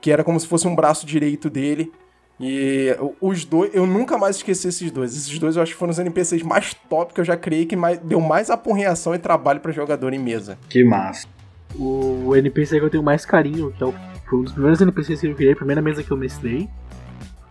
que 0.00 0.10
era 0.10 0.24
como 0.24 0.38
se 0.38 0.46
fosse 0.46 0.66
um 0.66 0.74
braço 0.74 1.06
direito 1.06 1.48
dele. 1.50 1.92
E 2.40 2.96
os 3.20 3.44
dois, 3.44 3.72
eu 3.74 3.86
nunca 3.86 4.18
mais 4.18 4.36
esqueci 4.36 4.68
esses 4.68 4.90
dois. 4.90 5.16
Esses 5.16 5.38
dois 5.38 5.56
eu 5.56 5.62
acho 5.62 5.72
que 5.72 5.78
foram 5.78 5.90
os 5.90 5.98
NPCs 5.98 6.42
mais 6.42 6.74
top 6.74 7.14
que 7.14 7.20
eu 7.20 7.24
já 7.24 7.36
criei, 7.36 7.66
que 7.66 7.76
mais, 7.76 7.98
deu 7.98 8.20
mais 8.20 8.50
apurreação 8.50 9.14
e 9.14 9.18
trabalho 9.18 9.60
para 9.60 9.70
jogador 9.70 10.12
em 10.12 10.18
mesa. 10.18 10.58
Que 10.68 10.82
massa. 10.82 11.26
O 11.78 12.34
NPC 12.34 12.78
que 12.78 12.84
eu 12.84 12.90
tenho 12.90 13.02
mais 13.02 13.24
carinho, 13.24 13.72
que 13.72 13.82
é 13.82 13.86
o, 13.86 13.94
foi 14.28 14.38
um 14.40 14.42
dos 14.42 14.52
primeiros 14.52 14.80
NPCs 14.80 15.20
que 15.20 15.26
eu 15.26 15.34
criei, 15.34 15.52
a 15.52 15.56
primeira 15.56 15.80
mesa 15.80 16.02
que 16.02 16.10
eu 16.10 16.16
mestrei, 16.16 16.68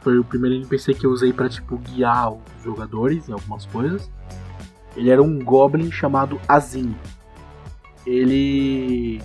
foi 0.02 0.18
o 0.20 0.24
primeiro 0.24 0.56
NPC 0.58 0.94
que 0.94 1.06
eu 1.06 1.12
usei 1.12 1.32
para 1.32 1.50
tipo 1.50 1.78
guiar 1.78 2.34
os 2.34 2.42
jogadores 2.64 3.30
em 3.30 3.34
algumas 3.34 3.66
coisas. 3.66 4.10
Ele 4.96 5.10
era 5.10 5.22
um 5.22 5.40
goblin 5.40 5.92
chamado 5.92 6.40
Azim. 6.48 6.94
Ele 8.06 9.22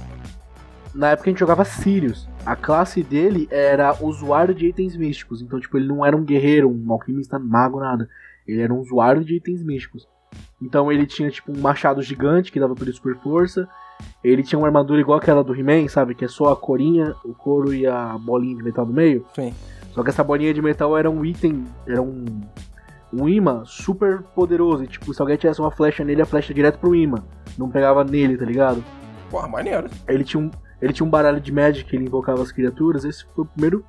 na 0.95 1.11
época 1.11 1.29
a 1.29 1.33
gente 1.33 1.41
jogava 1.41 1.65
Sirius. 1.65 2.29
A 2.45 2.55
classe 2.55 3.03
dele 3.03 3.49
era 3.51 3.97
usuário 4.01 4.55
de 4.55 4.67
itens 4.67 4.97
místicos. 4.97 5.43
Então, 5.43 5.61
tipo, 5.61 5.77
ele 5.77 5.89
não 5.89 6.05
era 6.05 6.17
um 6.17 6.25
guerreiro, 6.25 6.71
um 6.71 6.93
alquimista, 6.93 7.39
mago, 7.39 7.81
nada. 7.81 8.09
Ele 8.47 8.63
era 8.63 8.73
um 8.73 8.79
usuário 8.79 9.25
de 9.25 9.35
itens 9.35 9.63
místicos. 9.63 10.09
Então 10.61 10.91
ele 10.91 11.07
tinha, 11.07 11.31
tipo, 11.31 11.53
um 11.53 11.61
machado 11.61 12.01
gigante 12.03 12.53
que 12.53 12.61
dava 12.61 12.75
pra 12.75 12.85
ele 12.85 12.93
super 12.93 13.17
força. 13.17 13.69
Ele 14.23 14.43
tinha 14.43 14.59
uma 14.59 14.69
armadura 14.69 15.01
igual 15.01 15.19
aquela 15.19 15.43
do 15.43 15.55
He-Man, 15.55 15.89
sabe? 15.89 16.15
Que 16.15 16.25
é 16.25 16.29
só 16.29 16.53
a 16.53 16.57
corinha, 16.57 17.15
o 17.25 17.35
couro 17.35 17.75
e 17.75 17.87
a 17.87 18.17
bolinha 18.19 18.57
de 18.57 18.63
metal 18.63 18.87
do 18.87 18.93
meio. 18.93 19.25
Sim. 19.35 19.53
Só 19.97 20.03
que 20.03 20.11
essa 20.11 20.23
bolinha 20.23 20.53
de 20.53 20.61
metal 20.61 20.97
era 20.97 21.11
um 21.11 21.25
item, 21.25 21.65
era 21.89 22.03
um, 22.03 22.27
um 23.11 23.27
imã 23.27 23.65
super 23.65 24.21
poderoso. 24.35 24.85
E, 24.85 24.87
tipo, 24.87 25.13
se 25.15 25.23
alguém 25.23 25.39
tivesse 25.39 25.59
uma 25.59 25.71
flecha 25.71 26.05
nele, 26.05 26.21
a 26.21 26.27
flecha 26.27 26.53
direto 26.53 26.79
pro 26.79 26.95
imã. 26.95 27.25
Não 27.57 27.71
pegava 27.71 28.05
nele, 28.05 28.37
tá 28.37 28.45
ligado? 28.45 28.85
Porra, 29.31 29.49
maneiro. 29.49 29.89
Ele 30.07 30.23
tinha 30.23 30.39
um, 30.39 30.51
ele 30.83 30.93
tinha 30.93 31.07
um 31.07 31.09
baralho 31.09 31.41
de 31.41 31.51
Magic, 31.51 31.97
ele 31.97 32.05
invocava 32.05 32.43
as 32.43 32.53
criaturas. 32.53 33.07
Esse 33.07 33.25
foi 33.35 33.45
o 33.45 33.47
primeiro 33.47 33.83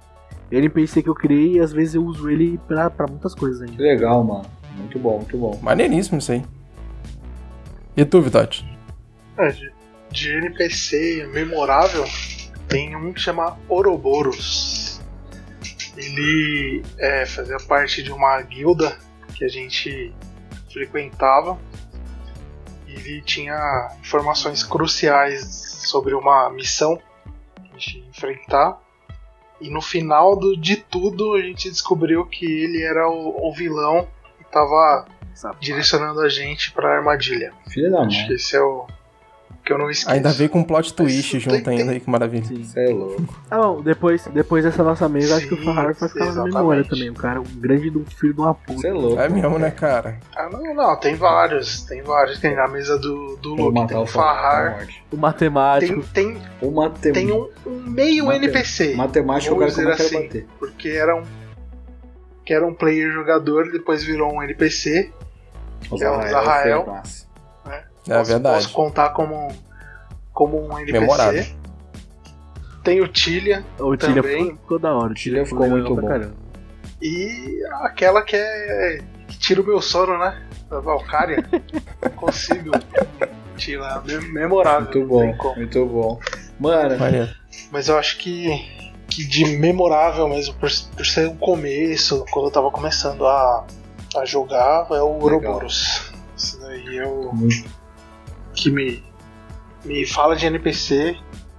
NPC 0.49 1.03
que 1.03 1.09
eu 1.09 1.13
criei 1.13 1.55
e 1.55 1.59
às 1.59 1.73
vezes 1.73 1.95
eu 1.95 2.05
uso 2.05 2.29
ele 2.29 2.57
pra, 2.69 2.89
pra 2.89 3.05
muitas 3.05 3.35
coisas 3.35 3.61
ainda. 3.61 3.83
Legal, 3.83 4.23
mano. 4.23 4.45
Muito 4.77 4.97
bom, 4.97 5.17
muito 5.17 5.37
bom. 5.37 5.59
Maneiríssimo 5.61 6.19
isso 6.19 6.31
aí. 6.31 6.45
E 7.97 8.05
tu, 8.05 8.21
Vitote? 8.21 8.65
É, 9.37 9.49
de, 9.49 9.73
de 10.09 10.29
NPC 10.37 11.29
memorável, 11.33 12.05
tem 12.69 12.95
um 12.95 13.11
que 13.11 13.19
chama 13.19 13.57
Ouroboros 13.67 14.86
ele 15.97 16.83
é, 16.99 17.25
fazia 17.25 17.57
parte 17.57 18.03
de 18.03 18.11
uma 18.11 18.39
guilda 18.41 18.97
que 19.35 19.43
a 19.43 19.47
gente 19.47 20.13
frequentava. 20.71 21.59
Ele 22.87 23.21
tinha 23.21 23.89
informações 23.99 24.63
cruciais 24.63 25.43
sobre 25.85 26.13
uma 26.13 26.49
missão 26.49 26.97
que 27.55 27.61
a 27.61 27.79
gente 27.79 27.99
ia 27.99 28.05
enfrentar. 28.07 28.79
E 29.59 29.69
no 29.69 29.81
final 29.81 30.35
do, 30.35 30.55
de 30.55 30.77
tudo 30.77 31.33
a 31.33 31.41
gente 31.41 31.69
descobriu 31.69 32.25
que 32.25 32.45
ele 32.45 32.83
era 32.83 33.09
o, 33.09 33.49
o 33.49 33.53
vilão 33.53 34.07
que 34.37 34.43
estava 34.43 35.07
direcionando 35.59 36.21
a 36.21 36.29
gente 36.29 36.71
para 36.71 36.89
a 36.89 36.97
armadilha. 36.97 37.53
Filha 37.69 37.89
da 37.89 37.99
mãe. 37.99 38.07
Acho 38.07 38.27
que 38.27 38.33
esse 38.33 38.55
é 38.55 38.61
o 38.61 38.87
que 39.67 39.73
eu 39.73 39.77
não 39.77 39.89
esqueço. 39.89 40.11
Ainda 40.15 40.31
veio 40.31 40.49
com 40.49 40.59
um 40.59 40.63
plot 40.63 40.93
twist 40.93 41.33
Mas 41.35 41.43
junto 41.43 41.63
tem- 41.63 41.79
ainda 41.79 41.91
aí, 41.91 41.99
que 41.99 42.09
maravilha. 42.09 42.45
Sim. 42.45 42.63
Você 42.63 42.79
é 42.89 42.93
louco. 42.93 43.21
Ah, 43.51 43.57
bom, 43.61 43.81
depois, 43.81 44.25
depois 44.33 44.63
dessa 44.63 44.81
nossa 44.83 45.07
mesa, 45.09 45.35
acho 45.37 45.47
que 45.47 45.53
o 45.53 45.63
Fahar 45.63 45.85
vai 45.85 45.93
ficar 45.93 46.19
na 46.19 46.25
exatamente. 46.31 46.55
memória 46.55 46.83
também. 46.85 47.09
O 47.09 47.13
cara, 47.13 47.41
um 47.41 47.43
grande 47.43 47.89
do 47.89 48.05
filho 48.05 48.33
de 48.33 48.39
uma 48.39 48.53
puta. 48.55 48.79
Você 48.79 48.87
é 48.87 48.93
louco. 48.93 49.19
É 49.21 49.27
mesmo, 49.29 49.59
né, 49.59 49.69
cara? 49.69 50.19
Ah, 50.35 50.49
não, 50.49 50.73
não, 50.73 50.95
tem 50.99 51.15
vários. 51.15 51.81
Tem 51.83 52.01
vários. 52.01 52.39
Tem 52.39 52.55
na 52.55 52.67
mesa 52.67 52.97
do, 52.97 53.35
do 53.41 53.55
Luke, 53.55 53.87
tem 53.87 53.97
o 53.97 53.99
morte. 53.99 55.03
O 55.11 55.17
matemático. 55.17 56.03
Tem, 56.13 56.33
tem, 56.33 56.41
O 56.61 56.71
matem... 56.71 57.11
tem 57.11 57.31
um, 57.31 57.49
um 57.65 57.79
meio 57.85 58.25
Mate- 58.27 58.37
NPC. 58.45 58.95
Matemática, 58.95 59.53
o 59.53 59.57
cara 59.59 59.69
dizer 59.69 59.85
quer 59.85 59.91
assim. 59.93 60.21
bater. 60.23 60.47
Porque 60.57 60.89
era 60.89 61.15
um. 61.15 61.23
Que 62.45 62.53
era 62.53 62.65
um 62.65 62.73
player 62.73 63.11
jogador, 63.11 63.69
depois 63.71 64.03
virou 64.03 64.33
um 64.33 64.41
NPC. 64.41 65.11
O 65.91 65.95
É 66.01 66.09
o 66.09 66.29
Zahrael. 66.29 67.01
É 68.09 68.17
Posso- 68.17 68.31
verdade. 68.31 68.63
Posso 68.63 68.73
contar 68.73 69.09
como, 69.09 69.47
como 70.33 70.57
um 70.67 70.77
NPC. 70.79 70.99
Memorável. 70.99 71.45
Tem 72.83 73.01
o 73.01 73.07
Tilia 73.07 73.65
O 73.79 73.97
Tilha 73.97 74.21
Também. 74.21 74.51
ficou, 74.51 74.79
da 74.79 74.93
hora. 74.95 75.11
O 75.11 75.13
Tilha 75.13 75.45
ficou 75.45 75.67
muito 75.69 75.93
bom. 75.95 76.07
caramba. 76.07 76.33
e 77.01 77.61
aquela 77.81 78.21
que 78.21 78.35
é. 78.35 78.99
que 79.27 79.37
tira 79.37 79.61
o 79.61 79.65
meu 79.65 79.81
sono, 79.81 80.17
né? 80.17 80.41
Da 80.69 80.79
Valkyria. 80.79 81.43
Consigo. 82.15 82.71
Tira. 83.57 84.01
mem- 84.05 84.31
Memorável. 84.31 84.81
Muito 84.81 85.05
bom, 85.07 85.53
muito 85.55 85.85
bom. 85.85 86.19
Mano, 86.59 86.97
Maneiro. 86.97 87.29
Mas 87.71 87.87
eu 87.89 87.97
acho 87.97 88.17
que, 88.19 88.49
que 89.09 89.25
de 89.25 89.45
memorável 89.57 90.27
mesmo, 90.29 90.53
por, 90.55 90.69
por 90.95 91.05
ser 91.05 91.27
o 91.27 91.35
começo, 91.35 92.25
quando 92.31 92.45
eu 92.45 92.51
tava 92.51 92.71
começando 92.71 93.25
a, 93.25 93.65
a 94.15 94.25
jogar, 94.25 94.87
é 94.91 95.01
o 95.01 95.19
Ouroboros. 95.21 96.11
Isso 96.37 96.59
daí 96.61 96.97
é 96.99 97.05
o 97.05 97.33
Muito. 97.33 97.69
Que 98.57 98.71
me, 98.71 99.03
me 99.85 100.05
fala 100.05 100.35
de 100.35 100.45
NPC 100.47 101.15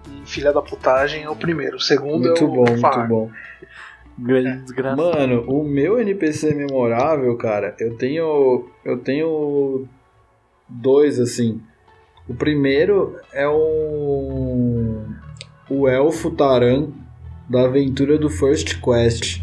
e 0.06 0.26
filha 0.26 0.52
da 0.52 0.60
putagem 0.60 1.22
é 1.22 1.30
o 1.30 1.36
primeiro. 1.36 1.76
O 1.76 1.80
segundo 1.80 2.26
muito 2.26 2.42
é 2.42 2.46
o 2.46 2.48
bom, 2.48 2.64
muito 2.68 3.08
bom. 3.08 3.30
Grande 4.18 4.62
desgraça. 4.62 4.96
Mano, 4.96 5.44
o 5.46 5.62
meu 5.62 6.00
NPC 6.00 6.52
memorável, 6.52 7.36
cara, 7.36 7.76
eu 7.78 7.96
tenho. 7.96 8.68
Eu 8.84 8.98
tenho 8.98 9.86
dois 10.68 11.20
assim. 11.20 11.62
O 12.28 12.34
primeiro 12.34 13.16
é 13.32 13.48
um. 13.48 15.06
O 15.70 15.86
Elfo 15.86 16.32
Taran 16.32 16.88
da 17.48 17.62
aventura 17.66 18.18
do 18.18 18.28
First 18.28 18.80
Quest. 18.80 19.40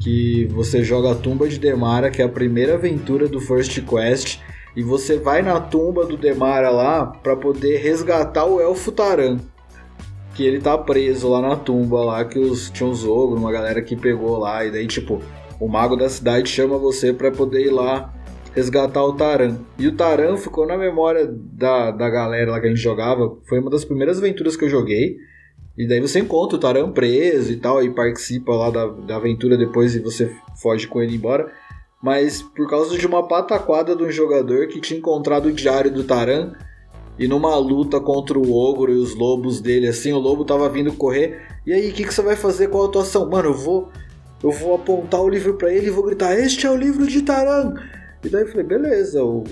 Que 0.00 0.46
você 0.46 0.82
joga 0.82 1.12
a 1.12 1.14
tumba 1.14 1.48
de 1.48 1.58
Demara, 1.58 2.10
que 2.10 2.22
é 2.22 2.24
a 2.24 2.28
primeira 2.28 2.74
aventura 2.74 3.28
do 3.28 3.40
First 3.40 3.80
Quest. 3.84 4.40
E 4.74 4.82
você 4.82 5.18
vai 5.18 5.42
na 5.42 5.60
tumba 5.60 6.06
do 6.06 6.16
Demara 6.16 6.70
lá 6.70 7.06
pra 7.06 7.36
poder 7.36 7.78
resgatar 7.78 8.46
o 8.46 8.60
Elfo 8.60 8.90
Taran. 8.90 9.38
Que 10.34 10.44
ele 10.44 10.60
tá 10.60 10.78
preso 10.78 11.28
lá 11.28 11.42
na 11.42 11.56
tumba 11.56 12.02
lá, 12.02 12.24
que 12.24 12.38
os, 12.38 12.70
tinha 12.70 12.88
uns 12.88 13.04
ogros, 13.04 13.38
uma 13.38 13.52
galera 13.52 13.82
que 13.82 13.94
pegou 13.94 14.38
lá. 14.38 14.64
E 14.64 14.70
daí, 14.70 14.86
tipo, 14.86 15.20
o 15.60 15.68
mago 15.68 15.94
da 15.94 16.08
cidade 16.08 16.48
chama 16.48 16.78
você 16.78 17.12
pra 17.12 17.30
poder 17.30 17.66
ir 17.66 17.70
lá 17.70 18.12
resgatar 18.54 19.04
o 19.04 19.12
Taran. 19.14 19.58
E 19.78 19.86
o 19.86 19.94
Taran 19.94 20.36
ficou 20.36 20.66
na 20.66 20.76
memória 20.76 21.26
da, 21.30 21.90
da 21.90 22.08
galera 22.08 22.52
lá 22.52 22.60
que 22.60 22.66
a 22.66 22.70
gente 22.70 22.80
jogava. 22.80 23.36
Foi 23.46 23.58
uma 23.58 23.70
das 23.70 23.84
primeiras 23.84 24.18
aventuras 24.18 24.56
que 24.56 24.64
eu 24.64 24.70
joguei. 24.70 25.16
E 25.76 25.86
daí 25.86 26.00
você 26.00 26.20
encontra 26.20 26.56
o 26.56 26.60
Taran 26.60 26.90
preso 26.92 27.50
e 27.50 27.56
tal, 27.56 27.82
e 27.82 27.94
participa 27.94 28.52
lá 28.52 28.70
da, 28.70 28.86
da 28.86 29.16
aventura 29.16 29.56
depois 29.56 29.94
e 29.94 30.00
você 30.00 30.30
foge 30.60 30.86
com 30.86 31.00
ele 31.00 31.16
embora. 31.16 31.50
Mas 32.02 32.42
por 32.42 32.68
causa 32.68 32.98
de 32.98 33.06
uma 33.06 33.26
pataquada 33.28 33.94
de 33.94 34.02
um 34.02 34.10
jogador 34.10 34.66
que 34.66 34.80
tinha 34.80 34.98
encontrado 34.98 35.46
o 35.46 35.52
diário 35.52 35.90
do 35.90 36.02
Taran 36.02 36.52
e 37.18 37.28
numa 37.28 37.56
luta 37.56 38.00
contra 38.00 38.38
o 38.38 38.52
ogro 38.52 38.90
e 38.90 38.96
os 38.96 39.14
lobos 39.14 39.60
dele, 39.60 39.86
assim, 39.86 40.12
o 40.12 40.18
lobo 40.18 40.44
tava 40.44 40.68
vindo 40.68 40.92
correr. 40.94 41.40
E 41.64 41.72
aí, 41.72 41.90
o 41.90 41.92
que, 41.92 42.04
que 42.04 42.12
você 42.12 42.22
vai 42.22 42.34
fazer 42.34 42.68
com 42.68 42.82
a 42.82 42.86
atuação? 42.86 43.28
Mano, 43.30 43.50
eu 43.50 43.54
vou. 43.54 43.88
Eu 44.42 44.50
vou 44.50 44.74
apontar 44.74 45.20
o 45.20 45.28
livro 45.28 45.54
pra 45.54 45.72
ele 45.72 45.86
e 45.86 45.90
vou 45.90 46.02
gritar: 46.02 46.36
Este 46.36 46.66
é 46.66 46.70
o 46.70 46.76
livro 46.76 47.06
de 47.06 47.22
Taran! 47.22 47.74
E 48.24 48.28
daí 48.28 48.42
eu 48.42 48.48
falei, 48.48 48.64
beleza, 48.64 49.22
o, 49.22 49.42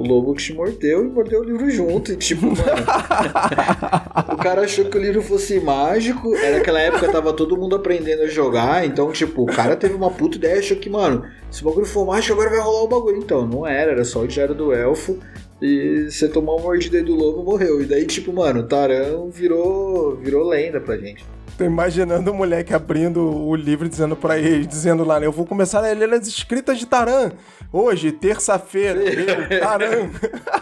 o 0.00 0.02
lobo 0.02 0.34
que 0.34 0.42
te 0.42 0.54
mordeu 0.54 1.04
e 1.04 1.08
mordeu 1.08 1.40
o 1.40 1.44
livro 1.44 1.70
junto. 1.70 2.12
E 2.12 2.16
tipo, 2.16 2.46
mano. 2.46 2.56
o 4.32 4.36
cara 4.38 4.62
achou 4.62 4.86
que 4.86 4.96
o 4.96 5.00
livro 5.00 5.20
fosse 5.20 5.60
mágico. 5.60 6.34
Era 6.36 6.56
aquela 6.56 6.80
época 6.80 7.12
tava 7.12 7.34
todo 7.34 7.56
mundo 7.56 7.76
aprendendo 7.76 8.22
a 8.22 8.26
jogar. 8.26 8.86
Então, 8.86 9.12
tipo, 9.12 9.42
o 9.42 9.46
cara 9.46 9.76
teve 9.76 9.94
uma 9.94 10.10
puta 10.10 10.38
ideia, 10.38 10.58
achou 10.58 10.78
que, 10.78 10.88
mano, 10.88 11.22
se 11.50 11.60
o 11.60 11.66
bagulho 11.66 11.84
for 11.84 12.06
mágico, 12.06 12.32
agora 12.32 12.48
vai 12.48 12.60
rolar 12.60 12.82
o 12.84 12.88
bagulho. 12.88 13.18
Então, 13.18 13.46
não 13.46 13.66
era, 13.66 13.92
era 13.92 14.04
só 14.04 14.20
o 14.20 14.26
diário 14.26 14.54
do 14.54 14.72
elfo. 14.72 15.18
E 15.60 16.06
você 16.10 16.26
tomar 16.26 16.54
uma 16.54 16.62
mordida 16.62 16.96
aí 16.96 17.04
do 17.04 17.14
lobo, 17.14 17.44
morreu. 17.44 17.82
E 17.82 17.84
daí, 17.84 18.06
tipo, 18.06 18.32
mano, 18.32 18.60
o 18.60 18.62
Taran 18.62 19.28
virou, 19.28 20.16
virou 20.16 20.48
lenda 20.48 20.80
pra 20.80 20.96
gente. 20.96 21.22
Tô 21.60 21.64
imaginando 21.66 22.30
o 22.30 22.34
moleque 22.34 22.72
abrindo 22.72 23.20
o 23.22 23.54
livro 23.54 23.84
e 23.84 23.90
dizendo 23.90 24.16
pra 24.16 24.38
ele, 24.38 24.64
dizendo 24.64 25.04
lá, 25.04 25.20
né? 25.20 25.26
Eu 25.26 25.32
vou 25.32 25.44
começar 25.44 25.84
a 25.84 25.92
ler 25.92 26.10
as 26.14 26.26
escritas 26.26 26.78
de 26.78 26.86
Taran. 26.86 27.32
Hoje, 27.70 28.10
terça-feira, 28.12 28.98
Taran. 29.60 30.08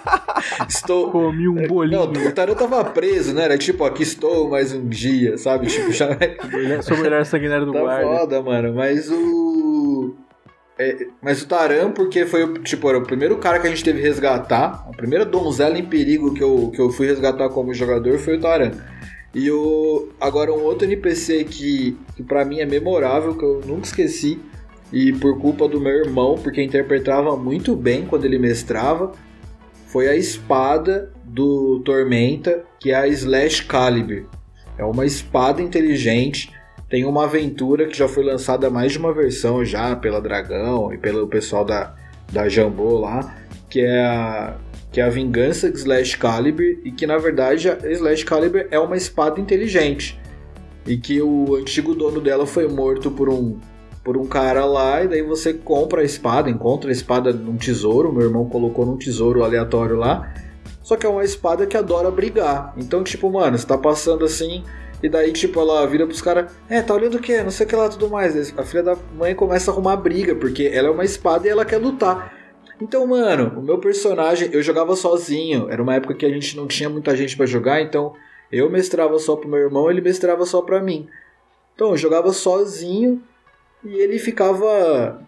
Estou. 0.69 1.13
Comi 1.13 1.49
um 1.49 1.69
bolinho. 1.69 2.11
Não, 2.13 2.27
o 2.27 2.33
Taran 2.33 2.55
tava 2.55 2.85
preso, 2.87 3.33
né? 3.33 3.45
Era 3.45 3.57
tipo, 3.57 3.85
aqui 3.85 4.03
estou 4.03 4.51
mais 4.51 4.73
um 4.73 4.89
dia, 4.89 5.39
sabe? 5.39 5.69
Tipo, 5.69 5.93
já. 5.93 6.09
Sou 6.83 6.97
o 6.97 7.01
melhor 7.01 7.25
sanguinário 7.25 7.65
do 7.65 7.73
Tá 7.73 7.79
guarda. 7.81 8.03
foda, 8.05 8.43
mano. 8.43 8.75
Mas 8.75 9.09
o. 9.09 10.17
é, 10.81 11.07
mas 11.23 11.43
o 11.43 11.47
Taran, 11.47 11.93
porque 11.93 12.27
foi 12.27 12.43
o, 12.43 12.55
tipo, 12.55 12.89
era 12.89 12.99
o 12.99 13.05
primeiro 13.05 13.39
cara 13.39 13.61
que 13.61 13.69
a 13.69 13.71
gente 13.71 13.85
teve 13.85 14.01
que 14.01 14.05
resgatar. 14.05 14.85
A 14.89 14.97
primeira 14.97 15.25
donzela 15.25 15.79
em 15.79 15.85
perigo 15.87 16.35
que 16.35 16.43
eu, 16.43 16.73
que 16.75 16.81
eu 16.81 16.91
fui 16.91 17.07
resgatar 17.07 17.49
como 17.51 17.73
jogador 17.73 18.19
foi 18.19 18.37
o 18.37 18.41
Taran. 18.41 18.73
E 19.39 19.51
o. 19.53 20.09
Agora 20.21 20.53
um 20.53 20.65
outro 20.65 20.85
NPC 20.85 21.45
que, 21.45 21.97
que 22.17 22.25
para 22.25 22.45
mim 22.45 22.59
é 22.59 22.67
memorável, 22.67 23.37
que 23.37 23.45
eu 23.45 23.61
nunca 23.65 23.87
esqueci. 23.87 24.41
E 24.93 25.13
por 25.13 25.39
culpa 25.39 25.69
do 25.69 25.81
meu 25.81 25.93
irmão, 25.93 26.37
porque 26.43 26.61
interpretava 26.61 27.37
muito 27.37 27.77
bem 27.77 28.05
quando 28.05 28.25
ele 28.25 28.39
mestrava, 28.39 29.13
foi 29.87 30.09
a 30.09 30.17
espada 30.17 31.13
do 31.23 31.81
Tormenta, 31.85 32.65
que 32.81 32.91
é 32.91 32.97
a 32.97 33.07
Slash 33.07 33.65
Caliber. 33.67 34.25
É 34.77 34.85
uma 34.85 35.07
espada 35.07 35.63
inteligente 35.63 36.51
tem 36.89 37.05
uma 37.05 37.25
aventura 37.25 37.87
que 37.87 37.97
já 37.97 38.09
foi 38.09 38.25
lançada 38.25 38.71
mais 38.71 38.93
de 38.93 38.99
uma 38.99 39.13
versão 39.13 39.63
já 39.63 39.95
pela 39.95 40.23
Dragão 40.23 40.93
e 40.93 40.97
pelo 40.97 41.29
pessoal 41.29 41.65
da, 41.65 41.95
da 42.33 42.49
Jambô 42.49 42.99
lá, 42.99 43.37
que 43.69 43.81
é 43.83 44.01
a 44.01 44.57
que 44.99 45.03
é 45.03 45.05
a 45.05 45.09
Vingança 45.09 45.71
de 45.71 45.79
Slash 45.79 46.19
Caliber 46.19 46.81
e 46.85 46.91
que 46.91 47.07
na 47.07 47.17
verdade 47.19 47.71
a 47.71 47.79
Slash 47.89 48.25
Caliber 48.25 48.67
é 48.69 48.81
uma 48.81 48.97
espada 48.97 49.41
inteligente 49.41 50.21
e 50.85 50.97
que 50.97 51.23
o 51.23 51.55
antigo 51.55 51.95
dono 51.95 52.21
dela 52.21 52.45
foi 52.45 52.67
morto 52.67 53.09
por 53.09 53.29
um 53.29 53.61
por 54.03 54.17
um 54.17 54.27
cara 54.27 54.65
lá 54.65 55.05
e 55.05 55.07
daí 55.07 55.23
você 55.23 55.55
compra 55.55 56.01
a 56.01 56.05
espada, 56.05 56.51
encontra 56.51 56.91
a 56.91 56.93
espada 56.93 57.33
num 57.33 57.57
tesouro, 57.57 58.13
meu 58.13 58.23
irmão 58.23 58.49
colocou 58.49 58.85
num 58.85 58.97
tesouro 58.97 59.45
aleatório 59.45 59.95
lá. 59.95 60.35
Só 60.83 60.97
que 60.97 61.07
é 61.07 61.09
uma 61.09 61.23
espada 61.23 61.65
que 61.65 61.77
adora 61.77 62.11
brigar. 62.11 62.75
Então, 62.77 63.05
tipo, 63.05 63.31
mano, 63.31 63.57
você 63.57 63.67
tá 63.67 63.79
passando 63.79 64.25
assim, 64.25 64.65
e 65.03 65.09
daí, 65.09 65.31
tipo, 65.33 65.61
ela 65.61 65.87
vira 65.87 66.07
pros 66.07 66.23
caras, 66.23 66.51
é, 66.69 66.81
tá 66.81 66.95
olhando 66.95 67.19
o 67.19 67.21
quê? 67.21 67.43
Não 67.43 67.51
sei 67.51 67.67
o 67.67 67.69
que 67.69 67.77
lá, 67.77 67.89
tudo 67.89 68.09
mais. 68.09 68.53
A 68.57 68.65
filha 68.65 68.83
da 68.83 68.97
mãe 69.15 69.35
começa 69.35 69.71
a 69.71 69.75
arrumar 69.75 69.97
briga, 69.97 70.35
porque 70.35 70.65
ela 70.73 70.89
é 70.89 70.91
uma 70.91 71.05
espada 71.05 71.47
e 71.47 71.51
ela 71.51 71.67
quer 71.67 71.77
lutar. 71.77 72.38
Então, 72.81 73.07
mano, 73.07 73.59
o 73.59 73.63
meu 73.63 73.79
personagem, 73.79 74.51
eu 74.53 74.63
jogava 74.63 74.95
sozinho. 74.95 75.69
Era 75.71 75.83
uma 75.83 75.95
época 75.95 76.15
que 76.15 76.25
a 76.25 76.31
gente 76.31 76.57
não 76.57 76.67
tinha 76.67 76.89
muita 76.89 77.17
gente 77.17 77.37
pra 77.37 77.47
jogar, 77.47 77.81
então 77.83 78.15
eu 78.51 78.71
mestrava 78.71 79.19
só 79.19 79.37
pro 79.37 79.49
meu 79.49 79.59
irmão, 79.59 79.91
ele 79.91 80.01
mestrava 80.01 80.45
só 80.47 80.63
pra 80.63 80.81
mim. 80.81 81.09
Então, 81.75 81.91
eu 81.91 81.97
jogava 81.97 82.33
sozinho 82.33 83.23
e 83.85 83.95
ele 83.95 84.19
ficava 84.19 85.21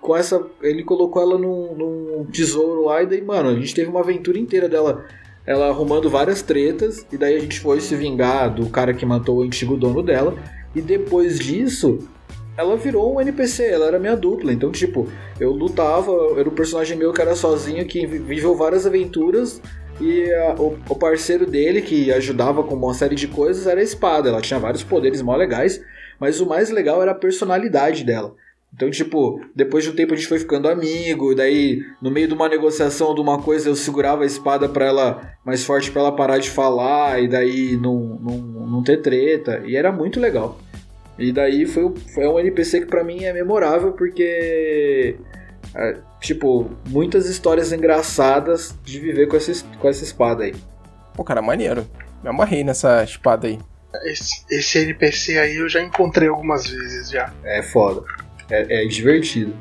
com 0.00 0.16
essa. 0.16 0.44
Ele 0.62 0.84
colocou 0.84 1.20
ela 1.20 1.38
num, 1.38 1.74
num 1.74 2.24
tesouro 2.26 2.84
lá, 2.84 3.02
e 3.02 3.06
daí, 3.06 3.22
mano, 3.22 3.50
a 3.50 3.54
gente 3.54 3.74
teve 3.74 3.90
uma 3.90 4.00
aventura 4.00 4.38
inteira 4.38 4.68
dela 4.68 5.04
ela 5.44 5.68
arrumando 5.68 6.10
várias 6.10 6.42
tretas, 6.42 7.06
e 7.12 7.16
daí 7.16 7.36
a 7.36 7.38
gente 7.38 7.60
foi 7.60 7.80
se 7.80 7.94
vingar 7.94 8.52
do 8.52 8.68
cara 8.68 8.92
que 8.92 9.06
matou 9.06 9.38
o 9.38 9.42
antigo 9.42 9.76
dono 9.76 10.02
dela, 10.02 10.36
e 10.74 10.80
depois 10.80 11.38
disso, 11.38 12.00
ela 12.56 12.76
virou 12.76 13.14
um 13.14 13.20
NPC, 13.20 13.64
ela 13.64 13.86
era 13.86 13.98
minha 13.98 14.16
dupla, 14.16 14.52
então, 14.52 14.72
tipo, 14.72 15.08
eu 15.38 15.52
lutava, 15.52 16.12
era 16.38 16.48
um 16.48 16.54
personagem 16.54 16.96
meu 16.96 17.12
que 17.12 17.20
era 17.20 17.34
sozinho, 17.34 17.86
que 17.86 18.06
viveu 18.06 18.54
várias 18.54 18.86
aventuras, 18.86 19.60
e 20.00 20.30
a, 20.32 20.54
o, 20.54 20.78
o, 20.88 20.94
parceiro 20.94 21.46
dele, 21.46 21.82
que 21.82 22.12
ajudava 22.12 22.62
com 22.62 22.74
uma 22.74 22.94
série 22.94 23.14
de 23.14 23.28
coisas, 23.28 23.66
era 23.66 23.80
a 23.80 23.84
espada, 23.84 24.28
ela 24.28 24.40
tinha 24.40 24.58
vários 24.60 24.82
poderes 24.82 25.22
mó 25.22 25.36
legais, 25.36 25.82
mas 26.18 26.40
o 26.40 26.46
mais 26.46 26.70
legal 26.70 27.02
era 27.02 27.12
a 27.12 27.14
personalidade 27.14 28.04
dela. 28.04 28.34
Então, 28.74 28.90
tipo, 28.90 29.40
depois 29.54 29.84
de 29.84 29.90
um 29.90 29.94
tempo 29.94 30.12
a 30.12 30.16
gente 30.16 30.28
foi 30.28 30.38
ficando 30.38 30.68
amigo, 30.68 31.34
daí 31.34 31.80
no 32.02 32.10
meio 32.10 32.28
de 32.28 32.34
uma 32.34 32.48
negociação 32.48 33.14
de 33.14 33.22
uma 33.22 33.40
coisa 33.40 33.70
eu 33.70 33.76
segurava 33.76 34.22
a 34.22 34.26
espada 34.26 34.68
para 34.68 34.84
ela 34.84 35.32
mais 35.44 35.64
forte 35.64 35.90
para 35.90 36.02
ela 36.02 36.12
parar 36.14 36.36
de 36.36 36.50
falar 36.50 37.22
e 37.22 37.26
daí 37.26 37.76
não, 37.80 38.18
não, 38.20 38.38
não 38.66 38.82
ter 38.82 39.00
treta, 39.00 39.62
e 39.64 39.76
era 39.76 39.90
muito 39.90 40.20
legal. 40.20 40.58
E 41.18 41.32
daí 41.32 41.64
foi, 41.66 41.94
foi 42.14 42.26
um 42.26 42.38
NPC 42.38 42.80
que 42.80 42.86
para 42.86 43.02
mim 43.02 43.24
é 43.24 43.32
memorável 43.32 43.92
porque 43.92 45.16
É, 45.74 45.96
tipo, 46.20 46.70
muitas 46.88 47.28
histórias 47.28 47.72
engraçadas 47.72 48.74
de 48.84 48.98
viver 48.98 49.26
com 49.28 49.36
essa, 49.36 49.52
com 49.78 49.88
essa 49.88 50.04
espada 50.04 50.44
aí. 50.44 50.54
Pô, 51.14 51.22
cara, 51.24 51.42
maneiro. 51.42 51.86
Me 52.22 52.28
amarrei 52.30 52.64
nessa 52.64 53.02
espada 53.04 53.46
aí. 53.46 53.58
Esse, 54.04 54.44
esse 54.50 54.78
NPC 54.78 55.38
aí 55.38 55.56
eu 55.56 55.68
já 55.68 55.82
encontrei 55.82 56.28
algumas 56.28 56.66
vezes 56.68 57.10
já. 57.10 57.32
É 57.44 57.62
foda. 57.62 58.02
É, 58.50 58.84
é 58.84 58.86
divertido. 58.86 59.54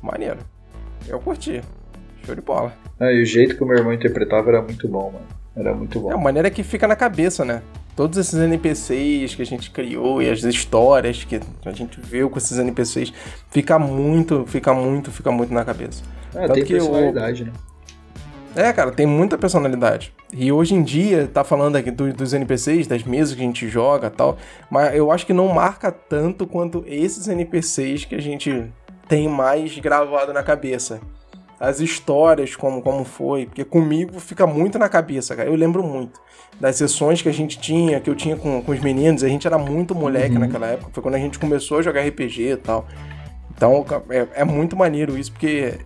Maneiro. 0.00 0.38
Eu 1.08 1.18
curti. 1.20 1.60
Show 2.24 2.34
de 2.34 2.40
bola. 2.40 2.72
Ah, 3.00 3.12
e 3.12 3.22
o 3.22 3.26
jeito 3.26 3.56
que 3.56 3.62
o 3.62 3.66
meu 3.66 3.76
irmão 3.76 3.92
interpretava 3.92 4.48
era 4.50 4.62
muito 4.62 4.86
bom, 4.88 5.10
mano. 5.10 5.26
Era 5.56 5.74
muito 5.74 6.00
bom. 6.00 6.10
É 6.10 6.14
a 6.14 6.18
maneira 6.18 6.50
que 6.50 6.62
fica 6.62 6.86
na 6.86 6.96
cabeça, 6.96 7.44
né? 7.44 7.62
Todos 7.94 8.16
esses 8.18 8.34
NPCs 8.40 9.34
que 9.34 9.42
a 9.42 9.46
gente 9.46 9.70
criou 9.70 10.22
e 10.22 10.30
as 10.30 10.42
histórias 10.44 11.24
que 11.24 11.38
a 11.64 11.72
gente 11.72 12.00
viu 12.00 12.30
com 12.30 12.38
esses 12.38 12.58
NPCs 12.58 13.12
fica 13.50 13.78
muito, 13.78 14.44
fica 14.46 14.72
muito, 14.72 15.10
fica 15.10 15.30
muito 15.30 15.52
na 15.52 15.64
cabeça. 15.64 16.02
É, 16.34 16.42
Tanto 16.42 16.54
tem 16.54 16.64
que 16.64 16.72
personalidade, 16.74 17.44
né? 17.44 17.52
É, 18.54 18.70
cara, 18.72 18.90
tem 18.90 19.06
muita 19.06 19.38
personalidade. 19.38 20.12
E 20.32 20.50
hoje 20.52 20.74
em 20.74 20.82
dia, 20.82 21.26
tá 21.32 21.42
falando 21.42 21.76
aqui 21.76 21.90
do- 21.90 22.12
dos 22.12 22.32
NPCs, 22.34 22.86
das 22.86 23.02
mesas 23.02 23.34
que 23.34 23.40
a 23.40 23.44
gente 23.44 23.66
joga 23.68 24.08
e 24.08 24.10
tal, 24.10 24.36
mas 24.70 24.94
eu 24.94 25.10
acho 25.10 25.24
que 25.26 25.32
não 25.32 25.48
marca 25.48 25.90
tanto 25.90 26.46
quanto 26.46 26.84
esses 26.86 27.28
NPCs 27.28 28.04
que 28.04 28.14
a 28.14 28.20
gente 28.20 28.70
tem 29.08 29.26
mais 29.28 29.78
gravado 29.78 30.32
na 30.32 30.42
cabeça. 30.42 31.00
As 31.62 31.78
histórias, 31.78 32.56
como, 32.56 32.82
como 32.82 33.04
foi, 33.04 33.46
porque 33.46 33.62
comigo 33.64 34.18
fica 34.18 34.48
muito 34.48 34.80
na 34.80 34.88
cabeça, 34.88 35.36
cara. 35.36 35.48
Eu 35.48 35.54
lembro 35.54 35.80
muito 35.80 36.20
das 36.58 36.74
sessões 36.74 37.22
que 37.22 37.28
a 37.28 37.32
gente 37.32 37.56
tinha, 37.56 38.00
que 38.00 38.10
eu 38.10 38.16
tinha 38.16 38.34
com, 38.36 38.60
com 38.60 38.72
os 38.72 38.80
meninos, 38.80 39.22
a 39.22 39.28
gente 39.28 39.46
era 39.46 39.56
muito 39.56 39.94
moleque 39.94 40.34
Uhum. 40.34 40.40
naquela 40.40 40.66
época, 40.66 40.90
foi 40.92 41.00
quando 41.00 41.14
a 41.14 41.18
gente 41.18 41.38
começou 41.38 41.78
a 41.78 41.82
jogar 41.82 42.02
RPG 42.04 42.50
e 42.50 42.56
tal. 42.56 42.84
Então 43.54 43.86
é, 44.10 44.40
é 44.40 44.44
muito 44.44 44.76
maneiro 44.76 45.16
isso, 45.16 45.30
porque 45.30 45.78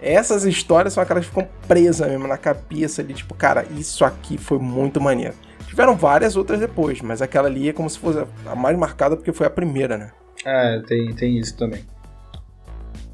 essas 0.00 0.44
histórias 0.44 0.92
são 0.94 1.02
aquelas 1.02 1.24
que 1.24 1.30
ficam 1.30 1.48
presas 1.66 2.08
mesmo 2.08 2.28
na 2.28 2.36
cabeça 2.36 3.02
ali, 3.02 3.14
tipo, 3.14 3.34
cara, 3.34 3.66
isso 3.76 4.04
aqui 4.04 4.38
foi 4.38 4.60
muito 4.60 5.00
maneiro. 5.00 5.34
Tiveram 5.66 5.96
várias 5.96 6.36
outras 6.36 6.60
depois, 6.60 7.00
mas 7.00 7.20
aquela 7.20 7.48
ali 7.48 7.68
é 7.68 7.72
como 7.72 7.90
se 7.90 7.98
fosse 7.98 8.24
a 8.46 8.54
mais 8.54 8.78
marcada 8.78 9.16
porque 9.16 9.32
foi 9.32 9.46
a 9.48 9.50
primeira, 9.50 9.98
né? 9.98 10.12
É, 10.44 10.80
tem, 10.86 11.12
tem 11.14 11.36
isso 11.36 11.56
também. 11.56 11.84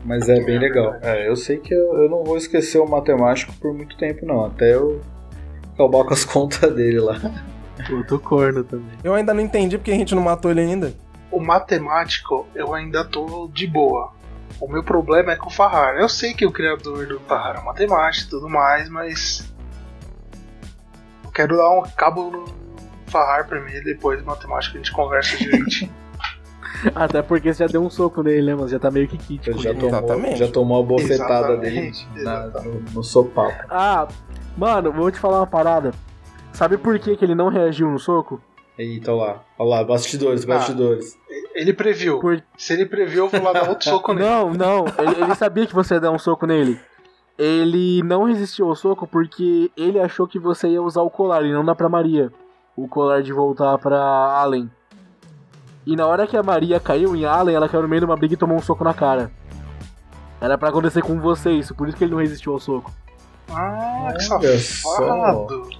Mas 0.05 0.28
é 0.28 0.38
bem 0.40 0.59
legal. 0.59 0.96
É, 1.00 1.26
eu 1.26 1.34
sei 1.34 1.57
que 1.59 1.72
eu, 1.72 2.02
eu 2.02 2.11
não 2.11 2.22
vou 2.22 2.36
esquecer 2.36 2.78
o 2.78 2.86
matemático 2.86 3.52
por 3.55 3.72
muito 3.72 3.96
tempo, 3.96 4.26
não. 4.26 4.44
Até 4.44 4.74
eu 4.74 5.00
acabar 5.72 6.05
com 6.05 6.12
as 6.12 6.24
contas 6.26 6.74
dele 6.74 7.00
lá. 7.00 7.18
Puto 7.88 8.18
corno 8.18 8.62
também. 8.62 8.98
Eu 9.02 9.14
ainda 9.14 9.32
não 9.32 9.40
entendi 9.40 9.78
porque 9.78 9.90
a 9.90 9.94
gente 9.94 10.14
não 10.14 10.22
matou 10.22 10.50
ele 10.50 10.61
ainda. 10.61 10.94
O 11.30 11.40
matemático 11.40 12.46
eu 12.55 12.74
ainda 12.74 13.05
tô 13.05 13.48
de 13.52 13.66
boa. 13.66 14.12
O 14.61 14.68
meu 14.68 14.84
problema 14.84 15.32
é 15.32 15.36
com 15.36 15.48
o 15.48 15.52
Farrar. 15.52 15.96
Eu 15.96 16.09
sei 16.09 16.34
que 16.34 16.46
o 16.46 16.52
criador 16.52 17.07
do 17.07 17.18
Farrar 17.20 17.61
é 17.61 17.64
matemático 17.64 18.28
e 18.28 18.30
tudo 18.30 18.48
mais, 18.48 18.88
mas. 18.88 19.52
Eu 21.24 21.30
quero 21.30 21.57
dar 21.57 21.70
um 21.70 21.82
cabo 21.96 22.30
no 22.30 22.44
Farrar 23.07 23.48
primeiro, 23.48 23.84
depois 23.84 24.22
matemático 24.22 24.76
a 24.76 24.78
gente 24.78 24.92
conversa 24.92 25.36
direitinho. 25.36 25.90
Até 26.95 27.22
porque 27.22 27.53
você 27.53 27.64
já 27.64 27.72
deu 27.72 27.82
um 27.82 27.91
soco 27.91 28.22
nele, 28.22 28.47
né, 28.47 28.55
mano? 28.55 28.68
Já 28.68 28.78
tá 28.78 28.91
meio 28.91 29.09
que 29.09 29.16
kit. 29.18 29.53
Já 29.62 29.72
tomou, 29.74 29.89
Exatamente. 29.89 30.39
já 30.39 30.49
tomou 30.49 30.80
a 30.80 30.87
bofetada 30.87 31.57
dele 31.57 31.93
na- 32.16 32.47
no, 32.47 32.80
no 32.95 33.03
sopapo. 33.05 33.64
Ah, 33.70 34.07
mano, 34.57 34.93
vou 34.93 35.11
te 35.11 35.18
falar 35.18 35.39
uma 35.41 35.47
parada. 35.47 35.93
Sabe 36.53 36.76
por 36.78 36.99
que, 36.99 37.16
que 37.16 37.24
ele 37.24 37.35
não 37.35 37.49
reagiu 37.49 37.89
no 37.91 37.99
soco? 37.99 38.41
Eita, 38.78 39.12
olha 39.12 39.24
lá. 39.32 39.43
Olha 39.59 39.70
lá, 39.70 39.85
bastidores, 39.85 40.45
Ah. 40.45 40.47
bastidores. 40.49 41.16
Ele 41.55 41.72
previu. 41.72 42.18
Por... 42.20 42.43
Se 42.57 42.72
ele 42.72 42.87
previu, 42.87 43.24
eu 43.24 43.28
vou 43.30 43.43
lá 43.43 43.53
dar 43.53 43.68
outro 43.68 43.89
soco 43.89 44.12
nele. 44.12 44.26
Não, 44.28 44.53
não. 44.53 44.85
Ele, 44.99 45.22
ele 45.22 45.35
sabia 45.37 45.66
que 45.66 45.74
você 45.74 45.95
ia 45.95 46.01
dar 46.01 46.11
um 46.11 46.18
soco 46.18 46.47
nele. 46.47 46.78
Ele 47.39 48.03
não 48.05 48.24
resistiu 48.24 48.68
ao 48.68 48.76
soco 48.76 49.07
porque 49.07 49.70
ele 49.76 49.99
achou 49.99 50.26
que 50.26 50.39
você 50.39 50.68
ia 50.68 50.82
usar 50.82 51.03
o 51.03 51.11
colar 51.11 51.45
e 51.45 51.53
não 51.53 51.64
dá 51.64 51.74
pra 51.74 51.89
Maria. 51.89 52.32
O 52.76 52.87
colar 52.89 53.22
de 53.22 53.32
voltar 53.32 53.76
pra 53.78 53.99
Allen. 54.01 54.70
E 55.87 55.95
na 55.97 56.07
hora 56.07 56.26
que 56.26 56.37
a 56.37 56.43
Maria 56.43 56.80
caiu 56.80 57.14
em 57.14 57.24
Allen, 57.24 57.55
ela 57.55 57.68
caiu 57.68 57.82
no 57.82 57.89
meio 57.89 58.01
de 58.01 58.07
uma 58.07 58.16
briga 58.16 58.35
e 58.35 58.39
tomou 58.39 58.57
um 58.57 58.62
soco 58.62 58.85
na 58.85 58.95
cara. 58.95 59.30
Era 60.41 60.57
pra 60.57 60.68
acontecer 60.68 61.03
com 61.03 61.20
você 61.20 61.53
isso, 61.53 61.74
por 61.74 61.89
isso 61.89 61.97
que 61.97 62.05
ele 62.05 62.12
não 62.12 62.20
resistiu 62.20 62.53
ao 62.53 62.61
soco. 62.61 62.93
Ah, 63.51 64.12
que 64.18 64.32
Olha 64.32 64.59
safado. 64.59 65.70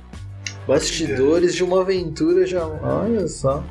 Bastidores 0.67 1.55
de 1.55 1.63
uma 1.65 1.81
aventura 1.81 2.47
já. 2.47 2.65
Olha 2.65 3.27
só. 3.29 3.63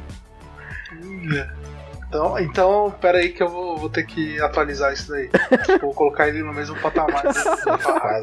Então, 2.08 2.38
então, 2.40 2.96
pera 3.02 3.18
aí 3.20 3.30
que 3.30 3.42
eu 3.42 3.50
vou, 3.50 3.78
vou 3.78 3.90
ter 3.90 4.04
que 4.04 4.40
atualizar 4.40 4.94
isso 4.94 5.10
daí. 5.10 5.30
vou 5.82 5.94
colocar 5.94 6.28
ele 6.28 6.44
no 6.44 6.54
mesmo 6.54 6.80
patamar. 6.80 7.24
Farrar. 7.34 8.22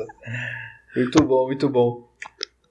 Muito 0.95 1.23
bom, 1.25 1.47
muito 1.47 1.69
bom. 1.69 2.10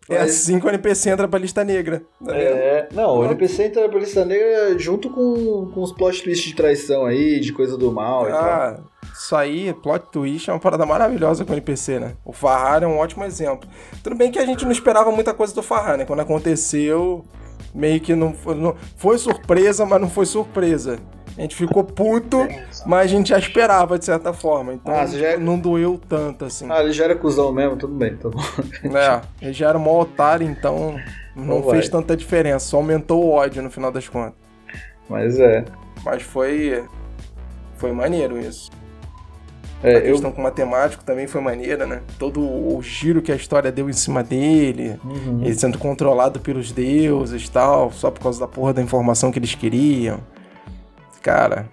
É 0.10 0.18
Mas- 0.20 0.32
assim 0.32 0.60
que 0.60 0.66
o 0.66 0.70
NPC 0.70 1.12
entra 1.12 1.28
pra 1.28 1.38
lista 1.39 1.64
negra. 1.64 1.99
Tá 2.26 2.32
vendo? 2.34 2.41
É, 2.41 2.88
não, 2.91 3.20
o 3.20 3.26
NPC 3.26 3.64
entra 3.66 3.88
pra 3.88 3.99
lista 3.99 4.26
negra 4.26 4.78
junto 4.80 5.10
com, 5.12 5.70
com 5.72 5.82
os 5.84 5.91
plot 5.91 6.24
twists 6.24 6.49
de 6.49 6.55
traição 6.55 7.05
aí, 7.05 7.39
de 7.39 7.53
coisa 7.53 7.78
do 7.78 7.91
mal 7.91 8.28
e 8.28 8.32
tal. 8.32 8.41
Ah, 8.43 8.80
isso 9.14 9.36
aí, 9.36 9.72
plot 9.74 10.05
twist, 10.12 10.49
é 10.49 10.53
uma 10.53 10.60
parada 10.60 10.84
maravilhosa 10.86 11.45
com 11.45 11.51
o 11.51 11.55
NPC, 11.55 11.99
né? 11.99 12.14
O 12.26 12.34
Farrar 12.34 12.82
é 12.84 12.88
um 12.88 12.97
ótimo 12.97 13.24
exemplo. 13.24 13.70
Tudo 14.03 14.16
bem 14.16 14.32
que 14.32 14.39
a 14.39 14.45
gente 14.45 14.66
não 14.66 14.72
esperava 14.72 15.12
muita 15.12 15.34
coisa 15.34 15.53
do 15.53 15.62
Farrar, 15.62 15.95
né? 15.97 16.05
Quando 16.05 16.22
aconteceu, 16.22 17.24
meio 17.74 17.99
que 17.99 18.15
não 18.15 18.34
foi, 18.34 18.55
não- 18.55 18.76
foi 18.97 19.17
surpresa, 19.17 19.86
mas 19.86 20.01
não 20.01 20.09
foi 20.09 20.26
surpresa. 20.26 20.99
A 21.38 21.41
gente 21.41 21.55
ficou 21.55 21.84
puto, 21.84 22.47
mas 22.86 23.03
a 23.03 23.07
gente 23.07 23.30
já 23.30 23.39
esperava 23.39 23.97
de 23.97 24.03
certa 24.05 24.34
forma. 24.34 24.74
Então 24.74 24.93
Ah, 24.93 25.05
já- 25.05 25.38
não 25.38 25.57
doeu 25.59 25.99
tanto 26.09 26.45
assim. 26.45 26.67
Ah, 26.70 26.82
ele 26.84 26.91
já 26.91 27.05
era 27.05 27.15
cuzão 27.15 27.51
mesmo, 27.53 27.78
tudo 27.78 27.93
bem, 27.93 28.15
tá 28.17 28.30
bom. 28.30 28.39
É, 28.97 29.22
ele 29.41 29.53
já 29.53 29.70
era 29.70 29.78
um 29.78 29.82
maior 29.82 30.01
otário, 30.01 30.45
então 30.47 30.99
não 31.36 31.59
Então 31.59 31.72
fez 31.72 31.86
vai. 31.89 32.01
tanta 32.01 32.17
diferença. 32.17 32.65
Só 32.65 32.78
aumentou 32.78 33.24
o 33.24 33.32
ódio 33.32 33.61
no 33.63 33.70
final 33.72 33.91
das 33.91 34.07
contas. 34.09 34.34
Mas 35.09 35.39
é. 35.39 35.63
Mas 36.03 36.22
foi. 36.24 36.84
Foi 37.78 37.91
maneiro 37.93 38.38
isso. 38.38 38.70
A 39.84 39.88
é 39.90 39.98
eu, 40.00 40.12
questão 40.14 40.32
com 40.32 40.42
o 40.42 40.44
matemático 40.44 41.04
também 41.04 41.26
foi 41.28 41.42
maneira, 41.42 41.86
né? 41.86 42.02
Todo 42.18 42.42
o 42.42 42.82
giro 42.82 43.22
que 43.22 43.32
a 43.32 43.36
história 43.36 43.72
deu 43.72 43.90
em 43.90 43.94
cima 43.94 44.24
dele, 44.24 45.00
Uhum. 45.04 45.42
ele 45.44 45.54
sendo 45.54 45.78
controlado 45.78 46.40
pelos 46.40 46.72
deuses 46.72 47.46
e 47.46 47.52
tal, 47.52 47.92
só 47.92 48.12
por 48.12 48.22
causa 48.22 48.40
da 48.40 48.48
porra 48.48 48.74
da 48.74 48.82
informação 48.82 49.32
que 49.32 49.40
eles 49.40 49.56
queriam. 49.56 50.20
Cara, 51.22 51.68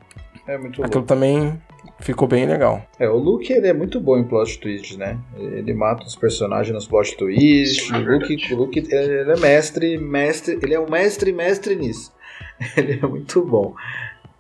é 0.47 0.57
muito 0.59 0.83
aquilo 0.85 1.01
bom. 1.03 1.07
também 1.07 1.61
ficou 2.01 2.27
bem 2.29 2.47
legal. 2.47 2.83
É, 2.99 3.09
o 3.09 3.17
Luke 3.17 3.53
ele 3.53 3.69
é 3.69 3.73
muito 3.73 4.01
bom 4.01 4.17
em 4.19 4.25
plot 4.25 4.59
twists, 4.59 4.97
né? 4.97 5.19
Ele 5.37 5.73
mata 5.73 6.05
os 6.05 6.15
personagens 6.17 6.75
nos 6.75 6.87
plot 6.87 7.17
twists. 7.17 7.91
O 7.91 7.99
Luke, 7.99 8.53
o 8.53 8.57
Luke 8.57 8.79
ele 8.79 9.31
é 9.33 9.37
mestre, 9.37 9.97
mestre. 9.99 10.59
Ele 10.63 10.75
é 10.75 10.81
um 10.81 10.89
mestre, 10.91 11.33
mestre 11.33 11.75
nisso. 11.77 12.13
Ele 12.77 12.99
é 13.03 13.07
muito 13.07 13.45
bom. 13.45 13.75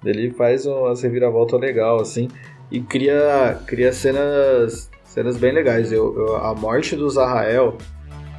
Ele 0.04 0.30
faz 0.30 0.64
uma 0.66 0.94
reviravolta 0.94 1.56
legal, 1.56 2.00
assim. 2.00 2.28
E 2.70 2.80
cria, 2.80 3.60
cria 3.66 3.92
cenas, 3.92 4.90
cenas 5.04 5.36
bem 5.36 5.52
legais. 5.52 5.92
Eu, 5.92 6.14
eu- 6.16 6.36
a 6.36 6.54
morte 6.54 6.96
do 6.96 7.08
Zahrael 7.08 7.76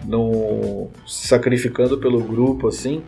no, 0.06 0.88
se 1.06 1.28
sacrificando 1.28 1.98
pelo 1.98 2.22
grupo, 2.22 2.68
assim, 2.68 3.02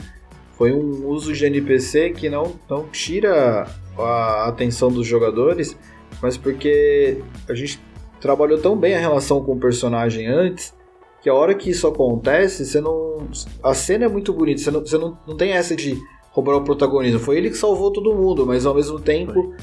foi 0.58 0.72
um 0.72 1.08
uso 1.08 1.34
de 1.34 1.46
NPC 1.46 2.12
que 2.12 2.30
não, 2.30 2.54
não 2.70 2.86
tira 2.88 3.68
a 3.98 4.48
atenção 4.48 4.90
dos 4.92 5.06
jogadores, 5.08 5.78
mas 6.22 6.38
porque 6.38 7.22
a 7.48 7.54
gente 7.54 7.80
trabalhou 8.20 8.58
tão 8.58 8.76
bem 8.78 8.96
a 8.96 9.00
relação 9.00 9.44
com 9.44 9.54
o 9.54 9.60
personagem 9.60 10.28
antes 10.28 10.74
que 11.22 11.30
a 11.30 11.34
hora 11.34 11.54
que 11.54 11.70
isso 11.70 11.86
acontece, 11.86 12.66
você 12.66 12.80
não. 12.80 13.28
A 13.62 13.74
cena 13.74 14.06
é 14.06 14.08
muito 14.08 14.32
bonita, 14.34 14.62
você 14.62 14.72
não, 14.72 14.80
você 14.80 14.98
não, 14.98 15.18
não 15.28 15.36
tem 15.36 15.52
essa 15.52 15.76
de 15.76 15.98
roubar 16.32 16.56
o 16.56 16.64
protagonismo. 16.64 17.20
Foi 17.20 17.38
ele 17.38 17.50
que 17.50 17.58
salvou 17.58 17.92
todo 17.92 18.16
mundo, 18.16 18.46
mas 18.46 18.66
ao 18.66 18.74
mesmo 18.74 19.00
tempo 19.00 19.34
foi 19.34 19.54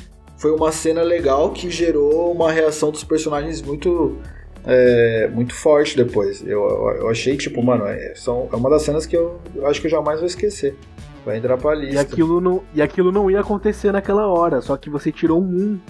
uma 0.52 0.72
cena 0.72 1.02
legal 1.02 1.50
que 1.50 1.70
gerou 1.70 2.32
uma 2.32 2.50
reação 2.52 2.90
dos 2.90 3.04
personagens 3.04 3.60
muito. 3.62 4.16
é, 4.64 5.28
muito 5.32 5.54
forte 5.54 5.96
depois. 5.96 6.42
Eu, 6.46 6.60
eu, 6.68 6.88
eu 7.02 7.08
achei, 7.08 7.36
tipo, 7.36 7.62
mano, 7.62 7.84
é, 7.86 8.14
são, 8.16 8.48
é 8.52 8.56
uma 8.56 8.68
das 8.70 8.82
cenas 8.82 9.06
que 9.06 9.16
eu, 9.16 9.38
eu 9.54 9.66
acho 9.66 9.80
que 9.80 9.86
eu 9.86 9.90
jamais 9.90 10.18
vou 10.18 10.26
esquecer. 10.26 10.76
Vai 11.24 11.38
entrar 11.38 11.56
pra 11.56 11.74
E 11.74 11.86
lista. 11.86 12.00
aquilo, 12.00 12.40
não, 12.40 12.62
e 12.74 12.80
aquilo 12.82 13.10
não 13.12 13.30
ia 13.30 13.40
acontecer 13.40 13.90
naquela 13.92 14.26
hora, 14.28 14.60
só 14.60 14.76
que 14.76 14.88
você 14.90 15.10
tirou 15.12 15.40
um 15.42 15.44
1 15.46 15.80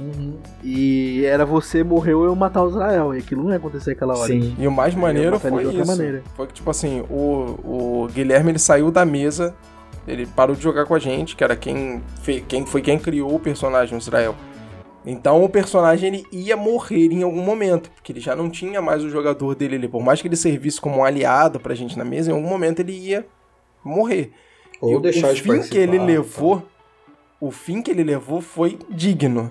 Uhum. 0.00 0.38
e 0.64 1.26
era 1.26 1.44
você 1.44 1.84
morreu 1.84 2.24
eu 2.24 2.34
matar 2.34 2.62
o 2.64 2.70
Israel, 2.70 3.14
e 3.14 3.18
aquilo 3.18 3.42
não 3.44 3.50
ia 3.50 3.56
acontecer 3.58 3.90
naquela 3.90 4.16
hora. 4.16 4.28
Sim. 4.32 4.56
E 4.58 4.66
o 4.66 4.70
mais 4.72 4.94
maneiro 4.94 5.38
foi 5.38 5.62
isso. 5.64 5.86
maneira. 5.86 6.22
Foi 6.34 6.46
que, 6.46 6.54
tipo 6.54 6.70
assim, 6.70 7.04
o, 7.10 8.04
o 8.04 8.08
Guilherme 8.10 8.50
ele 8.52 8.58
saiu 8.58 8.90
da 8.90 9.04
mesa, 9.04 9.54
ele 10.06 10.26
parou 10.26 10.54
de 10.56 10.62
jogar 10.62 10.84
com 10.86 10.94
a 10.94 10.98
gente, 10.98 11.36
que 11.36 11.44
era 11.44 11.54
quem, 11.56 12.02
fe- 12.22 12.44
quem 12.46 12.64
foi 12.66 12.82
quem 12.82 12.98
criou 12.98 13.34
o 13.34 13.40
personagem, 13.40 13.96
Israel. 13.98 14.34
Então 15.06 15.42
o 15.42 15.48
personagem 15.48 16.08
ele 16.14 16.26
ia 16.30 16.56
morrer 16.56 17.06
em 17.12 17.22
algum 17.22 17.42
momento, 17.42 17.90
porque 17.90 18.12
ele 18.12 18.20
já 18.20 18.36
não 18.36 18.50
tinha 18.50 18.82
mais 18.82 19.02
o 19.02 19.08
jogador 19.08 19.54
dele 19.54 19.76
ali. 19.76 19.88
Por 19.88 20.02
mais 20.02 20.20
que 20.20 20.28
ele 20.28 20.36
servisse 20.36 20.80
como 20.80 20.98
um 20.98 21.04
aliado 21.04 21.58
pra 21.58 21.74
gente 21.74 21.96
na 21.96 22.04
mesa, 22.04 22.30
em 22.30 22.34
algum 22.34 22.48
momento 22.48 22.80
ele 22.80 22.92
ia 22.92 23.26
morrer. 23.82 24.32
Ou 24.80 24.92
E 24.92 24.96
o- 24.96 25.00
deixar 25.00 25.30
o 25.30 25.34
de 25.34 25.42
fim 25.42 25.60
que 25.62 25.78
ele 25.78 25.98
levou, 25.98 26.62
o 27.40 27.50
fim 27.50 27.80
que 27.80 27.90
ele 27.90 28.04
levou 28.04 28.40
foi 28.40 28.78
digno. 28.90 29.50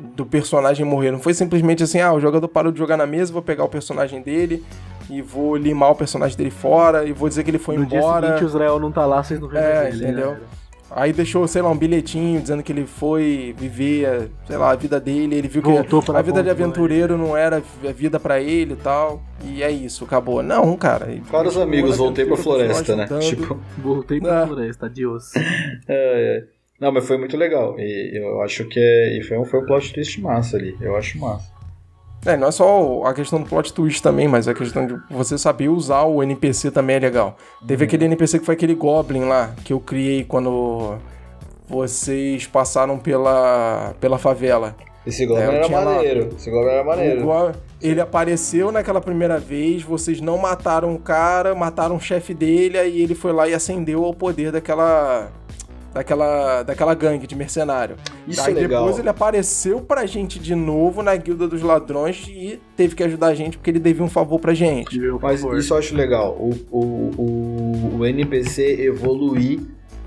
do 0.00 0.24
personagem 0.24 0.86
morrer. 0.86 1.10
Não 1.10 1.18
foi 1.18 1.34
simplesmente 1.34 1.82
assim, 1.82 1.98
ah, 2.00 2.12
o 2.12 2.20
jogador 2.20 2.46
parou 2.46 2.70
de 2.70 2.78
jogar 2.78 2.96
na 2.96 3.04
mesa, 3.04 3.32
vou 3.32 3.42
pegar 3.42 3.64
o 3.64 3.68
personagem 3.68 4.22
dele 4.22 4.64
e 5.10 5.22
vou 5.22 5.56
limar 5.56 5.90
o 5.90 5.94
personagem 5.94 6.36
dele 6.36 6.50
fora 6.50 7.04
e 7.04 7.12
vou 7.12 7.28
dizer 7.28 7.42
que 7.44 7.50
ele 7.50 7.58
foi 7.58 7.76
no 7.76 7.84
embora. 7.84 8.20
dia 8.26 8.36
seguinte 8.36 8.44
o 8.44 8.48
Zrael 8.48 8.78
não 8.78 8.92
tá 8.92 9.04
lá, 9.06 9.22
vocês 9.22 9.40
não 9.40 9.50
É, 9.56 9.84
resolvem, 9.84 10.00
né? 10.00 10.08
entendeu? 10.12 10.36
Aí 10.90 11.12
deixou, 11.12 11.46
sei 11.46 11.60
lá, 11.60 11.68
um 11.70 11.76
bilhetinho 11.76 12.40
dizendo 12.40 12.62
que 12.62 12.72
ele 12.72 12.86
foi 12.86 13.54
viver, 13.58 14.30
sei 14.46 14.56
lá, 14.56 14.70
a 14.70 14.74
vida 14.74 14.98
dele. 14.98 15.34
Ele 15.36 15.46
viu 15.46 15.60
Voltou 15.60 16.00
que 16.02 16.10
a 16.10 16.22
vida 16.22 16.42
de 16.42 16.48
aventureiro 16.48 17.18
não 17.18 17.36
era 17.36 17.62
a 17.86 17.92
vida 17.92 18.18
pra 18.18 18.40
ele 18.40 18.72
e 18.72 18.76
tal. 18.76 19.22
E 19.44 19.62
é 19.62 19.70
isso, 19.70 20.04
acabou. 20.04 20.42
Não, 20.42 20.74
cara. 20.78 21.06
Caros 21.30 21.58
amigos, 21.58 21.98
voltei 21.98 22.24
pra 22.24 22.38
floresta, 22.38 22.96
né? 22.96 23.06
Tipo, 23.20 23.58
Voltei 23.76 24.18
pra 24.18 24.42
Ah. 24.42 24.46
floresta, 24.46 24.86
adiós. 24.86 25.30
é, 25.86 25.88
é. 25.88 26.44
Não, 26.80 26.90
mas 26.90 27.06
foi 27.06 27.18
muito 27.18 27.36
legal. 27.36 27.78
E 27.78 28.18
eu 28.18 28.40
acho 28.40 28.64
que 28.64 28.80
é, 28.80 29.18
e 29.18 29.22
foi, 29.22 29.36
um, 29.36 29.44
foi 29.44 29.60
um 29.60 29.66
plot 29.66 29.92
twist 29.92 30.18
massa 30.22 30.56
ali. 30.56 30.74
Eu 30.80 30.96
acho 30.96 31.18
massa. 31.18 31.52
É, 32.32 32.36
não 32.36 32.48
é 32.48 32.50
só 32.50 33.02
a 33.04 33.14
questão 33.14 33.40
do 33.42 33.48
plot 33.48 33.72
twist 33.72 34.02
também, 34.02 34.28
mas 34.28 34.46
a 34.48 34.54
questão 34.54 34.86
de 34.86 34.94
você 35.10 35.36
saber 35.38 35.68
usar 35.68 36.02
o 36.02 36.22
NPC 36.22 36.70
também 36.70 36.96
é 36.96 36.98
legal. 37.00 37.36
Teve 37.66 37.84
aquele 37.84 38.04
NPC 38.04 38.38
que 38.38 38.44
foi 38.44 38.54
aquele 38.54 38.74
Goblin 38.74 39.24
lá, 39.24 39.52
que 39.64 39.72
eu 39.72 39.80
criei 39.80 40.24
quando 40.24 40.96
vocês 41.66 42.46
passaram 42.46 42.98
pela, 42.98 43.94
pela 44.00 44.18
favela. 44.18 44.74
Esse 45.06 45.24
Goblin 45.26 45.42
É, 45.44 45.54
era 45.56 45.64
tinha 45.64 45.78
lá- 45.78 45.94
maneiro. 45.94 46.28
Esse 46.36 46.50
Goblin 46.50 46.70
era 46.70 46.82
O 46.82 46.86
maneiro. 46.86 47.22
Go- 47.24 47.52
Ele 47.80 48.00
apareceu 48.00 48.72
naquela 48.72 49.00
primeira 49.00 49.38
vez, 49.38 49.82
vocês 49.82 50.20
não 50.20 50.36
mataram 50.36 50.94
o 50.94 50.98
cara, 50.98 51.54
mataram 51.54 51.96
o 51.96 52.00
chefe 52.00 52.34
dele, 52.34 52.76
aí 52.78 53.00
ele 53.00 53.14
foi 53.14 53.32
lá 53.32 53.48
e 53.48 53.54
ascendeu 53.54 54.04
ao 54.04 54.12
poder 54.12 54.50
daquela. 54.52 55.28
Daquela, 55.92 56.62
daquela 56.62 56.94
gangue 56.94 57.26
de 57.26 57.34
mercenário. 57.34 57.96
Isso 58.26 58.42
Aí 58.42 58.52
é 58.52 58.54
legal. 58.54 58.82
depois 58.82 58.98
ele 58.98 59.08
apareceu 59.08 59.80
pra 59.80 60.04
gente 60.06 60.38
de 60.38 60.54
novo 60.54 61.02
na 61.02 61.16
Guilda 61.16 61.48
dos 61.48 61.62
Ladrões 61.62 62.26
e 62.28 62.60
teve 62.76 62.94
que 62.94 63.02
ajudar 63.02 63.28
a 63.28 63.34
gente 63.34 63.56
porque 63.56 63.70
ele 63.70 63.78
devia 63.78 64.04
um 64.04 64.08
favor 64.08 64.38
pra 64.38 64.52
gente. 64.52 64.98
Mas 65.20 65.42
isso 65.42 65.72
eu 65.72 65.78
acho 65.78 65.96
legal. 65.96 66.36
O, 66.38 66.54
o, 66.70 66.80
o, 67.16 67.96
o 68.00 68.06
NPC 68.06 68.82
evoluir 68.82 69.60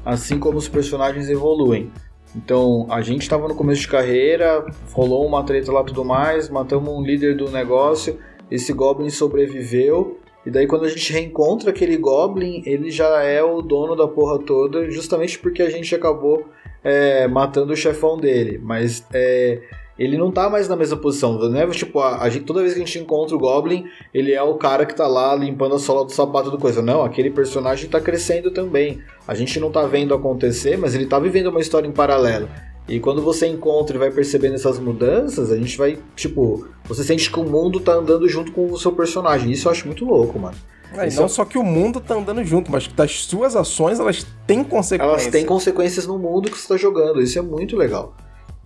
assim 0.05 0.39
como 0.39 0.57
os 0.57 0.67
personagens 0.67 1.29
evoluem. 1.29 1.91
Então, 2.35 2.87
a 2.89 3.01
gente 3.01 3.27
tava 3.27 3.47
no 3.47 3.55
começo 3.55 3.81
de 3.81 3.87
carreira, 3.87 4.65
rolou 4.93 5.25
uma 5.25 5.43
treta 5.43 5.71
lá 5.71 5.81
e 5.81 5.85
tudo 5.85 6.05
mais, 6.05 6.49
matamos 6.49 6.89
um 6.89 7.01
líder 7.01 7.35
do 7.35 7.49
negócio, 7.51 8.17
esse 8.49 8.71
Goblin 8.71 9.09
sobreviveu, 9.09 10.19
e 10.45 10.49
daí 10.49 10.65
quando 10.65 10.85
a 10.85 10.89
gente 10.89 11.13
reencontra 11.13 11.69
aquele 11.69 11.97
Goblin, 11.97 12.63
ele 12.65 12.89
já 12.89 13.21
é 13.21 13.43
o 13.43 13.61
dono 13.61 13.95
da 13.95 14.07
porra 14.07 14.39
toda, 14.39 14.89
justamente 14.89 15.37
porque 15.37 15.61
a 15.61 15.69
gente 15.69 15.93
acabou 15.93 16.45
é, 16.83 17.27
matando 17.27 17.73
o 17.73 17.75
chefão 17.75 18.17
dele. 18.17 18.59
Mas 18.61 19.05
é, 19.13 19.61
ele 19.99 20.17
não 20.17 20.31
tá 20.31 20.49
mais 20.49 20.67
na 20.67 20.75
mesma 20.75 20.97
posição, 20.97 21.37
não 21.37 21.59
é 21.59 21.67
tipo, 21.67 21.99
a, 21.99 22.23
a 22.23 22.29
gente, 22.29 22.45
toda 22.45 22.61
vez 22.61 22.73
que 22.73 22.81
a 22.81 22.85
gente 22.85 22.97
encontra 22.97 23.35
o 23.35 23.39
Goblin, 23.39 23.85
ele 24.11 24.33
é 24.33 24.41
o 24.41 24.55
cara 24.55 24.85
que 24.85 24.95
tá 24.95 25.07
lá 25.07 25.35
limpando 25.35 25.75
a 25.75 25.79
sola 25.79 26.03
do 26.03 26.11
sapato 26.11 26.49
do 26.49 26.57
coisa. 26.57 26.81
Não, 26.81 27.03
aquele 27.03 27.29
personagem 27.29 27.87
tá 27.87 28.01
crescendo 28.01 28.49
também. 28.49 28.99
A 29.27 29.35
gente 29.35 29.59
não 29.59 29.71
tá 29.71 29.85
vendo 29.85 30.13
acontecer, 30.13 30.75
mas 30.75 30.95
ele 30.95 31.05
tá 31.05 31.19
vivendo 31.19 31.47
uma 31.47 31.61
história 31.61 31.87
em 31.87 31.91
paralelo. 31.91 32.49
E 32.87 32.99
quando 32.99 33.21
você 33.21 33.47
encontra 33.47 33.95
e 33.95 33.99
vai 33.99 34.11
percebendo 34.11 34.55
essas 34.55 34.77
mudanças, 34.79 35.51
a 35.51 35.57
gente 35.57 35.77
vai, 35.77 35.97
tipo, 36.15 36.67
você 36.85 37.03
sente 37.03 37.31
que 37.31 37.39
o 37.39 37.43
mundo 37.43 37.79
tá 37.79 37.93
andando 37.93 38.27
junto 38.27 38.51
com 38.51 38.69
o 38.71 38.77
seu 38.77 38.91
personagem. 38.91 39.51
Isso 39.51 39.67
eu 39.67 39.71
acho 39.71 39.85
muito 39.85 40.03
louco, 40.03 40.37
mano. 40.39 40.57
É, 40.93 41.05
e 41.05 41.07
Isso 41.07 41.19
não 41.19 41.25
é- 41.27 41.29
só 41.29 41.45
que 41.45 41.57
o 41.57 41.63
mundo 41.63 42.01
tá 42.01 42.15
andando 42.15 42.43
junto, 42.43 42.69
mas 42.69 42.87
que 42.87 42.93
das 42.93 43.23
suas 43.23 43.55
ações 43.55 43.97
elas 43.99 44.25
têm 44.45 44.61
consequências. 44.63 45.21
Elas 45.23 45.31
têm 45.31 45.45
consequências 45.45 46.05
no 46.05 46.19
mundo 46.19 46.51
que 46.51 46.57
você 46.57 46.67
tá 46.67 46.75
jogando. 46.75 47.21
Isso 47.21 47.39
é 47.39 47.41
muito 47.41 47.77
legal. 47.77 48.13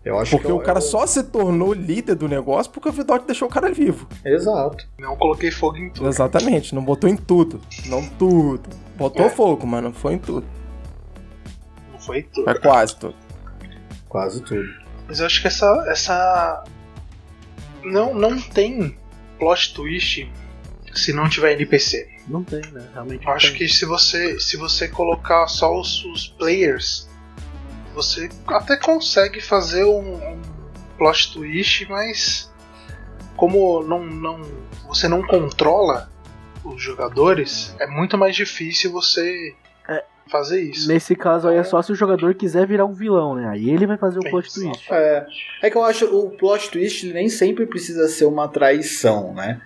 Eu 0.03 0.17
acho 0.19 0.31
Porque 0.31 0.45
que 0.47 0.51
é 0.51 0.55
o 0.55 0.59
cara 0.59 0.77
é 0.79 0.81
só 0.81 1.05
se 1.05 1.23
tornou 1.23 1.73
líder 1.73 2.15
do 2.15 2.27
negócio 2.27 2.71
porque 2.71 2.87
o 2.89 2.91
Vidote 2.91 3.25
deixou 3.25 3.47
o 3.47 3.51
cara 3.51 3.71
vivo. 3.71 4.07
Exato. 4.23 4.87
Não 4.99 5.15
coloquei 5.15 5.51
fogo 5.51 5.77
em 5.77 5.89
tudo. 5.89 6.07
Exatamente, 6.07 6.73
não 6.73 6.83
botou 6.83 7.09
em 7.09 7.15
tudo. 7.15 7.59
Não 7.87 8.03
tudo. 8.17 8.69
Botou 8.97 9.25
É. 9.25 9.29
fogo, 9.29 9.65
mas 9.67 9.83
não 9.83 9.91
foi 9.93 10.13
em 10.13 10.19
tudo. 10.19 10.45
Não 11.91 11.99
foi 11.99 12.21
tudo. 12.23 12.49
É 12.49 12.53
quase 12.55 12.95
tudo. 12.95 13.15
Quase 14.15 14.41
tudo. 14.43 14.73
Mas 15.09 15.19
eu 15.19 15.25
acho 15.25 15.41
que 15.41 15.47
essa. 15.47 15.85
essa... 15.89 16.63
Não, 17.83 18.13
não 18.13 18.39
tem 18.39 18.97
plot 19.37 19.73
twist 19.73 20.31
se 20.93 21.11
não 21.11 21.27
tiver 21.27 21.51
NPC. 21.51 22.09
Não 22.25 22.41
tem, 22.41 22.61
né? 22.71 22.87
Realmente 22.93 23.27
Eu 23.27 23.33
acho 23.33 23.49
tem. 23.49 23.57
que 23.57 23.67
se 23.67 23.83
você, 23.83 24.39
se 24.39 24.55
você 24.55 24.87
colocar 24.87 25.45
só 25.47 25.77
os, 25.77 26.05
os 26.05 26.29
players, 26.29 27.09
você 27.93 28.29
até 28.47 28.77
consegue 28.77 29.41
fazer 29.41 29.83
um, 29.83 30.15
um 30.15 30.41
plot 30.97 31.33
twist, 31.33 31.85
mas 31.89 32.49
como 33.35 33.83
não, 33.83 34.05
não, 34.05 34.41
você 34.87 35.09
não 35.09 35.21
controla 35.27 36.09
os 36.63 36.81
jogadores, 36.81 37.75
é 37.81 37.85
muito 37.85 38.17
mais 38.17 38.33
difícil 38.33 38.93
você. 38.93 39.53
Fazer 40.29 40.61
isso. 40.61 40.87
Nesse 40.87 41.15
caso 41.15 41.47
aí 41.47 41.57
é 41.57 41.63
só 41.63 41.81
se 41.81 41.91
o 41.91 41.95
jogador 41.95 42.33
quiser 42.33 42.65
virar 42.67 42.85
um 42.85 42.93
vilão, 42.93 43.35
né? 43.35 43.47
Aí 43.47 43.69
ele 43.69 43.85
vai 43.85 43.97
fazer 43.97 44.19
o 44.19 44.23
plot 44.29 44.47
Exato. 44.47 44.61
twist. 44.71 44.87
É, 44.91 45.25
é 45.63 45.69
que 45.69 45.77
eu 45.77 45.83
acho 45.83 46.05
o 46.05 46.29
plot 46.31 46.71
twist 46.71 47.05
ele 47.05 47.13
nem 47.13 47.29
sempre 47.29 47.65
precisa 47.65 48.07
ser 48.07 48.25
uma 48.25 48.47
traição, 48.47 49.33
né? 49.33 49.61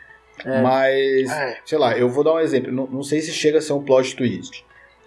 É. 0.46 0.62
Mas, 0.62 1.30
É. 1.30 1.58
sei 1.66 1.78
lá, 1.78 1.98
eu 1.98 2.10
vou 2.10 2.24
dar 2.24 2.34
um 2.34 2.40
exemplo. 2.40 2.72
Não, 2.72 2.88
não 2.88 3.04
sei 3.04 3.20
se 3.22 3.32
chega 3.32 3.58
a 3.58 3.62
ser 3.62 3.74
um 3.74 3.84
plot 3.84 4.16
twist. 4.16 4.64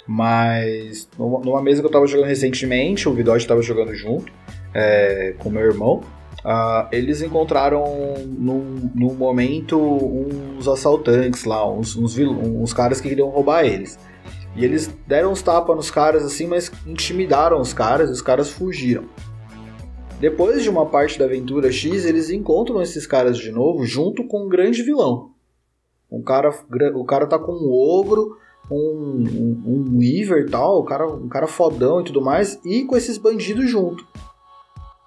Mas 0.06 1.08
numa, 1.18 1.62
mesa 1.62 1.80
que 1.80 1.86
eu 1.86 1.90
tava 1.90 2.06
jogando 2.06 2.26
recentemente, 2.26 3.08
o 3.08 3.14
Vidote 3.14 3.46
tava 3.46 3.62
jogando 3.62 3.94
junto 3.94 4.32
é, 4.74 5.34
com 5.38 5.48
meu 5.50 5.62
irmão. 5.62 6.02
ah, 6.44 6.88
eles 6.90 7.22
encontraram 7.22 7.84
num, 8.26 8.90
num 8.94 9.14
momento 9.14 9.78
uns 9.78 10.66
assaltantes 10.66 11.44
lá, 11.44 11.70
uns, 11.70 11.94
uns, 11.96 12.14
vil- 12.14 12.32
uns 12.32 12.72
caras 12.72 13.00
que 13.00 13.08
queriam 13.08 13.28
roubar 13.28 13.64
eles. 13.64 13.98
E 14.54 14.64
eles 14.64 14.86
deram 15.06 15.32
uns 15.32 15.40
tapas 15.42 15.74
nos 15.76 15.90
caras 15.90 16.24
assim, 16.24 16.46
mas 16.46 16.70
intimidaram 16.86 17.60
os 17.60 17.72
caras 17.72 18.10
e 18.10 18.12
os 18.12 18.20
caras 18.22 18.50
fugiram. 18.50 19.04
Depois 20.20 20.62
de 20.62 20.68
uma 20.70 20.86
parte 20.86 21.18
da 21.18 21.24
aventura 21.24 21.72
X, 21.72 22.04
eles 22.04 22.30
encontram 22.30 22.80
esses 22.80 23.06
caras 23.06 23.36
de 23.38 23.50
novo 23.50 23.84
junto 23.84 24.24
com 24.28 24.44
um 24.44 24.48
grande 24.48 24.82
vilão. 24.82 25.30
Um 26.10 26.22
cara, 26.22 26.50
o 26.94 27.04
cara 27.04 27.26
tá 27.26 27.38
com 27.38 27.52
um 27.52 27.72
ogro, 27.72 28.36
um, 28.70 28.76
um, 28.76 29.62
um 29.66 29.98
Weaver 29.98 30.46
e 30.46 30.50
tal, 30.50 30.78
o 30.78 30.84
cara, 30.84 31.06
um 31.08 31.28
cara 31.28 31.46
fodão 31.46 32.00
e 32.00 32.04
tudo 32.04 32.20
mais, 32.20 32.60
e 32.64 32.84
com 32.84 32.96
esses 32.96 33.16
bandidos 33.18 33.68
junto. 33.68 34.06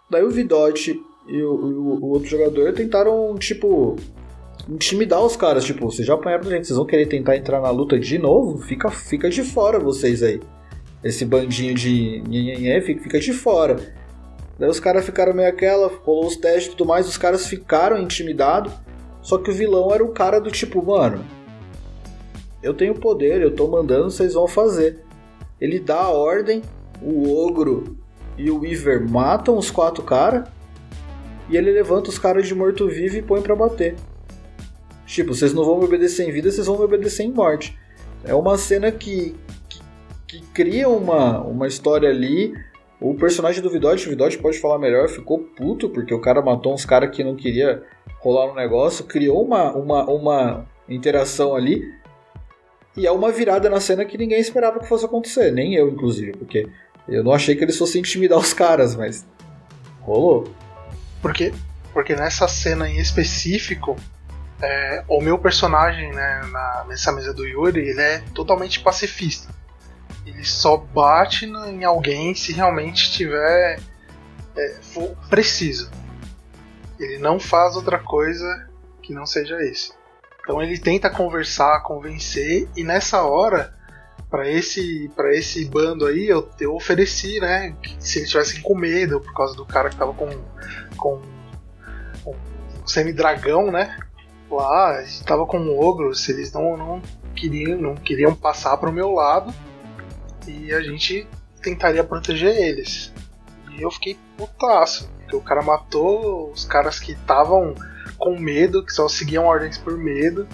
Daí 0.09 0.23
o 0.23 0.31
Vidote 0.31 0.99
e 1.27 1.41
o, 1.43 1.53
o- 1.53 1.99
o 2.03 2.09
outro 2.09 2.27
jogador 2.27 2.73
tentaram, 2.73 3.35
tipo, 3.35 3.95
intimidar 4.69 5.23
os 5.23 5.35
caras. 5.35 5.63
Tipo, 5.63 5.91
vocês 5.91 6.07
já 6.07 6.13
apanharam 6.13 6.43
da 6.43 6.51
gente, 6.51 6.67
vocês 6.67 6.77
vão 6.77 6.85
querer 6.85 7.05
tentar 7.07 7.37
entrar 7.37 7.61
na 7.61 7.69
luta 7.69 7.99
de 7.99 8.17
novo? 8.17 8.59
Fica, 8.59 8.89
fica 8.89 9.29
de 9.29 9.43
fora 9.43 9.79
vocês 9.79 10.23
aí. 10.23 10.39
Esse 11.03 11.23
bandinho 11.23 11.75
de 11.75 12.23
nhenhenhé 12.27 12.81
fica, 12.81 13.19
de 13.19 13.33
fora. 13.33 13.77
Daí 14.57 14.69
os 14.69 14.79
caras 14.79 15.05
ficaram 15.05 15.33
meio 15.33 15.49
aquela, 15.49 15.87
rolou 16.03 16.27
os 16.27 16.35
testes 16.35 16.67
e 16.67 16.75
tudo 16.75 16.87
mais, 16.87 17.07
os 17.07 17.17
caras 17.17 17.47
ficaram 17.47 17.97
intimidados. 17.97 18.73
Só 19.21 19.37
que 19.37 19.49
o 19.49 19.53
vilão 19.53 19.93
era 19.93 20.03
o 20.03 20.09
cara 20.09 20.39
do 20.39 20.51
tipo, 20.51 20.83
mano, 20.83 21.23
eu 22.61 22.73
tenho 22.73 22.95
poder, 22.95 23.41
eu 23.41 23.53
tô 23.53 23.67
mandando, 23.67 24.09
vocês 24.09 24.33
vão 24.33 24.47
fazer. 24.47 24.99
Ele 25.59 25.79
dá 25.79 25.99
a 25.99 26.09
ordem, 26.09 26.61
o 27.01 27.45
ogro 27.45 27.97
e 28.37 28.49
o 28.49 28.59
Weaver 28.59 29.09
matam 29.09 29.57
os 29.57 29.69
quatro 29.69 30.03
caras 30.03 30.47
e 31.49 31.57
ele 31.57 31.71
levanta 31.71 32.09
os 32.09 32.17
caras 32.17 32.47
de 32.47 32.55
morto-vivo 32.55 33.17
e 33.17 33.21
põe 33.21 33.41
pra 33.41 33.55
bater. 33.55 33.95
Tipo, 35.05 35.33
vocês 35.33 35.53
não 35.53 35.63
vão 35.63 35.79
me 35.79 35.85
obedecer 35.85 36.27
em 36.27 36.31
vida, 36.31 36.51
vocês 36.51 36.65
vão 36.67 36.77
me 36.77 36.83
obedecer 36.83 37.23
em 37.23 37.31
morte. 37.31 37.77
É 38.23 38.33
uma 38.33 38.57
cena 38.57 38.91
que, 38.91 39.35
que, 39.69 39.79
que 40.27 40.41
cria 40.47 40.89
uma, 40.89 41.41
uma 41.41 41.67
história 41.67 42.09
ali. 42.09 42.53
O 42.99 43.13
personagem 43.13 43.61
do 43.61 43.69
Vidote, 43.69 44.07
o 44.07 44.09
Vidote 44.09 44.37
pode 44.37 44.59
falar 44.59 44.79
melhor, 44.79 45.07
ficou 45.07 45.39
puto 45.39 45.89
porque 45.89 46.13
o 46.13 46.19
cara 46.19 46.41
matou 46.41 46.73
uns 46.73 46.85
caras 46.85 47.15
que 47.15 47.23
não 47.23 47.35
queria 47.35 47.83
rolar 48.19 48.47
no 48.47 48.55
negócio, 48.55 49.05
criou 49.05 49.45
uma, 49.45 49.71
uma, 49.73 50.09
uma 50.09 50.65
interação 50.89 51.55
ali. 51.55 51.83
E 52.97 53.05
é 53.05 53.11
uma 53.11 53.31
virada 53.31 53.69
na 53.69 53.79
cena 53.79 54.05
que 54.05 54.17
ninguém 54.17 54.39
esperava 54.39 54.79
que 54.79 54.87
fosse 54.87 55.05
acontecer, 55.05 55.51
nem 55.51 55.75
eu, 55.75 55.89
inclusive, 55.89 56.31
porque 56.31 56.65
eu 57.07 57.23
não 57.23 57.33
achei 57.33 57.55
que 57.55 57.63
eles 57.63 57.77
fossem 57.77 57.99
intimidar 57.99 58.39
os 58.39 58.53
caras, 58.53 58.95
mas 58.95 59.27
rolou. 60.01 60.47
Porque, 61.21 61.53
porque 61.93 62.15
nessa 62.15 62.47
cena 62.47 62.89
em 62.89 62.97
específico, 62.97 63.97
é, 64.65 65.03
o 65.07 65.21
meu 65.21 65.37
personagem, 65.37 66.11
né, 66.11 66.41
na- 66.51 66.85
nessa 66.87 67.11
mesa 67.11 67.33
do 67.33 67.45
Yuri, 67.45 67.81
ele 67.89 68.01
é 68.01 68.19
totalmente 68.33 68.79
pacifista. 68.79 69.53
Ele 70.25 70.43
só 70.43 70.75
bate 70.77 71.45
em 71.45 71.83
alguém 71.83 72.33
se 72.33 72.51
realmente 72.51 73.11
tiver 73.11 73.79
é, 74.57 74.79
for 74.81 75.15
preciso. 75.29 75.91
Ele 76.99 77.17
não 77.17 77.39
faz 77.39 77.75
outra 77.75 77.99
coisa 77.99 78.69
que 79.03 79.13
não 79.13 79.25
seja 79.25 79.61
isso. 79.63 79.93
Então 80.41 80.61
ele 80.61 80.77
tenta 80.79 81.09
conversar, 81.09 81.81
convencer, 81.81 82.67
e 82.75 82.83
nessa 82.83 83.21
hora, 83.23 83.73
para 84.29 84.49
esse 84.49 85.09
para 85.15 85.35
esse 85.35 85.65
bando 85.65 86.05
aí, 86.05 86.27
eu, 86.27 86.49
eu 86.59 86.73
ofereci, 86.73 87.39
né, 87.39 87.75
se 87.99 88.19
eles 88.19 88.29
tivessem 88.29 88.61
com 88.61 88.75
medo 88.75 89.19
por 89.19 89.33
causa 89.33 89.55
do 89.55 89.65
cara 89.65 89.89
que 89.89 89.95
tava 89.97 90.13
com 90.13 90.29
com 90.97 91.21
semi-dragão, 92.85 93.71
né? 93.71 93.97
Lá, 94.49 94.97
a 94.97 95.03
gente 95.03 95.23
tava 95.23 95.45
com 95.45 95.77
ogro, 95.77 96.13
se 96.13 96.31
eles 96.31 96.51
não, 96.53 96.77
não 96.77 97.01
queriam, 97.35 97.77
não 97.79 97.95
queriam 97.95 98.35
passar 98.35 98.77
pro 98.77 98.91
meu 98.91 99.11
lado. 99.11 99.53
E 100.47 100.71
a 100.73 100.81
gente 100.81 101.27
tentaria 101.61 102.03
proteger 102.03 102.55
eles. 102.55 103.11
E 103.71 103.81
eu 103.81 103.91
fiquei 103.91 104.17
putaço. 104.37 105.09
Porque 105.19 105.35
o 105.35 105.41
cara 105.41 105.61
matou 105.63 106.51
os 106.51 106.65
caras 106.65 106.99
que 106.99 107.13
estavam 107.13 107.73
com 108.17 108.39
medo, 108.39 108.85
que 108.85 108.93
só 108.93 109.07
seguiam 109.07 109.45
ordens 109.45 109.77
por 109.77 109.97
medo. 109.97 110.47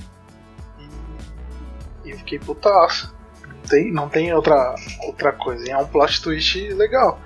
E, 2.06 2.12
eu 2.12 2.18
fiquei 2.20 2.40
putaço. 2.40 3.14
Não 3.46 3.62
tem, 3.70 3.92
não 3.92 4.10
tem 4.10 4.34
outra, 4.34 4.76
outra 5.06 5.34
coisa. 5.34 5.70
É 5.70 5.78
um 5.78 5.86
plot 5.86 6.22
twist 6.22 6.58
legal. 6.74 7.20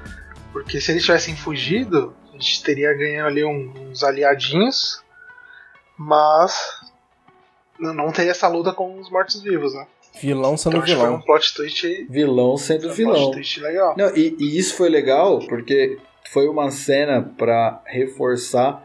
Porque 0.51 0.81
se 0.81 0.91
eles 0.91 1.03
tivessem 1.03 1.35
fugido, 1.35 2.15
a 2.29 2.31
gente 2.33 2.63
teria 2.63 2.93
ganho 2.93 3.25
ali 3.25 3.45
uns 3.45 4.03
aliadinhos. 4.03 5.04
Mas 5.97 6.53
não 7.79 8.11
teria 8.11 8.31
essa 8.31 8.47
luta 8.47 8.71
com 8.73 8.99
os 8.99 9.09
mortos-vivos, 9.09 9.73
né? 9.73 9.85
Vilão 10.21 10.55
sendo 10.55 10.77
Então, 10.77 10.83
acho 10.83 10.93
que 10.93 10.97
foi 10.99 11.05
vilão. 11.07 11.19
um 11.19 11.21
plot 11.25 11.53
twist, 11.55 12.07
Vilão 12.09 12.57
sendo 12.57 12.89
um 12.89 12.93
vilão. 12.93 13.13
plot 13.15 13.31
twist 13.33 13.59
legal. 13.59 13.95
Não, 13.97 14.15
e, 14.15 14.35
e 14.39 14.57
isso 14.57 14.75
foi 14.75 14.87
legal 14.89 15.39
porque 15.47 15.97
foi 16.31 16.47
uma 16.47 16.71
cena 16.71 17.21
pra 17.37 17.81
reforçar 17.85 18.81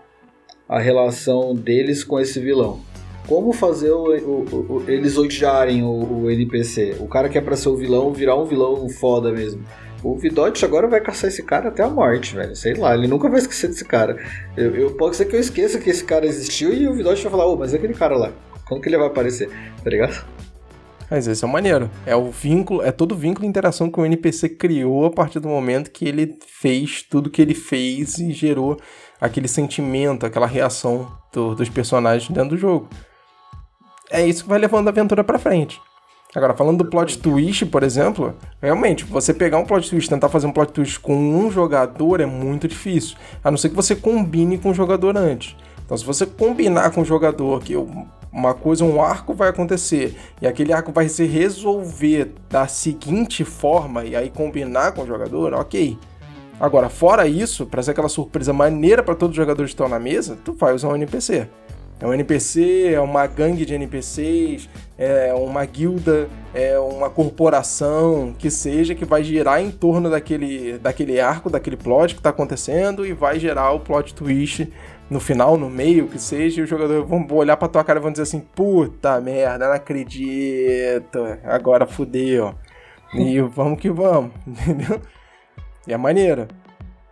a 0.68 0.78
relação 0.78 1.54
deles 1.54 2.02
com 2.02 2.18
esse 2.18 2.40
vilão. 2.40 2.80
Como 3.28 3.52
fazer 3.52 3.92
o- 3.92 4.16
o- 4.16 4.76
o- 4.78 4.84
eles 4.90 5.16
odiarem 5.16 5.84
o, 5.84 6.22
o 6.22 6.30
NPC? 6.30 6.96
O 6.98 7.06
cara 7.06 7.28
que 7.28 7.38
é 7.38 7.40
pra 7.40 7.56
ser 7.56 7.68
o 7.68 7.76
vilão 7.76 8.12
virar 8.12 8.36
um 8.36 8.44
vilão 8.44 8.88
foda 8.88 9.30
mesmo. 9.30 9.64
O 10.02 10.16
Vidote 10.16 10.64
agora 10.64 10.88
vai 10.88 11.00
caçar 11.00 11.28
esse 11.28 11.42
cara 11.42 11.68
até 11.68 11.82
a 11.82 11.88
morte, 11.88 12.34
velho. 12.34 12.56
Sei 12.56 12.74
lá, 12.74 12.94
ele 12.94 13.06
nunca 13.06 13.28
vai 13.28 13.38
esquecer 13.38 13.68
desse 13.68 13.84
cara. 13.84 14.16
Eu, 14.56 14.74
eu 14.74 14.90
pode 14.96 15.16
ser 15.16 15.26
que 15.26 15.36
eu 15.36 15.40
esqueça 15.40 15.78
que 15.78 15.90
esse 15.90 16.04
cara 16.04 16.24
existiu 16.26 16.72
e 16.72 16.88
o 16.88 16.94
Vidote 16.94 17.22
vai 17.22 17.30
falar, 17.30 17.46
ô, 17.46 17.56
mas 17.56 17.74
é 17.74 17.76
aquele 17.76 17.92
cara 17.94 18.16
lá. 18.16 18.32
Quando 18.66 18.80
que 18.80 18.88
ele 18.88 18.96
vai 18.96 19.08
aparecer? 19.08 19.50
Tá 19.84 19.90
ligado? 19.90 20.24
Mas 21.10 21.26
esse 21.26 21.44
é 21.44 21.46
o 21.46 21.50
maneiro. 21.50 21.90
É 22.06 22.14
o 22.16 22.30
vínculo, 22.30 22.82
é 22.82 22.92
todo 22.92 23.12
o 23.12 23.16
vínculo 23.16 23.44
e 23.44 23.48
interação 23.48 23.90
que 23.90 24.00
o 24.00 24.06
NPC 24.06 24.48
criou 24.50 25.04
a 25.06 25.10
partir 25.10 25.40
do 25.40 25.48
momento 25.48 25.90
que 25.90 26.06
ele 26.06 26.38
fez 26.46 27.02
tudo 27.02 27.28
que 27.28 27.42
ele 27.42 27.54
fez 27.54 28.16
e 28.18 28.32
gerou 28.32 28.78
aquele 29.20 29.48
sentimento, 29.48 30.24
aquela 30.24 30.46
reação 30.46 31.10
do- 31.32 31.54
dos 31.54 31.68
personagens 31.68 32.28
dentro 32.30 32.50
do 32.50 32.56
jogo. 32.56 32.88
É 34.08 34.24
isso 34.26 34.44
que 34.44 34.48
vai 34.48 34.58
levando 34.58 34.86
a 34.86 34.90
aventura 34.90 35.22
pra 35.24 35.38
frente. 35.38 35.80
Agora, 36.34 36.54
falando 36.54 36.78
do 36.78 36.90
plot 36.90 37.18
twist, 37.18 37.66
por 37.66 37.82
exemplo, 37.82 38.36
realmente, 38.62 39.04
você 39.04 39.34
pegar 39.34 39.58
um 39.58 39.64
plot 39.64 39.90
twist 39.90 40.08
tentar 40.08 40.28
fazer 40.28 40.46
um 40.46 40.52
plot 40.52 40.72
twist 40.72 41.00
com 41.00 41.14
um 41.16 41.50
jogador 41.50 42.20
é 42.20 42.26
muito 42.26 42.68
difícil. 42.68 43.16
A 43.42 43.50
não 43.50 43.58
ser 43.58 43.70
que 43.70 43.74
você 43.74 43.96
combine 43.96 44.56
com 44.56 44.70
o 44.70 44.74
jogador 44.74 45.16
antes. 45.16 45.56
Então, 45.84 45.96
se 45.98 46.04
você 46.04 46.24
combinar 46.24 46.92
com 46.92 47.00
o 47.00 47.04
jogador 47.04 47.60
que 47.60 47.74
uma 48.32 48.54
coisa, 48.54 48.84
um 48.84 49.02
arco 49.02 49.34
vai 49.34 49.48
acontecer, 49.48 50.16
e 50.40 50.46
aquele 50.46 50.72
arco 50.72 50.92
vai 50.92 51.08
se 51.08 51.24
resolver 51.24 52.32
da 52.48 52.68
seguinte 52.68 53.44
forma, 53.44 54.04
e 54.04 54.14
aí 54.14 54.30
combinar 54.30 54.92
com 54.92 55.02
o 55.02 55.06
jogador, 55.06 55.52
ok. 55.52 55.98
Agora, 56.60 56.88
fora 56.88 57.26
isso, 57.26 57.66
pra 57.66 57.82
ser 57.82 57.90
aquela 57.90 58.08
surpresa 58.08 58.52
maneira 58.52 59.02
pra 59.02 59.16
todos 59.16 59.32
os 59.32 59.36
jogadores 59.36 59.70
que 59.70 59.74
estão 59.74 59.88
na 59.88 59.98
mesa, 59.98 60.38
tu 60.44 60.52
vai 60.52 60.72
usar 60.72 60.90
um 60.90 60.94
NPC. 60.94 61.48
É 61.98 62.06
um 62.06 62.14
NPC, 62.14 62.92
é 62.94 63.00
uma 63.00 63.26
gangue 63.26 63.66
de 63.66 63.74
NPCs, 63.74 64.68
é 65.00 65.32
uma 65.32 65.64
guilda, 65.64 66.28
é 66.52 66.78
uma 66.78 67.08
corporação, 67.08 68.34
que 68.38 68.50
seja, 68.50 68.94
que 68.94 69.06
vai 69.06 69.24
girar 69.24 69.58
em 69.58 69.70
torno 69.70 70.10
daquele, 70.10 70.76
daquele 70.76 71.18
arco, 71.18 71.48
daquele 71.48 71.76
plot 71.78 72.14
que 72.14 72.20
tá 72.20 72.28
acontecendo 72.28 73.06
e 73.06 73.14
vai 73.14 73.40
gerar 73.40 73.72
o 73.72 73.80
plot 73.80 74.14
twist 74.14 74.70
no 75.08 75.18
final, 75.18 75.56
no 75.56 75.70
meio, 75.70 76.06
que 76.06 76.18
seja, 76.18 76.60
e 76.60 76.64
os 76.64 76.68
jogadores 76.68 77.08
vão 77.08 77.26
olhar 77.30 77.56
pra 77.56 77.66
tua 77.66 77.82
cara 77.82 77.98
e 77.98 78.02
vão 78.02 78.12
dizer 78.12 78.24
assim, 78.24 78.40
puta 78.40 79.18
merda, 79.22 79.68
não 79.68 79.74
acredito, 79.74 81.18
agora 81.44 81.86
fudeu. 81.86 82.54
E 83.14 83.40
vamos 83.40 83.80
que 83.80 83.88
vamos, 83.88 84.32
entendeu? 84.46 85.00
E 85.88 85.94
é 85.94 85.96
maneiro. 85.96 86.46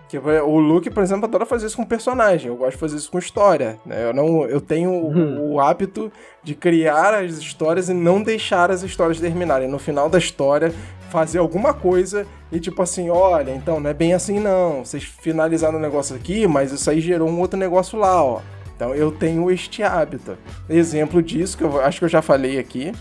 Que 0.08 0.16
o 0.16 0.58
Luke, 0.58 0.88
por 0.90 1.02
exemplo, 1.02 1.26
adora 1.26 1.44
fazer 1.44 1.66
isso 1.66 1.76
com 1.76 1.84
personagem. 1.84 2.48
Eu 2.48 2.56
gosto 2.56 2.72
de 2.72 2.78
fazer 2.78 2.96
isso 2.96 3.10
com 3.10 3.18
história. 3.18 3.78
Né? 3.84 4.06
Eu, 4.06 4.14
não, 4.14 4.46
eu 4.46 4.60
tenho 4.60 4.90
o, 4.90 5.52
o 5.52 5.60
hábito 5.60 6.10
de 6.42 6.54
criar 6.54 7.12
as 7.12 7.36
histórias 7.36 7.90
e 7.90 7.94
não 7.94 8.22
deixar 8.22 8.70
as 8.70 8.82
histórias 8.82 9.20
terminarem. 9.20 9.68
No 9.68 9.78
final 9.78 10.08
da 10.08 10.16
história, 10.16 10.72
fazer 11.10 11.38
alguma 11.38 11.74
coisa 11.74 12.26
e 12.50 12.58
tipo 12.58 12.80
assim, 12.80 13.10
olha, 13.10 13.50
então 13.50 13.80
não 13.80 13.90
é 13.90 13.94
bem 13.94 14.14
assim 14.14 14.40
não. 14.40 14.84
Vocês 14.84 15.04
finalizaram 15.04 15.78
o 15.78 15.80
negócio 15.80 16.16
aqui, 16.16 16.46
mas 16.46 16.72
isso 16.72 16.88
aí 16.88 17.00
gerou 17.00 17.28
um 17.28 17.38
outro 17.40 17.58
negócio 17.58 17.98
lá, 17.98 18.22
ó. 18.22 18.40
Então 18.74 18.94
eu 18.94 19.10
tenho 19.10 19.50
este 19.50 19.82
hábito. 19.82 20.38
Exemplo 20.68 21.22
disso, 21.22 21.58
que 21.58 21.64
eu 21.64 21.80
acho 21.80 21.98
que 21.98 22.04
eu 22.04 22.08
já 22.08 22.22
falei 22.22 22.58
aqui, 22.58 22.92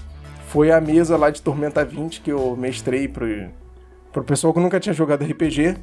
foi 0.47 0.71
a 0.71 0.81
mesa 0.81 1.15
lá 1.15 1.29
de 1.29 1.41
Tormenta 1.41 1.85
20 1.85 2.21
que 2.21 2.31
eu 2.31 2.55
mestrei 2.57 3.07
pro, 3.07 3.27
pro 4.11 4.23
pessoal 4.23 4.53
que 4.53 4.59
nunca 4.59 4.79
tinha 4.79 4.93
jogado 4.93 5.23
RPG. 5.23 5.77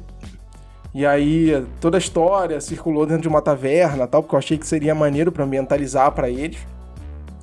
E 0.95 1.05
aí 1.05 1.51
toda 1.81 1.97
a 1.97 1.99
história 1.99 2.61
circulou 2.61 3.05
dentro 3.05 3.23
de 3.23 3.27
uma 3.27 3.41
taverna, 3.41 4.07
tal, 4.07 4.23
porque 4.23 4.33
eu 4.33 4.39
achei 4.39 4.57
que 4.57 4.65
seria 4.65 4.95
maneiro 4.95 5.29
para 5.29 5.43
ambientalizar 5.43 6.09
para 6.13 6.29
eles. 6.29 6.57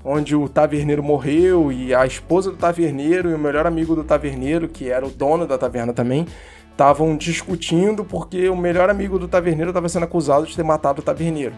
Onde 0.03 0.35
o 0.35 0.49
taverneiro 0.49 1.03
morreu 1.03 1.71
e 1.71 1.95
a 1.95 2.07
esposa 2.07 2.51
do 2.51 2.57
taverneiro 2.57 3.29
e 3.29 3.35
o 3.35 3.39
melhor 3.39 3.67
amigo 3.67 3.95
do 3.95 4.03
taverneiro, 4.03 4.69
que 4.69 4.89
era 4.89 5.07
o 5.07 5.11
dono 5.11 5.47
da 5.47 5.59
taverna 5.59 5.93
também, 5.93 6.27
estavam 6.71 7.15
discutindo 7.15 8.07
porque 8.07 8.49
o 8.49 8.57
melhor 8.57 8.89
amigo 8.89 9.19
do 9.19 9.29
taverneiro 9.29 9.69
estava 9.69 9.87
sendo 9.87 10.05
acusado 10.05 10.47
de 10.47 10.57
ter 10.57 10.65
matado 10.65 11.03
o 11.03 11.05
taverneiro. 11.05 11.53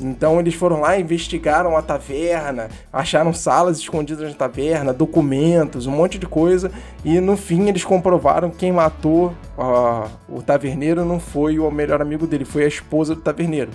Então 0.00 0.38
eles 0.38 0.54
foram 0.54 0.80
lá, 0.80 0.98
investigaram 0.98 1.76
a 1.76 1.82
taverna, 1.82 2.68
acharam 2.92 3.32
salas 3.32 3.78
escondidas 3.78 4.30
na 4.30 4.36
taverna, 4.36 4.92
documentos, 4.92 5.86
um 5.86 5.92
monte 5.92 6.18
de 6.18 6.26
coisa, 6.26 6.70
e 7.04 7.20
no 7.20 7.36
fim 7.36 7.68
eles 7.68 7.84
comprovaram 7.84 8.50
que 8.50 8.58
quem 8.58 8.72
matou 8.72 9.34
ah, 9.58 10.08
o 10.28 10.42
taverneiro 10.42 11.04
não 11.04 11.18
foi 11.18 11.58
o 11.58 11.70
melhor 11.70 12.00
amigo 12.00 12.26
dele, 12.26 12.44
foi 12.44 12.64
a 12.64 12.68
esposa 12.68 13.14
do 13.14 13.20
taverneiro. 13.20 13.70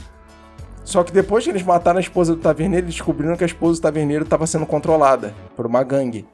Só 0.84 1.04
que 1.04 1.14
depois 1.14 1.44
que 1.44 1.50
eles 1.50 1.64
mataram 1.64 1.98
a 1.98 2.02
esposa 2.02 2.36
do 2.36 2.42
taverneiro, 2.42 2.86
eles 2.86 2.96
descobriram 2.96 3.38
que 3.38 3.44
a 3.44 3.48
esposa 3.48 3.80
do 3.80 3.84
taverneiro 3.84 4.26
estava 4.26 4.46
sendo 4.46 4.66
controlada 4.66 5.34
por 5.56 5.66
uma 5.66 5.84
gangue. 5.84 6.26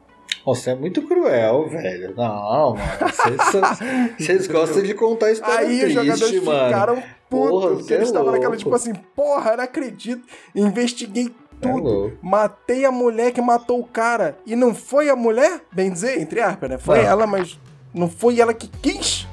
Nossa, 0.46 0.72
é 0.72 0.76
muito 0.76 1.02
cruel, 1.04 1.68
velho. 1.70 2.14
Não, 2.16 2.76
mano. 2.76 2.82
Vocês- 4.18 4.48
gostam 4.52 4.82
de 4.84 4.94
contar 4.94 5.32
história 5.32 5.68
Aí 5.68 5.86
os 5.86 5.94
jogadores 5.94 6.20
triste, 6.30 6.46
mano. 6.46 6.66
ficaram 6.68 7.04
putos, 7.30 7.50
Porra, 7.50 7.68
porque 7.70 7.84
cê 7.84 7.94
é 7.94 7.98
eles 7.98 8.08
estavam 8.10 8.32
naquela 8.32 8.58
tipo 8.58 8.74
assim, 8.74 8.94
porra, 9.16 9.52
eu 9.52 9.58
não 9.58 9.64
acredito, 9.64 10.26
investiguei 10.56 11.28
É 11.28 11.62
tudo. 11.62 11.84
louco. 11.90 12.18
Matei 12.22 12.86
a 12.86 12.92
mulher 12.92 13.32
que 13.32 13.42
matou 13.42 13.80
o 13.80 13.84
cara. 13.86 14.38
E 14.46 14.56
não 14.56 14.74
foi 14.74 15.10
a 15.10 15.16
mulher? 15.16 15.62
Bem 15.72 15.92
dizer, 15.92 16.20
entre 16.20 16.40
aspas, 16.42 16.70
né? 16.70 16.78
Foi 16.78 16.98
Não. 17.00 17.06
ela, 17.06 17.28
mas 17.28 17.60
não 17.94 18.10
foi 18.10 18.40
ela 18.40 18.54
que 18.54 18.68
quis. 18.68 19.28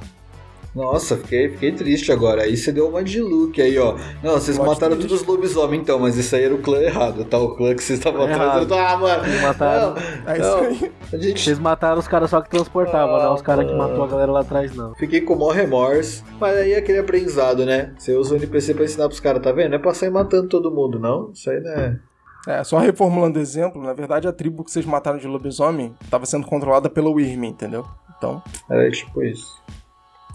Nossa, 0.77 1.17
fiquei, 1.17 1.49
fiquei 1.49 1.73
triste 1.73 2.13
agora. 2.13 2.43
Aí 2.43 2.55
você 2.55 2.71
deu 2.71 2.87
uma 2.89 3.03
de 3.03 3.19
Luke 3.21 3.63
aí, 3.63 3.79
ó. 3.79 3.97
Não, 4.23 4.33
vocês 4.35 4.59
Plot 4.59 4.69
mataram 4.69 4.95
twist. 4.95 5.09
todos 5.09 5.23
os 5.23 5.27
lobisomens 5.27 5.81
então, 5.81 5.99
mas 5.99 6.17
isso 6.19 6.37
aí 6.37 6.45
era 6.45 6.55
o 6.55 6.59
clã 6.59 6.79
errado, 6.83 7.25
tá? 7.25 7.39
O 7.39 7.57
clã 7.57 7.75
que 7.75 7.83
vocês 7.83 7.99
estavam 7.99 8.25
atrás. 8.25 8.71
Ah, 8.71 8.97
mano. 8.99 9.25
Eles 9.25 9.41
mataram. 9.43 9.95
Não, 9.95 10.33
É 10.33 10.39
isso 10.39 10.51
não. 10.51 10.59
aí. 10.61 10.93
A 11.13 11.17
gente 11.17 11.41
Vocês 11.41 11.59
mataram 11.59 11.99
os 11.99 12.07
caras 12.07 12.29
só 12.29 12.43
que 12.43 12.51
transportavam, 12.51 13.17
Ah, 13.17 13.25
não 13.25 13.35
os 13.35 13.41
caras 13.41 13.65
que 13.65 13.73
mano. 13.75 13.89
matou 13.89 14.05
a 14.05 14.07
galera 14.09 14.31
lá 14.33 14.41
atrás, 14.41 14.77
não. 14.77 14.95
Fiquei 14.97 15.23
com 15.23 15.33
o 15.33 15.39
maior 15.39 15.53
remorso. 15.55 16.23
Mas 16.39 16.57
aí 16.59 16.73
é 16.73 16.77
aquele 16.77 16.99
aprendizado, 16.99 17.65
né? 17.65 17.95
Você 17.97 18.15
usa 18.15 18.35
o 18.35 18.37
NPC 18.37 18.75
pra 18.75 18.85
ensinar 18.85 19.09
pros 19.09 19.19
caras, 19.21 19.43
tá 19.43 19.53
vendo? 19.53 19.71
Não 19.71 19.77
é 19.77 19.81
pra 19.81 19.95
sair 19.95 20.11
matando 20.11 20.47
todo 20.49 20.71
mundo, 20.71 20.99
não. 20.99 21.31
Isso 21.33 21.49
aí 21.51 21.59
não 21.61 21.71
é. 21.73 21.99
É, 22.49 22.63
só 22.63 22.79
reformulando 22.79 23.39
o 23.39 23.43
exemplo, 23.43 23.83
na 23.83 23.93
verdade 23.93 24.29
a 24.29 24.33
tribo 24.33 24.63
que 24.63 24.71
vocês 24.71 24.85
mataram 24.87 25.19
de 25.19 25.27
lobisomem 25.27 25.95
estava 26.05 26.25
sendo 26.27 26.47
controlada 26.47 26.89
pelo 26.89 27.13
Wyrm, 27.15 27.43
entendeu? 27.45 27.85
Então, 28.17 28.41
Era 28.71 28.89
tipo 28.91 29.21
isso. 29.25 29.47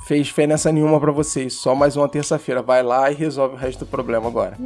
Fez 0.05 0.27
diferença 0.27 0.71
nenhuma 0.71 0.99
pra 0.99 1.11
vocês. 1.11 1.53
Só 1.53 1.73
mais 1.75 1.95
uma 1.95 2.07
terça-feira. 2.09 2.61
Vai 2.61 2.83
lá 2.83 3.11
e 3.11 3.15
resolve 3.15 3.55
o 3.55 3.57
resto 3.57 3.79
do 3.79 3.85
problema 3.85 4.27
agora. 4.27 4.57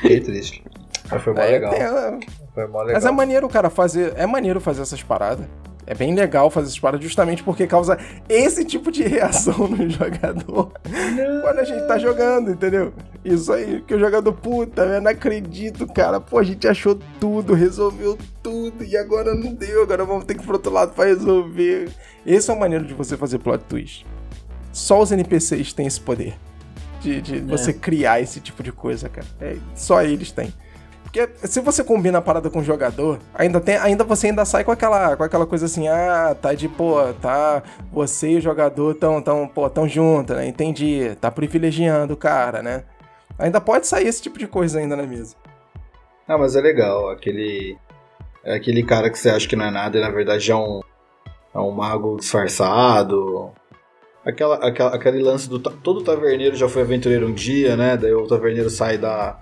Fiquei 0.00 0.20
triste. 0.20 0.62
Mas 1.10 1.22
foi 1.22 1.32
mó 1.34 1.40
É, 1.40 1.46
legal. 1.50 1.72
é, 1.72 2.18
Foi 2.54 2.66
mó 2.66 2.78
legal. 2.80 2.94
Mas 2.94 3.04
é 3.06 3.10
maneiro, 3.10 3.48
cara, 3.48 3.70
fazer. 3.70 4.12
É 4.16 4.26
maneiro 4.26 4.60
fazer 4.60 4.82
essas 4.82 5.02
paradas. 5.02 5.46
É 5.90 5.94
bem 5.94 6.14
legal 6.14 6.50
fazer 6.50 6.66
essas 6.66 6.78
paradas 6.78 7.02
justamente 7.02 7.42
porque 7.42 7.66
causa 7.66 7.96
esse 8.28 8.62
tipo 8.62 8.92
de 8.92 9.04
reação 9.04 9.54
no 9.68 9.88
jogador 9.88 10.70
quando 11.40 11.58
a 11.60 11.64
gente 11.64 11.86
tá 11.88 11.96
jogando, 11.96 12.50
entendeu? 12.50 12.92
Isso 13.24 13.50
aí, 13.50 13.80
que 13.86 13.94
o 13.94 13.98
jogador, 13.98 14.34
puta, 14.34 14.82
eu 14.82 15.00
não 15.00 15.10
acredito, 15.10 15.86
cara. 15.86 16.20
Pô, 16.20 16.36
a 16.40 16.42
gente 16.44 16.68
achou 16.68 16.98
tudo, 17.18 17.54
resolveu 17.54 18.18
tudo 18.42 18.84
e 18.84 18.98
agora 18.98 19.34
não 19.34 19.54
deu, 19.54 19.82
agora 19.82 20.04
vamos 20.04 20.26
ter 20.26 20.34
que 20.34 20.42
ir 20.42 20.44
pro 20.44 20.56
outro 20.56 20.70
lado 20.70 20.92
pra 20.92 21.06
resolver. 21.06 21.88
Esse 22.26 22.50
é 22.50 22.52
o 22.52 22.60
maneiro 22.60 22.84
de 22.84 22.92
você 22.92 23.16
fazer 23.16 23.38
plot 23.38 23.64
twist. 23.64 24.06
Só 24.78 25.02
os 25.02 25.10
NPCs 25.10 25.72
têm 25.72 25.88
esse 25.88 26.00
poder 26.00 26.38
de, 27.00 27.20
de 27.20 27.40
você 27.40 27.72
criar 27.72 28.20
esse 28.20 28.40
tipo 28.40 28.62
de 28.62 28.70
coisa, 28.70 29.08
cara. 29.08 29.26
É, 29.40 29.56
só 29.74 30.02
eles 30.02 30.30
têm. 30.30 30.54
Porque 31.02 31.28
se 31.44 31.60
você 31.60 31.82
combina 31.82 32.18
a 32.18 32.22
parada 32.22 32.48
com 32.48 32.60
o 32.60 32.64
jogador, 32.64 33.18
ainda, 33.34 33.60
tem, 33.60 33.76
ainda 33.76 34.04
você 34.04 34.28
ainda 34.28 34.44
sai 34.44 34.62
com 34.62 34.70
aquela, 34.70 35.16
com 35.16 35.24
aquela 35.24 35.46
coisa 35.46 35.66
assim, 35.66 35.88
ah, 35.88 36.36
tá 36.40 36.54
de, 36.54 36.68
pô, 36.68 36.96
tá, 37.14 37.62
você 37.90 38.30
e 38.30 38.36
o 38.36 38.40
jogador 38.40 38.94
tão, 38.94 39.20
tão, 39.20 39.48
pô, 39.48 39.68
tão 39.68 39.88
junto, 39.88 40.34
né? 40.34 40.46
Entendi. 40.46 41.16
Tá 41.20 41.28
privilegiando 41.28 42.14
o 42.14 42.16
cara, 42.16 42.62
né? 42.62 42.84
Ainda 43.36 43.60
pode 43.60 43.86
sair 43.86 44.06
esse 44.06 44.22
tipo 44.22 44.38
de 44.38 44.46
coisa 44.46 44.78
ainda 44.78 44.94
na 44.94 45.02
mesa. 45.02 45.34
Ah, 46.28 46.38
mas 46.38 46.54
é 46.54 46.60
legal. 46.60 47.10
Aquele. 47.10 47.76
É 48.44 48.54
aquele 48.54 48.84
cara 48.84 49.10
que 49.10 49.18
você 49.18 49.28
acha 49.28 49.48
que 49.48 49.56
não 49.56 49.64
é 49.64 49.70
nada 49.72 49.98
e 49.98 50.00
na 50.00 50.10
verdade 50.10 50.52
é 50.52 50.56
um. 50.56 50.80
É 51.52 51.58
um 51.58 51.72
mago 51.72 52.16
disfarçado. 52.16 53.50
Aquela, 54.28 54.56
aquela, 54.56 54.94
aquele 54.94 55.22
lance 55.22 55.48
do. 55.48 55.58
Todo 55.58 56.02
taverneiro 56.04 56.54
já 56.54 56.68
foi 56.68 56.82
aventureiro 56.82 57.26
um 57.26 57.32
dia, 57.32 57.76
né? 57.76 57.96
Daí 57.96 58.12
o 58.12 58.26
taverneiro 58.26 58.68
sai 58.68 58.98
da. 58.98 59.38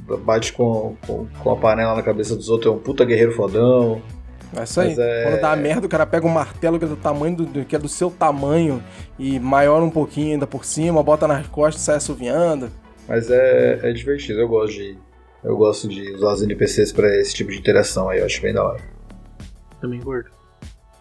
da- 0.00 0.16
bate 0.16 0.52
com, 0.52 0.96
com, 1.06 1.26
com 1.42 1.50
a 1.52 1.56
panela 1.56 1.94
na 1.94 2.02
cabeça 2.02 2.34
dos 2.34 2.48
outros, 2.48 2.72
é 2.72 2.74
um 2.76 2.78
puta 2.78 3.04
guerreiro 3.04 3.32
fodão. 3.32 4.02
É 4.56 4.62
isso 4.64 4.80
aí. 4.80 4.88
Mas 4.88 4.98
é- 4.98 5.22
Quando 5.30 5.40
dá 5.40 5.54
merda, 5.56 5.86
o 5.86 5.88
cara 5.88 6.04
pega 6.06 6.26
um 6.26 6.30
martelo 6.30 6.78
que 6.78 6.84
é 6.84 6.88
do 6.88 6.96
tamanho 6.96 7.36
do, 7.36 7.46
do- 7.46 7.64
que 7.64 7.76
é 7.76 7.78
do 7.78 7.88
seu 7.88 8.10
tamanho 8.10 8.82
e 9.18 9.38
maior 9.38 9.82
um 9.82 9.90
pouquinho 9.90 10.32
ainda 10.32 10.46
por 10.46 10.64
cima, 10.64 11.02
bota 11.02 11.28
nas 11.28 11.46
costas 11.46 11.82
e 11.82 11.84
sai 11.84 11.96
assoviando. 11.96 12.68
Mas 13.08 13.30
é, 13.30 13.78
é 13.82 13.92
divertido, 13.92 14.40
eu 14.40 14.48
gosto 14.48 14.72
de. 14.74 14.98
Eu 15.44 15.56
gosto 15.56 15.86
de 15.86 16.12
usar 16.14 16.32
os 16.32 16.42
NPCs 16.42 16.90
pra 16.90 17.06
esse 17.20 17.32
tipo 17.32 17.52
de 17.52 17.58
interação 17.58 18.08
aí, 18.08 18.18
eu 18.18 18.26
acho 18.26 18.42
bem 18.42 18.52
da 18.52 18.64
hora. 18.64 18.80
Também 19.80 20.00
gordo. 20.00 20.30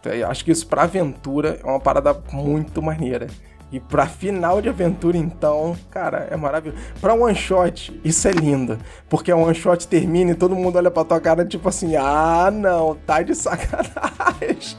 Eu 0.09 0.29
acho 0.29 0.43
que 0.45 0.51
isso 0.51 0.67
pra 0.67 0.83
aventura 0.83 1.59
é 1.63 1.65
uma 1.65 1.79
parada 1.79 2.15
muito 2.31 2.81
maneira. 2.81 3.27
E 3.71 3.79
pra 3.79 4.05
final 4.05 4.61
de 4.61 4.69
aventura, 4.69 5.17
então, 5.17 5.75
cara, 5.89 6.27
é 6.29 6.37
maravilhoso. 6.37 6.81
Pra 7.01 7.13
one 7.13 7.35
shot, 7.35 7.99
isso 8.03 8.27
é 8.27 8.31
lindo. 8.31 8.77
Porque 9.09 9.31
a 9.31 9.35
one 9.35 9.55
shot 9.55 9.87
termina 9.87 10.31
e 10.31 10.35
todo 10.35 10.55
mundo 10.55 10.77
olha 10.77 10.91
pra 10.91 11.03
tua 11.03 11.19
cara 11.19 11.43
tipo 11.43 11.67
assim: 11.67 11.95
ah, 11.95 12.49
não, 12.51 12.95
tá 12.95 13.21
de 13.21 13.33
sacanagem. 13.35 14.77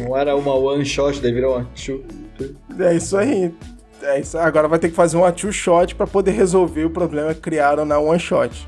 Não 0.00 0.16
era 0.16 0.36
uma 0.36 0.54
one 0.54 0.84
shot, 0.84 1.20
daí 1.20 1.32
virou 1.32 1.56
uma 1.56 1.68
two. 1.74 2.04
É 2.78 2.94
isso 2.94 3.16
aí. 3.16 3.52
É 4.02 4.20
isso. 4.20 4.38
Agora 4.38 4.68
vai 4.68 4.78
ter 4.78 4.88
que 4.88 4.94
fazer 4.94 5.16
uma 5.16 5.32
two 5.32 5.52
shot 5.52 5.94
pra 5.94 6.06
poder 6.06 6.30
resolver 6.30 6.84
o 6.84 6.90
problema 6.90 7.34
que 7.34 7.40
criaram 7.40 7.84
na 7.84 7.98
one 7.98 8.20
shot. 8.20 8.66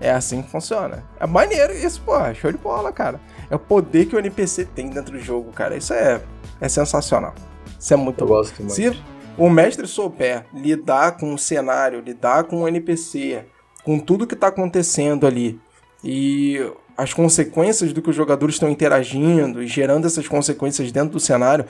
É 0.00 0.10
assim 0.10 0.42
que 0.42 0.50
funciona. 0.50 1.04
É 1.20 1.26
maneiro 1.26 1.72
isso, 1.72 2.00
pô. 2.00 2.12
Show 2.34 2.50
de 2.50 2.58
bola, 2.58 2.90
cara. 2.90 3.20
É 3.50 3.56
o 3.56 3.58
poder 3.58 4.06
que 4.06 4.16
o 4.16 4.18
NPC 4.18 4.64
tem 4.64 4.88
dentro 4.88 5.12
do 5.12 5.20
jogo, 5.20 5.52
cara. 5.52 5.76
Isso 5.76 5.92
é, 5.92 6.20
é 6.60 6.68
sensacional. 6.68 7.34
Isso 7.78 7.92
é 7.92 7.96
muito 7.96 8.22
Eu 8.22 8.26
bom. 8.26 8.34
gosto 8.34 8.58
muito. 8.60 8.74
Se 8.74 8.96
o 9.36 9.50
mestre 9.50 9.86
souber 9.86 10.46
lidar 10.52 11.18
com 11.18 11.34
o 11.34 11.38
cenário, 11.38 12.00
lidar 12.00 12.44
com 12.44 12.62
o 12.62 12.68
NPC, 12.68 13.44
com 13.84 13.98
tudo 13.98 14.26
que 14.26 14.36
tá 14.36 14.48
acontecendo 14.48 15.26
ali 15.26 15.60
e 16.02 16.58
as 16.96 17.12
consequências 17.12 17.92
do 17.92 18.00
que 18.00 18.10
os 18.10 18.16
jogadores 18.16 18.54
estão 18.54 18.68
interagindo 18.68 19.62
e 19.62 19.66
gerando 19.66 20.06
essas 20.06 20.28
consequências 20.28 20.92
dentro 20.92 21.10
do 21.10 21.20
cenário, 21.20 21.64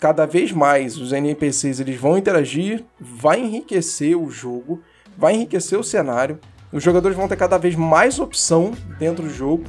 cada 0.00 0.26
vez 0.26 0.50
mais 0.52 0.98
os 0.98 1.12
NPCs 1.12 1.80
eles 1.80 1.96
vão 1.96 2.18
interagir, 2.18 2.84
vai 3.00 3.40
enriquecer 3.40 4.18
o 4.18 4.28
jogo, 4.28 4.82
vai 5.16 5.34
enriquecer 5.34 5.78
o 5.78 5.84
cenário, 5.84 6.38
os 6.72 6.82
jogadores 6.82 7.16
vão 7.16 7.28
ter 7.28 7.36
cada 7.36 7.56
vez 7.56 7.76
mais 7.76 8.18
opção 8.18 8.72
dentro 8.98 9.22
do 9.22 9.30
jogo 9.30 9.64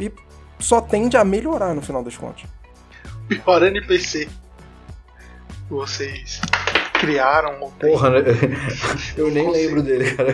e 0.00 0.10
só 0.58 0.80
tende 0.80 1.16
a 1.16 1.24
melhorar 1.24 1.74
no 1.74 1.82
final 1.82 2.02
das 2.02 2.16
contas. 2.16 2.44
Pior 3.28 3.62
NPC. 3.62 4.28
Vocês 5.68 6.40
criaram 6.94 7.60
ou 7.60 7.70
tem. 7.72 7.90
Porra, 7.92 8.10
né? 8.10 8.20
eu 9.18 9.30
nem 9.30 9.50
lembro 9.50 9.82
dele, 9.82 10.12
cara. 10.14 10.30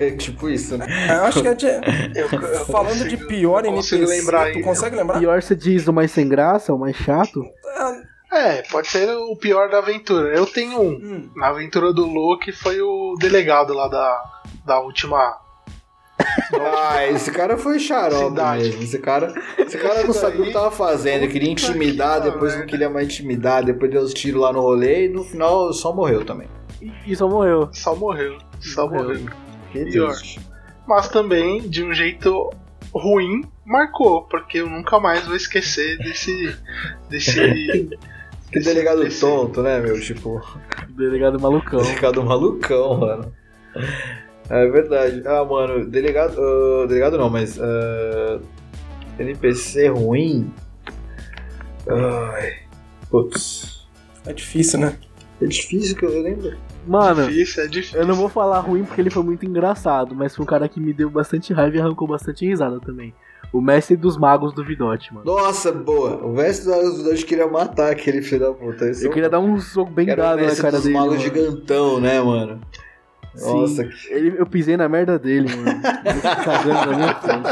É 0.00 0.10
tipo 0.18 0.48
isso, 0.48 0.76
né? 0.76 0.86
Eu 1.10 1.24
acho 1.24 1.40
que 1.42 1.48
é 1.48 1.54
de... 1.54 1.66
Eu, 1.66 2.28
eu 2.28 2.66
Falando 2.66 2.94
de 3.08 3.16
consigo- 3.16 3.28
pior 3.28 3.64
eu 3.64 3.70
NPC, 3.70 3.98
consigo 3.98 4.10
lembrar 4.10 4.40
tu 4.52 4.58
aí. 4.58 4.62
consegue 4.62 4.96
lembrar? 4.96 5.18
Pior 5.20 5.40
você 5.42 5.54
diz 5.54 5.86
o 5.86 5.92
mais 5.92 6.10
sem 6.10 6.28
graça, 6.28 6.74
o 6.74 6.78
mais 6.78 6.96
chato? 6.96 7.40
É, 8.32 8.62
pode 8.62 8.88
ser 8.88 9.08
o 9.10 9.36
pior 9.36 9.70
da 9.70 9.78
aventura. 9.78 10.34
Eu 10.36 10.44
tenho 10.44 10.80
um. 10.80 10.88
Hum. 10.90 11.30
Na 11.36 11.48
aventura 11.50 11.92
do 11.92 12.04
Luke 12.04 12.50
foi 12.50 12.80
o 12.80 13.14
delegado 13.20 13.72
lá 13.72 13.86
da, 13.86 14.22
da 14.66 14.80
última. 14.80 15.38
Ah, 16.60 17.06
esse 17.08 17.30
cara 17.30 17.56
foi 17.56 17.78
xarope 17.78 18.40
mesmo. 18.40 18.82
Esse 18.82 18.98
cara, 18.98 19.32
esse 19.58 19.76
cara 19.78 20.02
não 20.04 20.12
sabia 20.12 20.42
o 20.42 20.44
que 20.44 20.52
tava 20.52 20.70
fazendo. 20.70 21.28
Queria 21.28 21.50
intimidar, 21.50 22.20
depois 22.20 22.52
não 22.52 22.60
pariu. 22.60 22.66
queria 22.66 22.90
mais 22.90 23.06
intimidar, 23.06 23.64
depois 23.64 23.90
deu 23.90 24.02
os 24.02 24.14
tiros 24.14 24.40
lá 24.42 24.52
no 24.52 24.60
rolê 24.60 25.06
e 25.06 25.08
no 25.08 25.24
final 25.24 25.72
só 25.72 25.92
morreu 25.94 26.24
também. 26.24 26.48
E, 27.06 27.14
só 27.16 27.28
morreu. 27.28 27.68
Só 27.72 27.94
morreu. 27.94 28.38
Só 28.60 28.86
Morreu. 28.88 29.04
morreu. 29.04 29.26
Que 29.72 29.84
Pior. 29.86 30.14
Mas 30.86 31.08
também, 31.08 31.60
de 31.68 31.82
um 31.82 31.92
jeito 31.94 32.50
ruim, 32.94 33.42
marcou. 33.64 34.22
Porque 34.24 34.58
eu 34.58 34.68
nunca 34.68 35.00
mais 35.00 35.26
vou 35.26 35.34
esquecer 35.34 35.96
desse. 35.98 36.54
desse. 37.08 37.88
Que 38.50 38.60
desse 38.60 38.68
delegado 38.72 39.00
NPC. 39.00 39.20
tonto, 39.20 39.62
né, 39.62 39.80
meu? 39.80 39.98
Tipo, 40.00 40.40
Delegado 40.90 41.40
malucão. 41.40 41.80
delegado 41.82 42.22
malucão, 42.22 42.98
mano. 43.00 43.32
É 44.50 44.66
verdade. 44.68 45.22
Ah, 45.26 45.44
mano, 45.44 45.86
delegado. 45.86 46.36
ah, 46.40 46.86
delegado 46.86 47.16
não, 47.18 47.30
mas. 47.30 47.58
ah, 47.60 48.38
NPC 49.18 49.88
ruim. 49.88 50.52
Ai. 51.88 52.54
Putz. 53.10 53.86
É 54.26 54.32
difícil, 54.32 54.80
né? 54.80 54.96
É 55.40 55.46
difícil 55.46 55.96
que 55.96 56.04
eu 56.04 56.22
lembro. 56.22 56.56
Mano, 56.86 57.26
Difícil, 57.26 57.64
é 57.64 57.66
difícil. 57.66 57.98
eu 58.00 58.06
não 58.06 58.14
vou 58.14 58.28
falar 58.28 58.60
ruim 58.60 58.84
porque 58.84 59.00
ele 59.00 59.08
foi 59.10 59.22
muito 59.22 59.44
engraçado, 59.46 60.14
mas 60.14 60.36
foi 60.36 60.42
um 60.42 60.46
cara 60.46 60.68
que 60.68 60.78
me 60.78 60.92
deu 60.92 61.08
bastante 61.08 61.52
raiva 61.52 61.76
e 61.76 61.80
arrancou 61.80 62.06
bastante 62.06 62.46
risada 62.46 62.78
também. 62.80 63.14
O 63.52 63.60
mestre 63.60 63.96
dos 63.96 64.18
magos 64.18 64.52
do 64.52 64.64
Vidote, 64.64 65.14
mano. 65.14 65.24
Nossa, 65.24 65.72
boa. 65.72 66.16
O 66.16 66.32
mestre 66.34 66.70
dos 66.70 67.02
dois 67.04 67.22
queria 67.24 67.46
matar 67.46 67.90
aquele 67.92 68.20
filho 68.20 68.40
da 68.40 68.52
puta. 68.52 68.86
Esse 68.90 69.06
Eu 69.06 69.10
queria 69.12 69.30
dar 69.30 69.38
um 69.40 69.58
soco 69.60 69.90
bem 69.92 70.10
Era 70.10 70.20
o 70.20 70.24
dado 70.24 70.36
na 70.40 70.42
mestre 70.42 70.62
cara 70.62 70.76
dos 70.76 70.82
dele. 70.84 70.94
magos 70.94 71.10
mano. 71.16 71.22
gigantão, 71.22 72.00
né, 72.00 72.20
mano? 72.20 72.60
Sim. 73.34 73.60
Nossa, 73.60 73.84
que- 73.84 74.12
Ele, 74.12 74.34
eu 74.38 74.46
pisei 74.46 74.76
na 74.76 74.88
merda 74.88 75.18
dele, 75.18 75.48
mano. 75.54 75.80
Ele 76.04 76.20
ficou 76.20 76.44
cagando 76.44 76.90
na 76.90 76.96
minha 76.96 77.14
frente, 77.14 77.42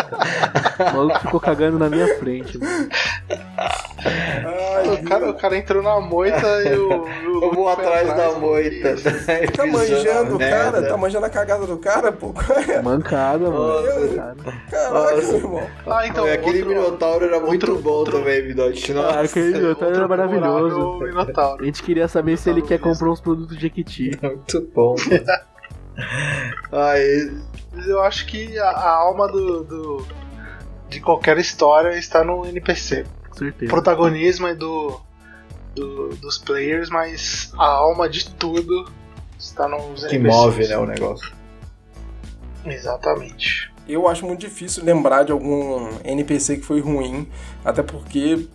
cara. 0.77 0.93
O 0.93 0.97
maluco 0.97 1.21
ficou 1.21 1.41
cagando 1.41 1.79
na 1.79 1.89
minha 1.91 2.19
frente, 2.19 2.59
mano. 2.59 2.89
O 4.93 5.09
cara, 5.09 5.31
o 5.31 5.35
cara 5.35 5.57
entrou 5.57 5.83
na 5.83 6.01
moita 6.01 6.47
e 6.65 6.75
o. 6.77 6.89
o 7.05 7.45
eu 7.45 7.53
vou 7.55 7.73
foi 7.75 7.85
atrás 7.85 8.09
da 8.17 8.33
moita. 8.39 8.95
Tá 9.57 9.67
manjando 9.67 10.37
o 10.37 10.39
cara, 10.39 10.83
tá 10.89 10.97
manjando 10.97 11.27
a 11.27 11.31
cagada 11.31 11.67
do 11.67 11.77
cara, 11.79 12.11
pô. 12.13 12.35
Mancada, 12.83 13.49
mano. 13.51 13.83
Nossa. 13.83 14.37
Caraca, 14.71 14.93
Nossa. 14.93 15.23
meu 15.29 15.37
irmão. 15.37 15.67
Ah, 15.87 16.07
então. 16.07 16.25
aquele 16.25 16.63
outro- 16.63 16.69
Minotauro 16.69 17.25
era 17.25 17.41
muito 17.41 17.71
outro- 17.71 17.83
bom 17.83 17.91
outro- 17.91 18.19
também. 18.19 18.55
Nossa. 18.55 19.19
Ah, 19.19 19.21
aquele 19.21 19.53
Minotauro 19.59 19.95
era 19.97 20.09
maravilhoso. 20.09 20.99
Minotauro. 21.01 21.63
A 21.63 21.67
gente 21.67 21.83
queria 21.83 22.09
saber 22.09 22.37
se 22.37 22.51
ele 22.51 22.63
quer 22.63 22.79
comprar 22.79 23.09
uns 23.11 23.21
produtos 23.21 23.57
de 23.57 23.67
Equiti. 23.67 24.11
Muito 24.21 24.69
bom. 24.75 24.95
Mas 26.71 27.87
eu 27.87 28.03
acho 28.03 28.27
que 28.27 28.59
a, 28.59 28.69
a 28.71 28.91
alma 28.91 29.29
do, 29.29 29.65
do- 29.65 30.07
de 30.89 31.01
qualquer 31.01 31.39
história 31.39 31.97
está 31.97 32.23
no 32.25 32.45
NPC. 32.47 33.05
Certeza. 33.33 33.71
protagonismo 33.73 34.47
é 34.47 34.55
do, 34.55 35.01
do- 35.75 36.09
dos 36.17 36.37
players, 36.39 36.91
mas 36.91 37.51
a 37.59 37.65
alma 37.65 38.09
de 38.09 38.29
tudo 38.31 38.91
está 39.39 39.67
nos 39.67 40.05
que 40.05 40.17
NPCs. 40.17 40.37
move, 40.45 40.69
né, 40.69 40.77
o 40.79 40.87
negócio. 40.87 41.33
Exatamente. 42.65 43.73
Eu 43.89 44.07
acho 44.07 44.25
muito 44.27 44.41
difícil 44.41 44.85
lembrar 44.85 45.25
de 45.25 45.33
algum 45.33 45.89
NPC 46.05 46.59
que 46.59 46.63
foi 46.65 46.81
ruim, 46.81 47.29
até 47.65 47.83
porque 47.83 48.47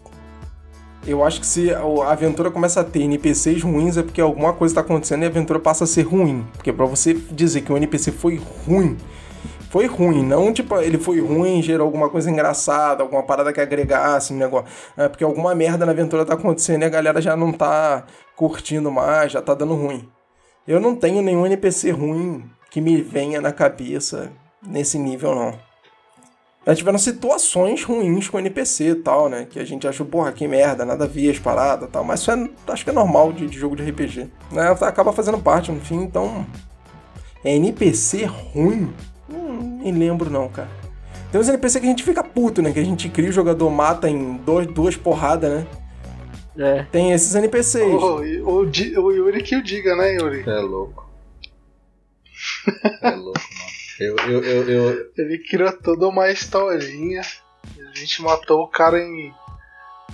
eu 1.07 1.23
acho 1.23 1.39
que 1.39 1.47
se 1.47 1.73
a 1.73 2.11
aventura 2.11 2.51
começa 2.51 2.81
a 2.81 2.83
ter 2.83 3.01
NPCs 3.01 3.63
ruins 3.63 3.97
é 3.97 4.03
porque 4.03 4.19
alguma 4.19 4.51
coisa 4.53 4.73
está 4.73 4.81
acontecendo 4.81 5.21
e 5.21 5.25
a 5.25 5.29
aventura 5.29 5.59
passa 5.59 5.85
a 5.85 5.87
ser 5.87 6.03
ruim. 6.03 6.45
Porque 6.53 6.73
pra 6.73 6.85
você 6.85 7.13
dizer 7.13 7.61
que 7.61 7.71
um 7.71 7.77
NPC 7.77 8.11
foi 8.11 8.41
ruim, 8.67 8.97
foi 9.69 9.85
ruim, 9.87 10.23
não 10.23 10.51
tipo 10.51 10.75
ele 10.79 10.97
foi 10.97 11.21
ruim, 11.21 11.61
gerou 11.61 11.85
alguma 11.85 12.09
coisa 12.09 12.29
engraçada, 12.29 13.03
alguma 13.03 13.23
parada 13.23 13.53
que 13.53 13.61
agregasse 13.61 14.33
no 14.33 14.39
negócio. 14.39 14.67
É 14.97 15.07
porque 15.07 15.23
alguma 15.23 15.55
merda 15.55 15.85
na 15.85 15.93
aventura 15.93 16.25
tá 16.25 16.33
acontecendo 16.33 16.83
e 16.83 16.85
a 16.85 16.89
galera 16.89 17.21
já 17.21 17.35
não 17.35 17.51
tá 17.51 18.05
curtindo 18.35 18.91
mais, 18.91 19.31
já 19.31 19.41
tá 19.41 19.53
dando 19.53 19.75
ruim. 19.75 20.07
Eu 20.67 20.79
não 20.79 20.95
tenho 20.95 21.21
nenhum 21.21 21.45
NPC 21.45 21.91
ruim 21.91 22.43
que 22.69 22.81
me 22.81 23.01
venha 23.01 23.39
na 23.39 23.53
cabeça 23.53 24.29
nesse 24.61 24.99
nível, 24.99 25.33
não. 25.33 25.66
Já 26.67 26.75
tiveram 26.75 26.97
situações 26.97 27.81
ruins 27.85 28.27
com 28.27 28.37
NPC 28.37 28.89
e 28.89 28.95
tal, 28.95 29.29
né? 29.29 29.47
Que 29.49 29.57
a 29.57 29.63
gente 29.63 29.87
achou, 29.87 30.05
porra, 30.05 30.33
que 30.33 30.45
merda, 30.49 30.83
nada 30.85 31.05
a 31.05 31.07
ver 31.07 31.29
as 31.31 31.39
paradas 31.39 31.87
e 31.87 31.91
tal. 31.93 32.03
Mas 32.03 32.19
isso 32.19 32.29
é, 32.29 32.49
acho 32.67 32.83
que 32.83 32.89
é 32.89 32.93
normal 32.93 33.31
de, 33.31 33.47
de 33.47 33.57
jogo 33.57 33.73
de 33.73 33.89
RPG. 33.89 34.27
Né? 34.51 34.69
Acaba 34.81 35.13
fazendo 35.13 35.39
parte 35.39 35.71
no 35.71 35.79
fim, 35.79 35.95
então. 36.01 36.45
É 37.41 37.55
NPC 37.55 38.25
ruim? 38.25 38.93
Hum, 39.29 39.79
nem 39.81 39.93
lembro 39.93 40.29
não, 40.29 40.49
cara. 40.49 40.67
Tem 41.31 41.39
uns 41.39 41.47
NPC 41.47 41.79
que 41.79 41.85
a 41.85 41.89
gente 41.89 42.03
fica 42.03 42.21
puto, 42.21 42.61
né? 42.61 42.73
Que 42.73 42.79
a 42.79 42.85
gente 42.85 43.07
cria 43.07 43.29
o 43.29 43.33
jogador 43.33 43.69
mata 43.69 44.09
em 44.09 44.35
dois, 44.35 44.67
duas 44.67 44.97
porradas, 44.97 45.49
né? 45.49 45.67
É. 46.59 46.83
Tem 46.91 47.13
esses 47.13 47.33
NPCs. 47.33 47.93
O, 47.93 48.49
o, 48.49 48.65
Di- 48.65 48.97
o 48.97 49.11
Yuri 49.11 49.41
que 49.41 49.55
o 49.55 49.63
diga, 49.63 49.95
né, 49.95 50.15
Yuri? 50.15 50.43
É 50.45 50.59
louco. 50.59 51.07
É 53.01 53.11
louco, 53.11 53.39
mano. 53.39 53.66
Eu, 53.99 54.15
eu, 54.29 54.43
eu, 54.43 54.69
eu, 54.69 55.05
Ele 55.17 55.37
criou 55.39 55.71
toda 55.81 56.07
uma 56.07 56.29
historinha. 56.29 57.21
e 57.77 57.81
A 57.81 57.99
gente 57.99 58.21
matou 58.21 58.61
o 58.61 58.67
cara 58.67 58.99
em, 58.99 59.33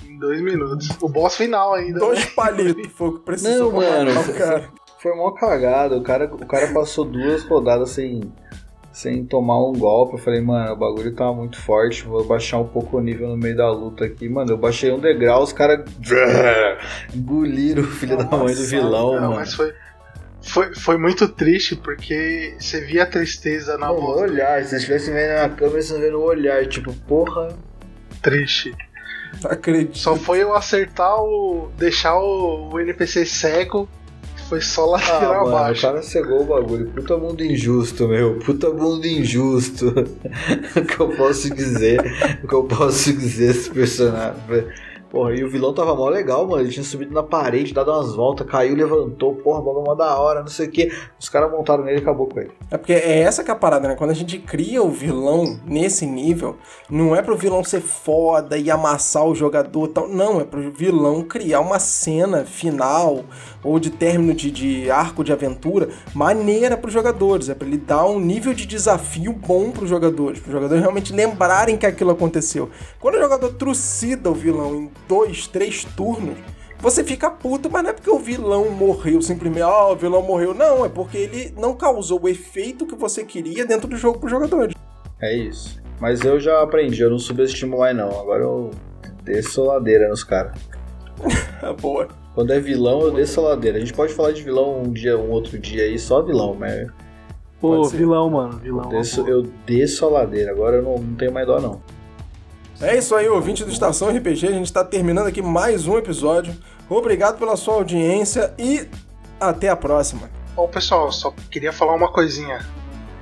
em 0.05 0.17
dois 0.19 0.41
minutos. 0.41 0.89
O 1.01 1.09
boss 1.09 1.35
final 1.35 1.73
ainda. 1.73 1.93
né? 1.93 1.99
Dois 1.99 2.25
palitos 2.27 2.91
foi 2.93 3.09
o 3.09 3.13
que 3.19 3.25
precisou 3.25 3.71
Não, 3.73 3.79
mano. 3.81 4.33
cara. 4.37 4.69
foi 4.99 5.15
mó 5.15 5.31
cagado. 5.31 5.97
O 5.97 6.03
cara, 6.03 6.25
o 6.33 6.45
cara 6.45 6.67
passou 6.73 7.03
duas 7.03 7.43
rodadas 7.43 7.89
sem, 7.89 8.21
sem 8.93 9.25
tomar 9.25 9.59
um 9.61 9.73
golpe. 9.73 10.13
Eu 10.13 10.19
falei, 10.19 10.39
mano, 10.39 10.71
o 10.71 10.77
bagulho 10.77 11.13
tá 11.13 11.31
muito 11.33 11.59
forte. 11.59 12.03
Vou 12.03 12.23
baixar 12.23 12.59
um 12.59 12.67
pouco 12.67 12.97
o 12.97 13.01
nível 13.01 13.27
no 13.27 13.35
meio 13.37 13.57
da 13.57 13.69
luta 13.69 14.05
aqui. 14.05 14.29
Mano, 14.29 14.51
eu 14.51 14.57
baixei 14.57 14.91
um 14.93 14.99
degrau, 14.99 15.43
os 15.43 15.51
caras 15.51 15.83
engoliram 17.13 17.83
o 17.83 17.87
filho 17.87 18.17
da 18.17 18.25
mãe 18.37 18.53
do 18.55 18.63
vilão, 18.63 19.13
Não, 19.15 19.21
mano. 19.21 19.35
mas 19.35 19.53
foi, 19.53 19.73
foi, 20.43 20.75
foi 20.75 20.97
muito 20.97 21.27
triste 21.27 21.75
porque 21.75 22.55
você 22.59 22.81
via 22.81 23.03
a 23.03 23.05
tristeza 23.05 23.77
na 23.77 23.87
No 23.87 23.99
voz. 23.99 24.31
olhar, 24.31 24.61
se 24.63 24.69
vocês 24.69 24.81
estivessem 24.81 25.13
vendo 25.13 25.33
na 25.41 25.49
câmera, 25.49 25.81
vocês 25.81 25.99
vendo 25.99 26.19
o 26.19 26.23
olhar, 26.23 26.65
tipo, 26.67 26.93
porra. 27.07 27.49
Triste. 28.21 28.73
Acredito. 29.45 29.97
Só 29.97 30.15
foi 30.15 30.43
eu 30.43 30.53
acertar 30.53 31.15
o. 31.21 31.71
deixar 31.77 32.15
o, 32.19 32.69
o 32.71 32.79
NPC 32.79 33.25
cego. 33.25 33.89
Foi 34.49 34.61
só 34.61 34.83
Ah, 34.83 34.87
lateral 34.91 35.33
mano, 35.45 35.45
o 35.45 35.57
abaixo. 35.57 35.81
cara 35.81 36.01
cegou 36.03 36.41
o 36.41 36.45
bagulho. 36.45 36.87
Puta 36.91 37.17
mundo 37.17 37.43
injusto, 37.43 38.07
meu. 38.07 38.37
Puta 38.39 38.69
mundo 38.69 39.05
injusto. 39.07 39.87
o 40.77 40.81
que 40.85 40.99
eu 40.99 41.09
posso 41.15 41.49
dizer? 41.53 41.99
o 42.43 42.47
que 42.47 42.53
eu 42.53 42.63
posso 42.65 43.13
dizer 43.13 43.47
desse 43.53 43.69
personagem? 43.71 44.35
Porra, 45.13 45.35
e 45.35 45.43
o 45.43 45.47
vilão 45.47 45.71
tava 45.71 45.95
mó 45.95 46.09
legal, 46.09 46.47
mano. 46.47 46.63
Ele 46.63 46.71
tinha 46.71 46.83
subido 46.83 47.13
na 47.13 47.21
parede, 47.21 47.71
dado 47.71 47.91
umas 47.91 48.15
voltas, 48.15 48.47
caiu, 48.47 48.75
levantou. 48.75 49.35
Porra, 49.35 49.61
bagulho 49.61 49.85
mó 49.85 49.93
da 49.93 50.17
hora, 50.17 50.39
não 50.39 50.47
sei 50.47 50.65
o 50.65 50.71
que. 50.71 50.91
Os 51.19 51.29
caras 51.29 51.51
montaram 51.51 51.83
nele 51.83 51.99
e 51.99 52.01
acabou 52.01 52.25
com 52.25 52.39
ele. 52.39 52.49
É 52.71 52.77
porque 52.79 52.93
é 52.93 53.19
essa 53.19 53.43
que 53.43 53.51
é 53.51 53.53
a 53.53 53.55
parada, 53.55 53.87
né? 53.87 53.95
Quando 53.95 54.09
a 54.09 54.15
gente 54.15 54.39
cria 54.39 54.81
o 54.81 54.89
vilão 54.89 55.59
nesse 55.67 56.07
nível, 56.07 56.57
não 56.89 57.15
é 57.15 57.21
pro 57.21 57.37
vilão 57.37 57.63
ser 57.63 57.81
foda 57.81 58.57
e 58.57 58.71
amassar 58.71 59.27
o 59.27 59.35
jogador 59.35 59.87
tal. 59.89 60.07
Não, 60.07 60.41
é 60.41 60.45
pro 60.45 60.71
vilão 60.71 61.21
criar 61.21 61.59
uma 61.59 61.77
cena 61.77 62.43
final 62.43 63.23
ou 63.63 63.79
de 63.79 63.89
término 63.89 64.33
de, 64.33 64.51
de 64.51 64.91
arco 64.91 65.23
de 65.23 65.31
aventura 65.31 65.89
maneira 66.13 66.75
pros 66.75 66.93
jogadores. 66.93 67.49
É 67.49 67.55
pra 67.55 67.67
ele 67.67 67.77
dar 67.77 68.05
um 68.05 68.19
nível 68.19 68.53
de 68.53 68.65
desafio 68.65 69.33
bom 69.33 69.71
pros 69.71 69.89
jogadores. 69.89 70.39
Para 70.39 70.49
os 70.49 70.53
jogadores 70.53 70.81
realmente 70.81 71.13
lembrarem 71.13 71.77
que 71.77 71.85
aquilo 71.85 72.11
aconteceu. 72.11 72.69
Quando 72.99 73.15
o 73.15 73.19
jogador 73.19 73.53
trucida 73.53 74.29
o 74.29 74.33
vilão 74.33 74.75
em 74.75 74.91
dois, 75.07 75.47
três 75.47 75.83
turnos, 75.83 76.37
você 76.79 77.01
fica 77.01 77.31
puto, 77.31 77.69
mas 77.71 77.81
não 77.81 77.91
é 77.91 77.93
porque 77.93 78.09
o 78.09 78.19
vilão 78.19 78.69
morreu 78.69 79.21
simplesmente, 79.21 79.63
ah, 79.63 79.87
o 79.87 79.95
vilão 79.95 80.21
morreu. 80.21 80.53
Não, 80.53 80.83
é 80.85 80.89
porque 80.89 81.17
ele 81.17 81.53
não 81.57 81.75
causou 81.75 82.21
o 82.21 82.27
efeito 82.27 82.85
que 82.85 82.95
você 82.95 83.23
queria 83.23 83.65
dentro 83.65 83.87
do 83.87 83.95
jogo 83.95 84.19
pros 84.19 84.31
jogadores. 84.31 84.75
É 85.21 85.33
isso. 85.33 85.81
Mas 86.01 86.21
eu 86.25 86.37
já 86.37 86.61
aprendi, 86.61 87.01
eu 87.01 87.09
não 87.09 87.19
subestimo 87.19 87.77
mais 87.77 87.95
não. 87.95 88.09
Agora 88.09 88.43
eu 88.43 88.71
desço 89.23 89.63
ladeira 89.63 90.09
nos 90.09 90.25
caras. 90.25 90.59
Boa. 91.79 92.22
Quando 92.33 92.51
é 92.51 92.59
vilão, 92.59 93.01
eu 93.01 93.11
desço 93.11 93.39
a 93.39 93.49
ladeira. 93.49 93.77
A 93.77 93.79
gente 93.79 93.93
pode 93.93 94.13
falar 94.13 94.31
de 94.31 94.41
vilão 94.41 94.81
um 94.81 94.91
dia, 94.91 95.17
um 95.17 95.29
outro 95.29 95.57
dia 95.59 95.83
aí, 95.83 95.99
só 95.99 96.21
vilão, 96.21 96.55
mas 96.55 96.87
Pô, 97.61 97.87
vilão, 97.87 98.29
mano. 98.29 98.57
Vilão. 98.57 98.85
eu 98.85 98.89
desço, 98.89 99.27
eu 99.27 99.43
desço 99.65 100.05
a 100.05 100.09
ladeira. 100.09 100.51
Agora 100.51 100.77
eu 100.77 100.83
não, 100.83 100.97
não 100.97 101.15
tenho 101.15 101.31
mais 101.31 101.45
dó, 101.47 101.61
não. 101.61 101.81
É 102.81 102.97
isso 102.97 103.15
aí, 103.15 103.29
ouvinte 103.29 103.63
do 103.63 103.71
Estação 103.71 104.09
RPG. 104.09 104.47
A 104.47 104.51
gente 104.51 104.73
tá 104.73 104.83
terminando 104.83 105.27
aqui 105.27 105.41
mais 105.41 105.87
um 105.87 105.97
episódio. 105.97 106.53
Obrigado 106.89 107.37
pela 107.37 107.55
sua 107.55 107.75
audiência 107.75 108.53
e 108.57 108.89
até 109.39 109.69
a 109.69 109.75
próxima. 109.75 110.29
Bom, 110.55 110.67
pessoal, 110.67 111.11
só 111.11 111.31
queria 111.49 111.71
falar 111.71 111.93
uma 111.93 112.11
coisinha. 112.11 112.59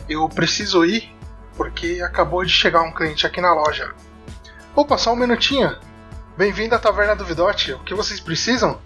Eu 0.10 0.28
preciso 0.28 0.84
ir 0.86 1.08
porque 1.56 2.02
acabou 2.04 2.44
de 2.44 2.52
chegar 2.52 2.82
um 2.82 2.92
cliente 2.92 3.28
aqui 3.28 3.40
na 3.40 3.54
loja. 3.54 3.94
Opa, 4.76 4.98
só 4.98 5.14
um 5.14 5.18
minutinho. 5.18 5.76
Bem-vindo 6.36 6.74
à 6.74 6.80
Taverna 6.80 7.16
do 7.16 7.26
Vidote. 7.26 7.74
O 7.74 7.84
que 7.84 7.94
vocês 7.94 8.20
precisam? 8.20 8.80